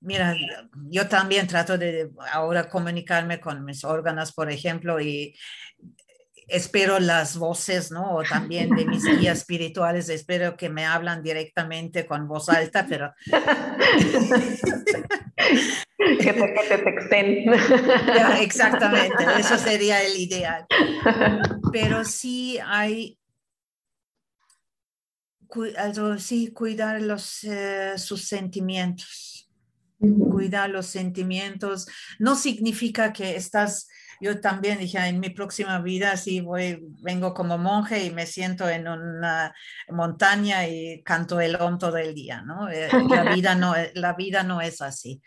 Mira, 0.00 0.36
yo 0.90 1.08
también 1.08 1.46
trato 1.46 1.76
de 1.76 2.10
ahora 2.32 2.68
comunicarme 2.68 3.40
con 3.40 3.64
mis 3.64 3.84
órganos, 3.84 4.32
por 4.32 4.50
ejemplo, 4.50 5.00
y 5.00 5.34
espero 6.48 6.98
las 6.98 7.36
voces, 7.36 7.90
¿no? 7.90 8.16
O 8.16 8.22
también 8.22 8.70
de 8.70 8.86
mis 8.86 9.04
guías 9.04 9.38
espirituales, 9.40 10.08
espero 10.08 10.56
que 10.56 10.68
me 10.68 10.86
hablan 10.86 11.22
directamente 11.22 12.06
con 12.06 12.26
voz 12.26 12.48
alta, 12.48 12.86
pero... 12.88 13.12
que 15.98 16.32
te, 16.32 16.54
que 16.54 16.62
te 16.68 16.78
texten. 16.78 17.52
exactamente, 18.40 19.24
eso 19.38 19.58
sería 19.58 20.02
el 20.02 20.16
ideal. 20.16 20.64
Pero 21.72 22.04
sí 22.04 22.58
hay, 22.64 23.18
sí, 26.18 26.52
cuidar 26.52 27.02
los, 27.02 27.44
eh, 27.44 27.94
sus 27.96 28.26
sentimientos. 28.26 29.37
Cuidar 29.98 30.70
los 30.70 30.86
sentimientos 30.86 31.86
no 32.18 32.36
significa 32.36 33.12
que 33.12 33.36
estás 33.36 33.88
yo 34.20 34.40
también 34.40 34.78
dije, 34.78 34.98
en 34.98 35.20
mi 35.20 35.30
próxima 35.30 35.80
vida 35.80 36.16
sí 36.16 36.40
voy, 36.40 36.80
vengo 37.02 37.34
como 37.34 37.56
monje 37.56 38.04
y 38.04 38.10
me 38.10 38.26
siento 38.26 38.68
en 38.68 38.88
una 38.88 39.54
montaña 39.90 40.66
y 40.66 41.02
canto 41.04 41.40
el 41.40 41.54
om 41.56 41.78
todo 41.78 41.96
el 41.98 42.14
día, 42.14 42.42
¿no? 42.42 42.68
Eh, 42.68 42.88
la 43.08 43.32
vida 43.32 43.54
no, 43.54 43.74
la 43.94 44.14
vida 44.14 44.42
no 44.42 44.60
es 44.60 44.82
así. 44.82 45.22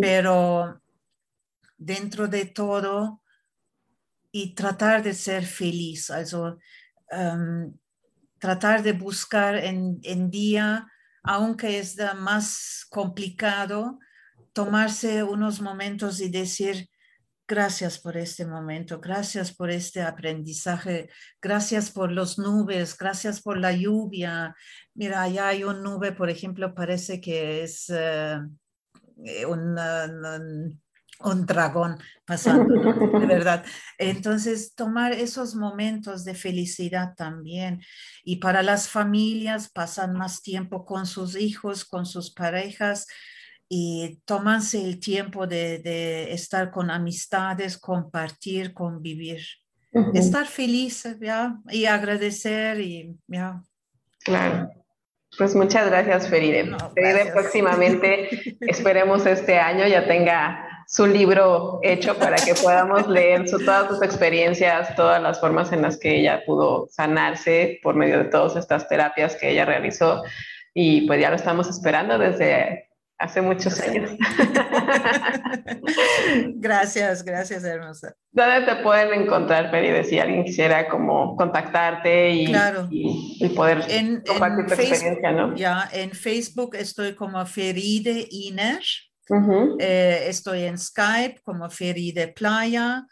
Pero 0.00 0.82
dentro 1.78 2.28
de 2.28 2.46
todo 2.46 3.22
y 4.30 4.54
tratar 4.54 5.02
de 5.02 5.14
ser 5.14 5.46
feliz, 5.46 6.10
also, 6.10 6.58
em, 7.10 7.72
tratar 8.38 8.82
de 8.82 8.92
buscar 8.92 9.56
en, 9.56 9.98
en 10.02 10.30
día, 10.30 10.86
aunque 11.22 11.78
es 11.78 11.96
más 12.18 12.86
complicado, 12.90 13.98
tomarse 14.56 15.22
unos 15.22 15.60
momentos 15.60 16.20
y 16.20 16.30
decir, 16.30 16.88
Gracias 17.48 18.00
por 18.00 18.16
este 18.16 18.44
momento, 18.44 18.98
gracias 19.00 19.54
por 19.54 19.70
este 19.70 20.02
aprendizaje, 20.02 21.08
gracias 21.40 21.92
por 21.92 22.10
las 22.10 22.40
nubes, 22.40 22.98
gracias 22.98 23.40
por 23.40 23.56
la 23.56 23.70
lluvia. 23.70 24.52
Mira, 24.94 25.22
allá 25.22 25.46
hay 25.46 25.62
un 25.62 25.80
nube, 25.80 26.10
por 26.10 26.28
ejemplo, 26.28 26.74
parece 26.74 27.20
que 27.20 27.62
es 27.62 27.88
eh, 27.88 28.40
eh, 29.24 29.46
un, 29.46 29.78
un, 31.20 31.46
dragón 31.46 31.98
pasando, 32.26 32.74
de 33.16 33.26
verdad. 33.26 33.64
Entonces, 33.96 34.74
tomar 34.74 35.12
esos 35.12 35.54
momentos 35.54 36.24
de 36.24 36.34
felicidad 36.34 37.14
también. 37.14 37.80
Y 38.24 38.36
para 38.36 38.64
las 38.64 38.88
familias, 38.88 39.70
pasan 39.70 40.14
más 40.14 40.42
tiempo 40.42 40.84
con 40.84 41.06
sus 41.06 41.36
hijos, 41.36 41.84
con 41.84 42.06
sus 42.06 42.32
parejas 42.34 43.06
y 43.68 44.20
tomarse 44.24 44.82
el 44.82 45.00
tiempo 45.00 45.46
de, 45.46 46.32
estar 46.32 46.70
con 46.70 46.90
amistades, 46.90 47.78
compartir, 47.78 48.72
convivir, 48.72 49.42
estar 50.14 50.46
feliz 50.46 51.04
¿ya? 51.20 51.56
y 51.70 51.86
agradecer 51.86 52.80
y 52.80 53.16
ya. 53.26 53.62
Claro. 54.24 54.70
Pues 55.36 55.54
muchas 55.54 55.88
gracias, 55.90 56.28
Feride. 56.28 56.74
Feride 56.94 57.32
próximamente, 57.32 58.56
esperemos 58.60 59.26
este 59.26 59.58
año 59.58 59.86
ya 59.86 60.06
tenga 60.06 60.66
su 60.86 61.06
libro 61.06 61.80
hecho 61.82 62.16
para 62.16 62.36
que 62.36 62.54
podamos 62.54 63.08
leer 63.08 63.48
su, 63.48 63.58
todas 63.58 63.88
sus 63.88 64.02
experiencias, 64.02 64.94
todas 64.94 65.20
las 65.20 65.40
formas 65.40 65.72
en 65.72 65.82
las 65.82 65.98
que 65.98 66.20
ella 66.20 66.42
pudo 66.46 66.86
sanarse 66.90 67.80
por 67.82 67.96
medio 67.96 68.18
de 68.18 68.26
todas 68.26 68.56
estas 68.56 68.88
terapias 68.88 69.34
que 69.34 69.50
ella 69.50 69.64
realizó. 69.64 70.22
Y 70.72 71.06
pues 71.06 71.20
ya 71.20 71.30
lo 71.30 71.36
estamos 71.36 71.68
esperando 71.68 72.18
desde 72.18 72.88
hace 73.18 73.40
muchos 73.40 73.80
años. 73.80 74.10
gracias, 76.56 77.24
gracias, 77.24 77.64
hermosa. 77.64 78.14
¿Dónde 78.30 78.66
te 78.66 78.82
pueden 78.82 79.22
encontrar, 79.22 79.70
Feride, 79.70 80.04
si 80.04 80.18
alguien 80.18 80.44
quisiera 80.44 80.88
como 80.88 81.36
contactarte 81.36 82.30
y, 82.30 82.54
y, 82.90 83.48
poder 83.50 83.80
compartir 84.26 84.66
tu 84.66 84.74
experiencia, 84.74 85.32
¿no? 85.32 85.54
Ya, 85.56 85.88
en 85.92 86.10
Facebook 86.10 86.76
estoy 86.76 87.14
como 87.14 87.44
Feride 87.46 88.26
Inés. 88.30 89.10
Eh, 89.80 90.26
estoy 90.28 90.62
en 90.64 90.78
Skype 90.78 91.40
como 91.42 91.68
Feride 91.70 92.28
Playa. 92.28 93.04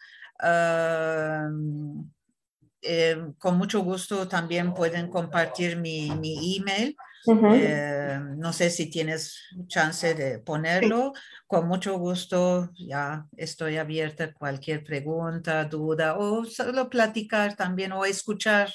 Eh, 2.87 3.17
con 3.39 3.57
mucho 3.57 3.81
gusto 3.81 4.29
también 4.29 4.75
pueden 4.75 5.09
compartir 5.09 5.79
mi, 5.79 6.11
mi 6.11 6.57
email 6.59 6.95
eh, 7.27 8.19
no 8.37 8.53
sé 8.53 8.71
si 8.71 8.91
tienes 8.91 9.39
chance 9.67 10.15
de 10.15 10.39
ponerlo. 10.39 11.13
Con 11.47 11.69
mucho 11.69 11.99
gusto, 11.99 12.71
ya 12.77 13.27
estoy 13.37 13.77
abierta 13.77 14.25
a 14.25 14.33
cualquier 14.33 14.85
pregunta, 14.85 15.65
duda 15.65 16.17
o 16.17 16.45
solo 16.45 16.89
platicar 16.89 17.57
también 17.57 17.93
o 17.93 18.05
escuchar. 18.05 18.71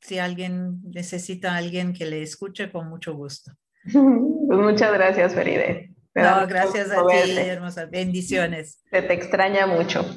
Si 0.00 0.18
alguien 0.18 0.80
necesita 0.82 1.52
a 1.52 1.56
alguien 1.56 1.92
que 1.92 2.06
le 2.06 2.22
escuche, 2.22 2.70
con 2.70 2.88
mucho 2.88 3.14
gusto. 3.14 3.52
Pues 4.48 4.60
muchas 4.60 4.94
gracias, 4.94 5.34
Feride. 5.34 5.97
No, 6.14 6.46
gracias 6.46 6.90
a 6.90 7.06
ti, 7.06 7.38
hermosas. 7.38 7.90
Bendiciones. 7.90 8.82
Se 8.90 9.02
te 9.02 9.12
extraña 9.12 9.66
mucho. 9.66 10.04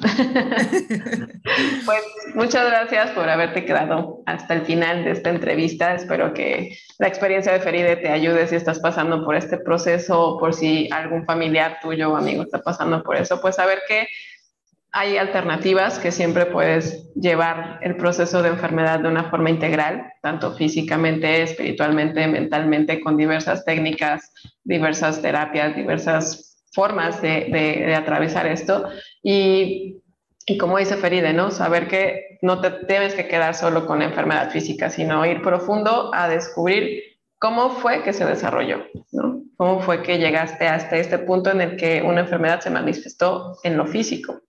pues 1.84 2.02
muchas 2.34 2.66
gracias 2.66 3.10
por 3.10 3.28
haberte 3.28 3.64
quedado 3.64 4.22
hasta 4.26 4.54
el 4.54 4.62
final 4.64 5.04
de 5.04 5.12
esta 5.12 5.30
entrevista. 5.30 5.94
Espero 5.94 6.34
que 6.34 6.76
la 6.98 7.08
experiencia 7.08 7.52
de 7.52 7.60
Feride 7.60 7.96
te 7.96 8.08
ayude 8.08 8.48
si 8.48 8.56
estás 8.56 8.80
pasando 8.80 9.24
por 9.24 9.36
este 9.36 9.58
proceso 9.58 10.20
o 10.20 10.38
por 10.38 10.54
si 10.54 10.88
algún 10.92 11.24
familiar 11.24 11.78
tuyo 11.80 12.12
o 12.12 12.16
amigo 12.16 12.42
está 12.42 12.62
pasando 12.62 13.02
por 13.02 13.16
eso. 13.16 13.40
Pues 13.40 13.56
saber 13.56 13.82
que 13.86 14.08
hay 14.92 15.16
alternativas 15.16 15.98
que 15.98 16.12
siempre 16.12 16.44
puedes 16.44 17.10
llevar 17.14 17.78
el 17.80 17.96
proceso 17.96 18.42
de 18.42 18.50
enfermedad 18.50 19.00
de 19.00 19.08
una 19.08 19.30
forma 19.30 19.48
integral, 19.48 20.12
tanto 20.20 20.54
físicamente, 20.54 21.42
espiritualmente, 21.42 22.26
mentalmente, 22.26 23.00
con 23.00 23.16
diversas 23.16 23.64
técnicas, 23.64 24.32
diversas 24.64 25.22
terapias, 25.22 25.74
diversas 25.74 26.62
formas 26.72 27.22
de, 27.22 27.94
atravesar 27.96 28.46
esto. 28.46 28.86
Y, 29.22 30.02
como 30.60 30.76
dice 30.76 30.98
Feride, 30.98 31.32
¿no? 31.32 31.50
Saber 31.50 31.88
que 31.88 32.38
no 32.42 32.60
te 32.60 32.70
debes 32.86 33.14
que 33.14 33.28
quedar 33.28 33.54
solo 33.54 33.86
con 33.86 34.00
la 34.00 34.06
enfermedad 34.06 34.50
física, 34.50 34.90
sino 34.90 35.24
ir 35.24 35.40
profundo 35.40 36.10
a 36.12 36.28
descubrir 36.28 37.02
cómo 37.38 37.70
fue 37.70 38.02
que 38.02 38.12
se 38.12 38.26
desarrolló, 38.26 38.84
¿no? 39.12 39.42
¿Cómo 39.56 39.80
fue 39.80 40.02
que 40.02 40.18
llegaste 40.18 40.68
hasta 40.68 40.96
este 40.96 41.18
punto 41.18 41.50
en 41.50 41.62
el 41.62 41.76
que 41.76 42.02
una 42.02 42.20
enfermedad 42.20 42.60
se 42.60 42.70
manifestó 42.70 43.56
en 43.62 43.78
lo 43.78 43.86
físico? 43.86 44.42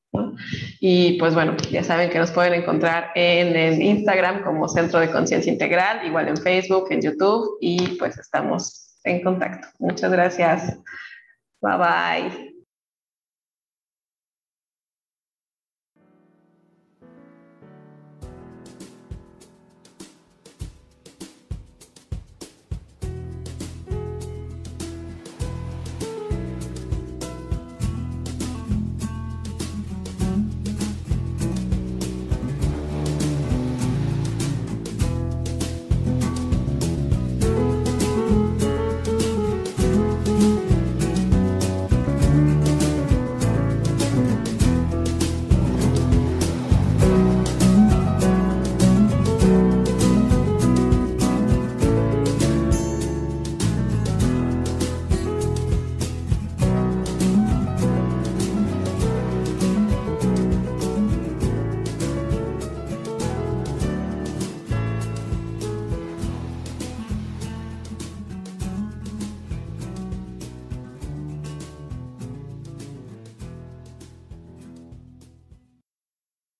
Y 0.79 1.17
pues 1.19 1.33
bueno, 1.33 1.55
ya 1.71 1.83
saben 1.83 2.09
que 2.09 2.19
nos 2.19 2.31
pueden 2.31 2.53
encontrar 2.53 3.11
en 3.15 3.55
el 3.55 3.81
Instagram 3.81 4.43
como 4.43 4.67
Centro 4.67 4.99
de 4.99 5.11
Conciencia 5.11 5.51
Integral, 5.51 6.05
igual 6.05 6.27
en 6.27 6.37
Facebook, 6.37 6.87
en 6.91 7.01
YouTube 7.01 7.57
y 7.61 7.95
pues 7.97 8.17
estamos 8.17 8.97
en 9.03 9.23
contacto. 9.23 9.67
Muchas 9.79 10.11
gracias. 10.11 10.77
Bye 11.61 11.77
bye. 11.77 12.52